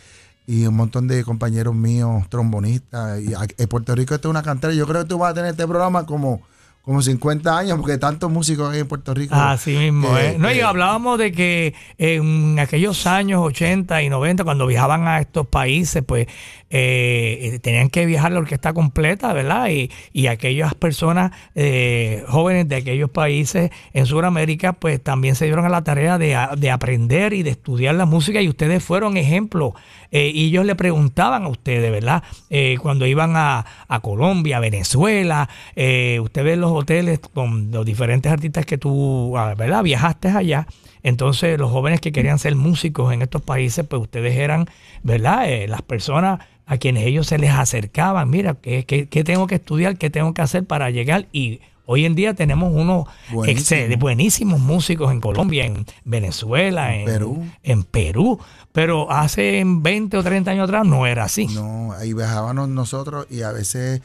y 0.48 0.64
un 0.66 0.74
montón 0.76 1.08
de 1.08 1.24
compañeros 1.24 1.74
míos, 1.74 2.24
trombonistas. 2.28 3.20
Y 3.20 3.34
en 3.58 3.68
Puerto 3.68 3.94
Rico 3.96 4.14
esto 4.14 4.28
es 4.28 4.30
una 4.30 4.42
cantera. 4.44 4.72
Yo 4.72 4.86
creo 4.86 5.02
que 5.02 5.08
tú 5.08 5.18
vas 5.18 5.32
a 5.32 5.34
tener 5.34 5.50
este 5.50 5.66
programa 5.66 6.06
como, 6.06 6.40
como 6.87 7.03
50 7.03 7.59
años, 7.59 7.78
porque 7.80 7.99
tantos 7.99 8.30
músicos 8.30 8.72
hay 8.72 8.78
en 8.78 8.87
Puerto 8.87 9.12
Rico. 9.12 9.34
Así 9.34 9.76
mismo, 9.76 10.14
que- 10.14 10.26
¿eh? 10.28 10.37
No, 10.39 10.49
y 10.51 10.55
que- 10.55 10.62
hablábamos 10.62 11.18
de 11.18 11.32
que 11.32 11.74
en 11.99 12.61
aquellos 12.61 13.09
años 13.09 13.41
80 13.45 14.03
y 14.05 14.09
90, 14.09 14.45
cuando 14.45 14.68
viajaban 14.68 15.09
a 15.09 15.18
estos 15.20 15.49
países, 15.49 16.05
pues 16.07 16.28
eh, 16.70 17.39
eh, 17.55 17.59
tenían 17.61 17.91
que 17.91 18.07
viajar 18.07 18.32
la 18.32 18.39
orquesta 18.41 18.72
completa, 18.72 19.32
¿verdad? 19.32 19.68
Y, 19.70 19.91
y 20.12 20.26
aquellas 20.28 20.74
personas 20.74 21.30
eh, 21.55 22.24
jóvenes 22.28 22.68
de 22.68 22.76
aquellos 22.76 23.11
países 23.11 23.70
en 23.93 24.07
Sudamérica, 24.07 24.72
pues 24.72 25.01
también 25.03 25.34
se 25.37 25.45
dieron 25.47 25.64
a 25.64 25.68
la 25.68 25.82
tarea 25.84 26.18
de, 26.18 26.34
a- 26.37 26.55
de 26.57 26.70
aprender 26.70 27.32
y 27.34 27.43
de 27.43 27.51
estudiar 27.51 27.95
la 27.97 28.05
música 28.07 28.41
y 28.43 28.49
ustedes 28.49 28.82
fueron 28.82 29.16
ejemplo. 29.16 29.74
Eh, 30.12 30.30
y 30.32 30.47
ellos 30.49 30.64
le 30.64 30.74
preguntaban 30.76 31.45
a 31.45 31.49
ustedes, 31.49 31.91
¿verdad? 31.91 32.22
Eh, 32.51 32.76
cuando 32.80 33.07
iban 33.07 33.34
a, 33.37 33.64
a 33.89 34.01
Colombia, 34.01 34.59
Venezuela, 34.61 35.49
eh, 35.74 36.18
usted 36.22 36.45
ve 36.45 36.57
los 36.57 36.72
hoteles 36.77 37.18
con 37.18 37.70
los 37.70 37.85
diferentes 37.85 38.31
artistas 38.31 38.64
que 38.66 38.79
tú, 38.79 39.37
ah, 39.37 39.55
¿verdad? 39.57 39.83
Viajaste 39.83 40.29
allá. 40.29 40.66
Entonces, 41.03 41.59
los 41.59 41.70
jóvenes 41.70 42.01
que 42.01 42.12
querían 42.12 42.39
ser 42.39 42.57
músicos 42.57 43.12
en 43.12 43.22
estos 43.22 43.43
países, 43.43 43.85
pues 43.89 44.03
ustedes 44.03 44.37
eran, 44.37 44.66
¿verdad? 45.03 45.49
Eh, 45.49 45.68
las 45.68 45.83
personas 45.83 46.41
a 46.66 46.79
quienes 46.79 47.07
ellos 47.07 47.27
se 47.29 47.39
les 47.39 47.51
acercaban. 47.53 48.29
Mira, 48.29 48.55
¿qué, 48.55 48.85
qué, 48.85 49.09
qué 49.09 49.22
tengo 49.24 49.47
que 49.47 49.55
estudiar? 49.57 49.99
¿Qué 49.99 50.11
tengo 50.11 50.35
que 50.35 50.43
hacer 50.43 50.64
para 50.64 50.91
llegar? 50.91 51.27
Y 51.33 51.61
hoy 51.85 52.05
en 52.07 52.16
día 52.16 52.35
tenemos 52.35 52.72
unos 52.74 53.05
Buenísimo. 53.31 53.97
buenísimos 53.99 54.59
músicos 54.59 55.12
en 55.12 55.20
Colombia, 55.20 55.64
en 55.66 55.87
Venezuela, 56.05 56.93
en, 56.93 57.01
En 57.03 57.07
Perú. 57.07 57.45
en 57.62 57.85
Perú. 57.85 58.41
Pero 58.72 59.12
hace 59.12 59.62
20 59.64 60.16
o 60.16 60.22
30 60.24 60.51
años 60.51 60.64
atrás 60.64 60.85
no 60.85 61.07
era 61.07 61.22
así. 61.24 61.47
No, 61.47 61.93
ahí 61.93 62.12
viajábamos 62.12 62.68
nosotros 62.68 63.29
y 63.31 63.43
a 63.43 63.53
veces 63.53 64.03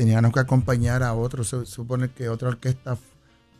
teníamos 0.00 0.32
que 0.32 0.40
acompañar 0.40 1.02
a 1.02 1.12
otros. 1.12 1.48
Se 1.50 1.66
supone 1.66 2.10
que 2.10 2.30
otra 2.30 2.48
orquesta 2.48 2.96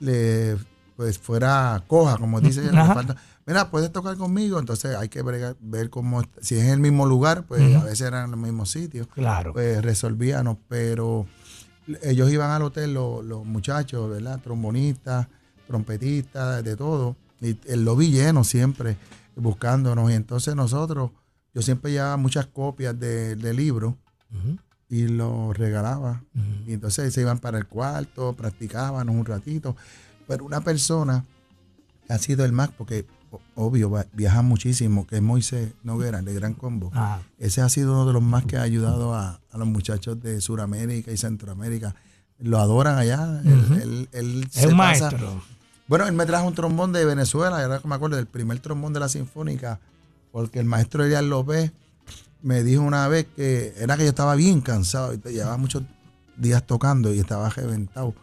le 0.01 0.57
pues 0.97 1.19
fuera 1.19 1.83
coja, 1.87 2.17
como 2.17 2.41
dice 2.41 2.63
ella, 2.63 2.73
le 2.87 2.95
falta, 2.95 3.17
Mira, 3.47 3.71
puedes 3.71 3.91
tocar 3.93 4.17
conmigo, 4.17 4.59
entonces 4.59 4.95
hay 4.97 5.09
que 5.09 5.23
bregar- 5.25 5.57
ver 5.61 5.89
cómo, 5.91 6.23
si 6.41 6.57
es 6.57 6.65
en 6.65 6.71
el 6.71 6.79
mismo 6.81 7.05
lugar, 7.07 7.45
pues 7.47 7.75
a 7.77 7.85
veces 7.85 8.03
eran 8.03 8.27
en 8.27 8.31
los 8.33 8.41
mismos 8.41 8.71
sitios, 8.71 9.07
Claro. 9.09 9.53
pues 9.55 9.83
resolvíamos, 9.83 10.57
pero 10.69 11.27
ellos 12.03 12.31
iban 12.31 12.51
al 12.51 12.63
hotel, 12.63 12.93
los, 12.95 13.25
los 13.25 13.45
muchachos, 13.47 14.09
¿verdad? 14.11 14.41
Trombonistas, 14.43 15.27
trompetistas, 15.67 16.63
de 16.65 16.77
todo, 16.77 17.17
y 17.41 17.59
el 17.67 17.85
lobby 17.85 18.11
lleno 18.11 18.45
siempre, 18.45 18.97
buscándonos, 19.37 20.11
y 20.11 20.15
entonces 20.15 20.55
nosotros, 20.55 21.11
yo 21.55 21.63
siempre 21.63 21.93
llevaba 21.93 22.17
muchas 22.19 22.47
copias 22.47 22.99
de, 23.01 23.37
de 23.37 23.55
libros 23.55 23.95
y 24.91 25.07
los 25.09 25.57
regalaba, 25.57 26.23
y 26.67 26.73
entonces 26.73 27.15
se 27.15 27.21
iban 27.21 27.39
para 27.39 27.57
el 27.59 27.67
cuarto, 27.67 28.33
practicábamos 28.35 29.15
un 29.15 29.25
ratito, 29.25 29.77
pero 30.27 30.45
una 30.45 30.61
persona 30.63 31.25
que 32.07 32.13
ha 32.13 32.19
sido 32.19 32.45
el 32.45 32.53
más, 32.53 32.71
porque 32.71 33.07
obvio 33.55 33.91
viaja 34.13 34.43
muchísimo, 34.43 35.07
que 35.07 35.17
es 35.17 35.23
Moisés 35.23 35.73
Noguera, 35.85 36.21
de 36.23 36.35
Gran 36.35 36.55
Combo. 36.55 36.91
Ah, 36.93 37.21
Ese 37.39 37.61
ha 37.61 37.69
sido 37.69 37.93
uno 37.93 38.07
de 38.07 38.13
los 38.13 38.23
más 38.23 38.45
que 38.45 38.57
ha 38.57 38.63
ayudado 38.63 39.15
a, 39.15 39.41
a 39.53 39.59
los 39.59 39.69
muchachos 39.69 40.21
de 40.21 40.41
Sudamérica 40.41 41.13
y 41.13 41.17
Centroamérica. 41.17 41.95
Lo 42.41 42.59
adoran 42.59 42.99
allá. 42.99 43.41
Él- 43.45 43.79
él- 43.83 44.09
él 44.13 44.45
es 44.53 44.61
se 44.61 44.67
un 44.67 44.77
pasa- 44.77 45.11
maestro. 45.13 45.41
Bueno, 45.87 46.07
él 46.09 46.13
me 46.15 46.27
trajo 46.27 46.47
un 46.49 46.55
trombón 46.55 46.93
de 46.93 47.05
Venezuela, 47.05 47.63
ahora 47.63 47.79
que 47.79 47.87
me 47.87 47.95
acuerdo 47.95 48.17
del 48.17 48.27
primer 48.27 48.59
trombón 48.61 48.93
de 48.93 48.99
la 49.01 49.09
Sinfónica, 49.09 49.79
porque 50.33 50.59
el 50.59 50.65
maestro 50.67 51.05
Elias 51.05 51.23
López 51.25 51.71
me 52.43 52.63
dijo 52.63 52.83
una 52.83 53.07
vez 53.09 53.27
que 53.37 53.75
era 53.79 53.97
que 53.97 54.05
yo 54.05 54.09
estaba 54.11 54.35
bien 54.35 54.61
cansado 54.61 55.13
y 55.15 55.19
te 55.19 55.33
llevaba 55.33 55.57
muchos 55.57 55.83
días 56.37 56.63
tocando 56.67 57.13
y 57.13 57.19
estaba 57.21 57.49
reventado. 57.51 58.15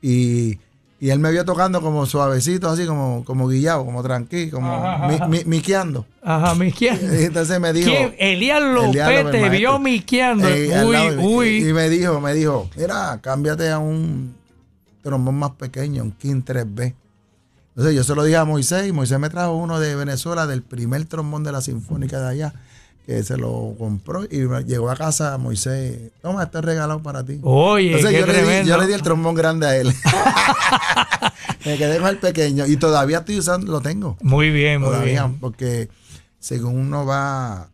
Y, 0.00 0.58
y 0.98 1.10
él 1.10 1.18
me 1.18 1.30
vio 1.30 1.44
tocando 1.44 1.80
como 1.82 2.06
suavecito, 2.06 2.70
así 2.70 2.86
como, 2.86 3.22
como 3.24 3.48
guillado, 3.48 3.84
como 3.84 4.02
tranquilo, 4.02 4.52
como 4.52 5.08
mi- 5.08 5.20
mi- 5.38 5.44
miqueando. 5.44 6.06
Ajá, 6.22 6.54
miqueando. 6.54 7.14
Y 7.20 7.24
entonces 7.24 7.60
me 7.60 7.72
dijo. 7.72 7.90
¿Quién? 7.90 8.14
Elías 8.18 8.62
López 8.62 9.30
te 9.30 9.48
vio 9.50 9.78
miqueando. 9.78 10.48
Eh, 10.48 10.84
uy, 10.86 10.92
lado 10.92 11.20
uy. 11.20 11.48
Y, 11.48 11.68
y 11.68 11.72
me 11.74 11.88
dijo, 11.90 12.20
me 12.20 12.32
dijo, 12.34 12.70
mira, 12.76 13.18
cámbiate 13.22 13.70
a 13.70 13.78
un 13.78 14.34
trombón 15.02 15.34
más 15.38 15.50
pequeño, 15.52 16.02
un 16.02 16.12
King 16.12 16.42
3B. 16.44 16.94
Entonces 17.70 17.94
yo 17.94 18.02
se 18.04 18.14
lo 18.14 18.24
dije 18.24 18.38
a 18.38 18.44
Moisés 18.46 18.88
y 18.88 18.92
Moisés 18.92 19.18
me 19.18 19.28
trajo 19.28 19.54
uno 19.54 19.78
de 19.78 19.94
Venezuela, 19.96 20.46
del 20.46 20.62
primer 20.62 21.04
trombón 21.04 21.44
de 21.44 21.52
la 21.52 21.60
Sinfónica 21.60 22.18
de 22.20 22.28
allá, 22.28 22.54
que 23.06 23.22
se 23.22 23.36
lo 23.36 23.74
compró 23.78 24.24
y 24.24 24.46
llegó 24.66 24.90
a 24.90 24.96
casa 24.96 25.38
Moisés, 25.38 26.10
toma, 26.20 26.42
este 26.42 26.58
es 26.58 26.64
regalado 26.64 27.00
para 27.02 27.24
ti. 27.24 27.38
Oye, 27.42 27.86
Entonces 27.86 28.10
qué 28.10 28.20
yo 28.20 28.26
le, 28.26 28.62
di, 28.62 28.68
yo 28.68 28.78
le 28.78 28.86
di 28.88 28.92
el 28.94 29.02
trombón 29.02 29.36
grande 29.36 29.66
a 29.66 29.76
él. 29.76 29.94
me 31.64 31.76
quedé 31.76 31.98
con 31.98 32.08
el 32.08 32.18
pequeño 32.18 32.66
y 32.66 32.76
todavía 32.76 33.18
estoy 33.18 33.38
usando, 33.38 33.70
lo 33.70 33.80
tengo. 33.80 34.16
Muy 34.22 34.50
bien, 34.50 34.80
muy 34.80 34.90
Todavía, 34.90 35.26
bien. 35.26 35.38
porque 35.40 35.88
según 36.40 36.76
uno 36.78 37.06
va 37.06 37.68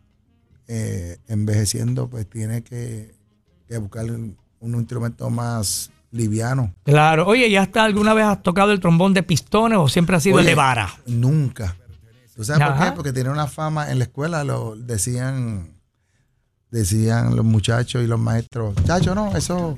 eh, 0.67 1.17
envejeciendo, 1.27 2.07
pues 2.07 2.29
tiene 2.29 2.63
que, 2.63 3.15
que 3.67 3.77
buscar 3.79 4.05
un, 4.05 4.37
un 4.59 4.75
instrumento 4.75 5.31
más 5.31 5.89
liviano. 6.11 6.73
Claro. 6.83 7.25
Oye, 7.27 7.49
¿ya 7.49 7.63
hasta 7.63 7.83
alguna 7.83 8.13
vez 8.13 8.25
has 8.25 8.43
tocado 8.43 8.71
el 8.71 8.79
trombón 8.79 9.15
de 9.15 9.23
pistones 9.23 9.79
o 9.79 9.87
siempre 9.87 10.15
ha 10.15 10.19
sido 10.19 10.39
el 10.39 10.45
de 10.45 10.53
vara? 10.55 10.89
Nunca. 11.07 11.75
¿Tú 12.35 12.43
sabes 12.43 12.67
por 12.67 12.83
qué? 12.85 12.91
Porque 12.93 13.13
tiene 13.13 13.29
una 13.29 13.47
fama 13.47 13.91
en 13.91 13.99
la 13.99 14.05
escuela, 14.05 14.43
lo 14.43 14.75
decían, 14.75 15.73
decían 16.71 17.35
los 17.35 17.45
muchachos 17.45 18.03
y 18.03 18.07
los 18.07 18.19
maestros, 18.19 18.73
chacho, 18.85 19.13
no, 19.13 19.35
eso, 19.35 19.77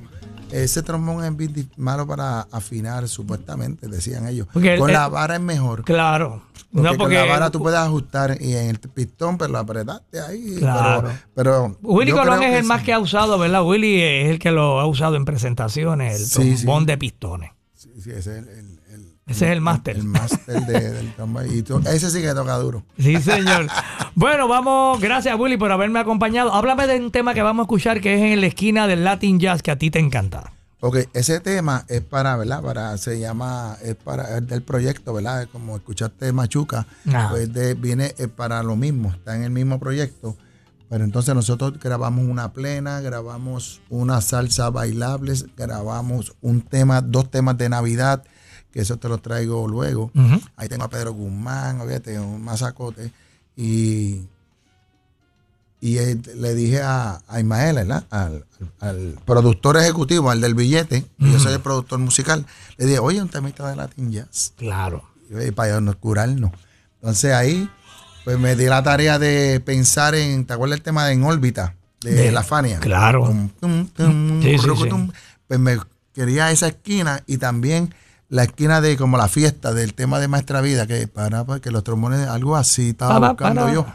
ese 0.50 0.82
trombón 0.82 1.24
es 1.24 1.36
bien 1.36 1.70
malo 1.76 2.06
para 2.06 2.42
afinar, 2.52 3.06
supuestamente, 3.08 3.88
decían 3.88 4.26
ellos. 4.26 4.46
Porque 4.52 4.74
el- 4.74 4.80
con 4.80 4.92
la 4.92 5.08
vara 5.08 5.34
es 5.36 5.40
mejor. 5.42 5.84
Claro. 5.84 6.42
Porque, 6.72 6.90
no, 6.90 6.96
porque 6.98 7.16
con 7.16 7.26
la 7.26 7.32
vara 7.32 7.50
tú 7.50 7.58
puedes 7.60 7.78
ajustar 7.78 8.36
y 8.40 8.54
en 8.54 8.68
el 8.70 8.78
pistón, 8.78 9.38
pero 9.38 9.52
lo 9.52 9.58
apretaste 9.58 10.20
ahí. 10.20 10.56
Claro. 10.58 11.08
Pero, 11.34 11.76
pero 11.78 11.78
Willy 11.82 12.12
Colón 12.12 12.42
es 12.42 12.54
el 12.54 12.62
sí. 12.62 12.68
más 12.68 12.82
que 12.82 12.92
ha 12.92 12.98
usado, 12.98 13.38
¿verdad? 13.38 13.64
Willy 13.64 14.00
es 14.02 14.30
el 14.30 14.38
que 14.38 14.50
lo 14.50 14.80
ha 14.80 14.86
usado 14.86 15.16
en 15.16 15.24
presentaciones, 15.24 16.20
el 16.20 16.26
Sí, 16.26 16.54
trombón 16.64 16.82
sí. 16.82 16.86
de 16.86 16.98
pistones. 16.98 17.50
Sí, 17.74 17.90
sí, 18.00 18.10
ese 18.10 18.38
es 18.40 18.46
el- 18.46 18.75
Ese 19.26 19.46
es 19.46 19.52
el 19.52 19.60
máster. 19.60 19.96
El 19.96 20.04
máster 20.04 20.60
de- 20.66 20.90
del. 20.92 21.12
Y 21.52 21.62
tú- 21.62 21.78
ese 21.90 22.10
sí 22.10 22.22
que 22.22 22.32
toca 22.32 22.54
duro. 22.58 22.84
Sí, 22.98 23.20
señor. 23.20 23.66
bueno, 24.14 24.46
vamos, 24.46 25.00
gracias 25.00 25.36
Willy 25.38 25.56
por 25.56 25.72
haberme 25.72 25.98
acompañado. 25.98 26.54
Háblame 26.54 26.86
de 26.86 27.00
un 27.00 27.10
tema 27.10 27.34
que 27.34 27.42
vamos 27.42 27.64
a 27.64 27.66
escuchar 27.66 28.00
que 28.00 28.14
es 28.14 28.32
en 28.32 28.40
la 28.40 28.46
esquina 28.46 28.86
del 28.86 29.02
Latin 29.02 29.40
Jazz 29.40 29.62
que 29.62 29.72
a 29.72 29.76
ti 29.76 29.90
te 29.90 29.98
encanta. 29.98 30.52
Ok, 30.78 30.98
ese 31.14 31.40
tema 31.40 31.84
es 31.88 32.02
para, 32.02 32.36
¿verdad? 32.36 32.62
Para, 32.62 32.96
se 32.98 33.18
llama, 33.18 33.76
es 33.82 33.96
para 33.96 34.38
es 34.38 34.46
del 34.46 34.62
proyecto, 34.62 35.12
¿verdad? 35.14 35.48
Como 35.50 35.74
escuchaste 35.74 36.30
Machuca, 36.32 36.86
Ah. 37.12 37.26
pues 37.30 37.52
de- 37.52 37.74
viene 37.74 38.14
para 38.36 38.62
lo 38.62 38.76
mismo, 38.76 39.10
está 39.10 39.34
en 39.34 39.42
el 39.42 39.50
mismo 39.50 39.80
proyecto. 39.80 40.36
Pero 40.88 41.02
entonces 41.02 41.34
nosotros 41.34 41.80
grabamos 41.80 42.24
una 42.24 42.52
plena, 42.52 43.00
grabamos 43.00 43.80
una 43.88 44.20
salsa 44.20 44.70
bailables, 44.70 45.46
grabamos 45.56 46.36
un 46.42 46.60
tema, 46.62 47.00
dos 47.00 47.28
temas 47.28 47.58
de 47.58 47.68
Navidad, 47.68 48.22
que 48.76 48.82
eso 48.82 48.98
te 48.98 49.08
lo 49.08 49.16
traigo 49.16 49.66
luego. 49.66 50.10
Ahí 50.54 50.68
tengo 50.68 50.84
a 50.84 50.90
Pedro 50.90 51.14
Guzmán, 51.14 51.80
obviamente, 51.80 52.18
un 52.20 52.44
masacote. 52.44 53.10
Y, 53.56 54.20
y 55.80 55.96
le 56.34 56.54
dije 56.54 56.82
a, 56.82 57.22
a 57.26 57.40
Ismael, 57.40 57.76
¿verdad? 57.76 58.04
Al, 58.10 58.44
productor 59.24 59.78
ejecutivo, 59.78 60.30
al 60.30 60.42
del 60.42 60.54
billete, 60.54 61.06
yo 61.18 61.38
soy 61.40 61.54
el 61.54 61.60
productor 61.60 61.98
musical, 62.00 62.44
le 62.76 62.84
dije, 62.84 62.98
oye, 62.98 63.22
un 63.22 63.30
temita 63.30 63.66
de 63.70 63.76
Latin 63.76 64.12
Jazz, 64.12 64.52
Claro. 64.56 65.04
y 65.30 65.50
para 65.52 65.80
no 65.80 65.96
curarnos. 65.98 66.50
Entonces 66.96 67.32
ahí, 67.32 67.70
pues 68.24 68.38
me 68.38 68.56
di 68.56 68.66
la 68.66 68.82
tarea 68.82 69.18
de 69.18 69.58
pensar 69.60 70.14
en, 70.14 70.44
¿te 70.44 70.52
acuerdas 70.52 70.76
el 70.78 70.82
tema 70.82 71.06
de 71.06 71.14
En 71.14 71.24
órbita? 71.24 71.76
De, 72.02 72.12
De- 72.12 72.30
la 72.32 72.42
Fania. 72.42 72.78
claro. 72.80 73.24
Tum, 73.24 73.48
tum, 73.58 73.86
tum, 73.88 74.42
Sí, 74.42 74.58
sí, 74.58 74.66
rucutum. 74.66 75.10
Pues 75.48 75.58
me 75.60 75.78
quería 76.14 76.50
esa 76.50 76.68
esquina 76.68 77.22
y 77.26 77.38
también 77.38 77.94
la 78.28 78.44
esquina 78.44 78.80
de 78.80 78.96
como 78.96 79.16
la 79.16 79.28
fiesta 79.28 79.72
del 79.72 79.94
tema 79.94 80.18
de 80.18 80.28
Maestra 80.28 80.60
Vida, 80.60 80.86
que 80.86 81.06
para, 81.08 81.44
para 81.44 81.60
que 81.60 81.70
los 81.70 81.84
trombones, 81.84 82.26
algo 82.28 82.56
así, 82.56 82.90
estaba 82.90 83.14
Para, 83.20 83.28
buscando 83.32 83.60
para. 83.62 83.72
yo. 83.74 83.86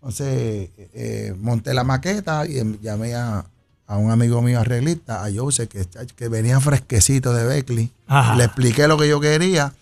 Entonces 0.00 0.70
eh, 0.94 1.34
monté 1.38 1.74
la 1.74 1.84
maqueta 1.84 2.46
y 2.46 2.58
em- 2.58 2.78
llamé 2.80 3.14
a, 3.14 3.44
a 3.86 3.96
un 3.96 4.10
amigo 4.10 4.40
mío 4.42 4.60
arreglista, 4.60 5.24
a 5.24 5.28
Jose, 5.34 5.68
que, 5.68 5.86
que 6.16 6.28
venía 6.28 6.60
fresquecito 6.60 7.32
de 7.34 7.44
Beckley. 7.44 7.92
Ajá. 8.06 8.36
Le 8.36 8.44
expliqué 8.44 8.86
lo 8.88 8.96
que 8.96 9.08
yo 9.08 9.20
quería. 9.20 9.72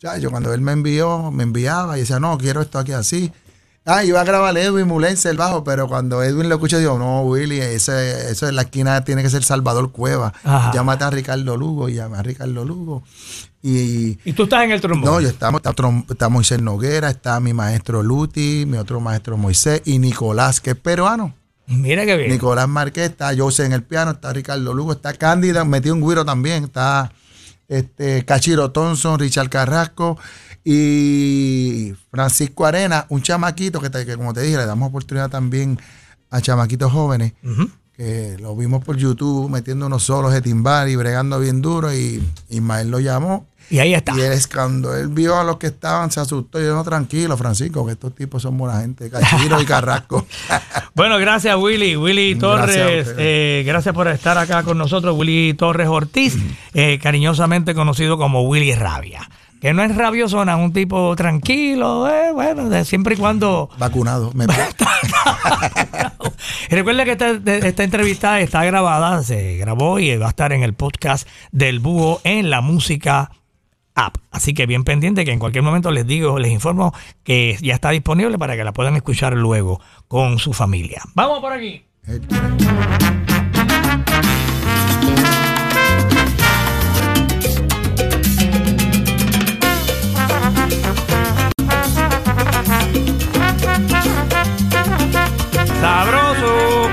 Ya, 0.00 0.18
yo 0.18 0.30
cuando 0.32 0.52
él 0.52 0.60
me 0.60 0.72
envió, 0.72 1.30
me 1.30 1.44
enviaba 1.44 1.96
y 1.96 2.00
decía, 2.00 2.18
no, 2.18 2.36
quiero 2.36 2.60
esto 2.60 2.78
aquí 2.80 2.92
así. 2.92 3.32
Ah, 3.84 4.04
iba 4.04 4.20
a 4.20 4.24
grabar 4.24 4.56
Edwin 4.56 4.86
Mulense 4.86 5.28
el 5.28 5.36
bajo, 5.36 5.64
pero 5.64 5.88
cuando 5.88 6.22
Edwin 6.22 6.48
lo 6.48 6.54
escuchó, 6.54 6.78
digo, 6.78 6.98
no, 6.98 7.22
Willy, 7.22 7.58
ese, 7.58 8.30
eso 8.30 8.48
en 8.48 8.54
la 8.54 8.62
esquina 8.62 9.02
tiene 9.04 9.22
que 9.22 9.30
ser 9.30 9.42
Salvador 9.42 9.90
Cueva. 9.90 10.32
Ajá. 10.44 10.70
Llámate 10.72 11.02
a 11.02 11.10
Ricardo 11.10 11.56
Lugo, 11.56 11.88
y 11.88 11.94
llamé 11.94 12.18
a 12.18 12.22
Ricardo 12.22 12.64
Lugo. 12.64 13.02
Y 13.60 14.18
Y 14.24 14.32
tú 14.34 14.44
estás 14.44 14.62
en 14.64 14.70
el 14.70 14.80
trombón. 14.80 15.10
no, 15.10 15.20
yo 15.20 15.28
estamos, 15.28 15.62
está, 15.64 15.74
está 16.08 16.28
Moisés 16.28 16.62
Noguera, 16.62 17.10
está 17.10 17.40
mi 17.40 17.52
maestro 17.52 18.04
Luti, 18.04 18.64
mi 18.66 18.76
otro 18.76 19.00
maestro 19.00 19.36
Moisés 19.36 19.82
y 19.84 19.98
Nicolás, 19.98 20.60
que 20.60 20.70
es 20.70 20.76
peruano. 20.76 21.34
Mira 21.66 22.04
qué 22.04 22.16
bien. 22.16 22.30
Nicolás 22.30 22.68
Márquez, 22.68 23.10
está 23.10 23.34
José 23.36 23.64
en 23.64 23.72
el 23.72 23.82
piano, 23.82 24.12
está 24.12 24.32
Ricardo 24.32 24.74
Lugo, 24.74 24.92
está 24.92 25.12
Cándida, 25.14 25.64
metió 25.64 25.92
un 25.92 26.00
güiro 26.00 26.24
también, 26.24 26.64
está 26.64 27.12
este 27.68 28.24
Cachiro 28.24 28.70
Thompson, 28.70 29.18
Richard 29.18 29.48
Carrasco 29.48 30.18
y 30.64 31.94
Francisco 32.10 32.66
Arena, 32.66 33.06
un 33.08 33.22
chamaquito 33.22 33.80
que, 33.80 33.90
te- 33.90 34.04
que 34.06 34.16
como 34.16 34.32
te 34.32 34.42
dije, 34.42 34.56
le 34.56 34.66
damos 34.66 34.88
oportunidad 34.88 35.30
también 35.30 35.78
a 36.30 36.40
chamaquitos 36.40 36.90
jóvenes, 36.92 37.32
que 37.96 38.36
lo 38.40 38.56
vimos 38.56 38.82
por 38.84 38.96
YouTube 38.96 39.50
metiendo 39.50 39.86
unos 39.86 40.02
solos 40.04 40.32
de 40.32 40.40
timbal 40.40 40.88
y 40.88 40.96
bregando 40.96 41.38
bien 41.38 41.60
duro 41.60 41.92
y 41.94 42.22
Ismael 42.48 42.90
lo 42.90 43.00
llamó. 43.00 43.46
Y 43.70 43.78
ahí 43.78 43.94
está. 43.94 44.14
Y 44.16 44.20
él, 44.20 44.32
es 44.32 44.48
cuando 44.48 44.94
él 44.96 45.08
vio 45.08 45.38
a 45.38 45.44
los 45.44 45.56
que 45.56 45.68
estaban, 45.68 46.10
se 46.10 46.20
asustó 46.20 46.58
y 46.58 46.64
dijo, 46.64 46.74
no, 46.74 46.84
tranquilo, 46.84 47.36
Francisco, 47.38 47.86
que 47.86 47.92
estos 47.92 48.14
tipos 48.14 48.42
son 48.42 48.58
buena 48.58 48.80
gente, 48.80 49.08
Cachiro 49.08 49.60
y 49.60 49.64
Carrasco. 49.64 50.26
Bueno, 50.94 51.16
gracias 51.18 51.56
Willy. 51.56 51.96
Willy 51.96 52.34
Torres, 52.34 53.14
eh, 53.16 53.62
gracias 53.64 53.94
por 53.94 54.08
estar 54.08 54.36
acá 54.36 54.62
con 54.62 54.76
nosotros. 54.76 55.16
Willy 55.16 55.54
Torres 55.54 55.88
Ortiz, 55.88 56.36
eh, 56.74 56.98
cariñosamente 57.02 57.74
conocido 57.74 58.18
como 58.18 58.42
Willy 58.42 58.74
Rabia. 58.74 59.26
Que 59.62 59.72
no 59.72 59.82
es 59.84 59.94
rabiosona, 59.94 60.56
un 60.56 60.72
tipo 60.72 61.14
tranquilo, 61.14 62.08
eh, 62.08 62.32
bueno, 62.32 62.68
de 62.68 62.84
siempre 62.84 63.14
y 63.14 63.16
cuando... 63.16 63.70
Vacunado. 63.78 64.32
Me, 64.34 64.46
Y 66.68 66.74
Recuerda 66.74 67.04
que 67.04 67.12
esta, 67.12 67.30
esta 67.30 67.84
entrevista 67.84 68.40
está 68.40 68.64
grabada, 68.64 69.22
se 69.22 69.58
grabó 69.58 70.00
y 70.00 70.16
va 70.16 70.26
a 70.26 70.30
estar 70.30 70.52
en 70.52 70.64
el 70.64 70.74
podcast 70.74 71.28
del 71.52 71.78
Búho 71.78 72.20
en 72.24 72.50
la 72.50 72.60
música 72.60 73.30
app. 73.94 74.16
Así 74.32 74.52
que 74.52 74.66
bien 74.66 74.82
pendiente 74.82 75.24
que 75.24 75.30
en 75.30 75.38
cualquier 75.38 75.62
momento 75.62 75.92
les 75.92 76.08
digo, 76.08 76.40
les 76.40 76.50
informo 76.50 76.92
que 77.22 77.56
ya 77.62 77.74
está 77.74 77.90
disponible 77.90 78.38
para 78.38 78.56
que 78.56 78.64
la 78.64 78.72
puedan 78.72 78.96
escuchar 78.96 79.34
luego 79.34 79.80
con 80.08 80.40
su 80.40 80.52
familia. 80.52 81.02
Vamos 81.14 81.38
por 81.38 81.52
aquí. 81.52 81.84
Sabroso. 95.82 96.88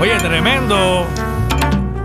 Oye, 0.00 0.16
tremendo. 0.20 1.06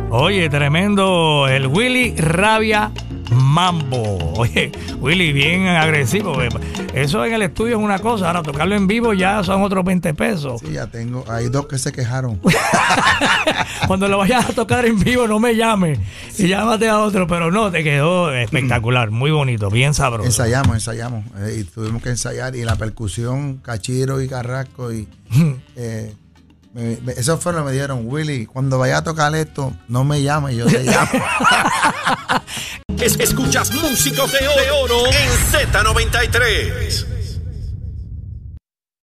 Oye, 0.09 0.49
tremendo. 0.49 1.47
El 1.47 1.67
Willy 1.67 2.15
Rabia 2.17 2.91
Mambo. 3.31 4.33
Oye, 4.37 4.71
Willy, 4.99 5.33
bien 5.33 5.67
agresivo. 5.67 6.41
eh. 6.41 6.49
Eso 6.93 7.23
en 7.25 7.33
el 7.33 7.41
estudio 7.43 7.77
es 7.77 7.83
una 7.83 7.99
cosa. 7.99 8.27
Ahora 8.27 8.43
tocarlo 8.43 8.75
en 8.75 8.87
vivo 8.87 9.13
ya 9.13 9.43
son 9.43 9.61
otros 9.63 9.83
20 9.85 10.13
pesos. 10.13 10.61
Sí, 10.61 10.71
ya 10.73 10.87
tengo. 10.87 11.23
Hay 11.29 11.49
dos 11.49 11.67
que 11.67 11.77
se 11.77 11.91
quejaron. 11.91 12.39
Cuando 13.87 14.07
lo 14.07 14.17
vayas 14.17 14.49
a 14.49 14.53
tocar 14.53 14.85
en 14.85 14.99
vivo, 14.99 15.27
no 15.27 15.39
me 15.39 15.55
llames. 15.55 15.99
Y 16.37 16.47
llámate 16.47 16.87
a 16.89 16.99
otro. 16.99 17.27
Pero 17.27 17.51
no, 17.51 17.71
te 17.71 17.83
quedó 17.83 18.33
espectacular. 18.33 19.11
Muy 19.11 19.31
bonito. 19.31 19.69
Bien 19.69 19.93
sabroso. 19.93 20.25
Ensayamos, 20.27 20.75
ensayamos. 20.75 21.25
eh, 21.39 21.57
y 21.59 21.63
tuvimos 21.63 22.01
que 22.01 22.09
ensayar. 22.09 22.55
Y 22.55 22.63
la 22.63 22.75
percusión, 22.75 23.57
Cachiro 23.57 24.21
y 24.21 24.27
Carrasco. 24.27 24.91
Y 24.91 25.07
eh, 25.75 26.13
me- 26.77 26.97
me- 27.01 27.13
eso 27.13 27.37
fue 27.37 27.51
lo 27.53 27.59
que 27.59 27.65
me 27.65 27.71
dieron. 27.73 28.03
Willy, 28.05 28.45
cuando 28.45 28.77
vaya 28.77 28.97
a 28.99 29.03
tocar 29.03 29.33
esto, 29.35 29.73
no 29.87 30.03
me 30.03 30.21
llames, 30.21 30.55
yo 30.55 30.65
te 30.65 30.83
llamo. 30.83 31.09
Es- 32.99 33.19
escuchas 33.19 33.71
Músicos 33.73 34.31
de 34.31 34.47
Oro 34.71 35.05
en 35.07 35.29
Z93. 35.51 37.05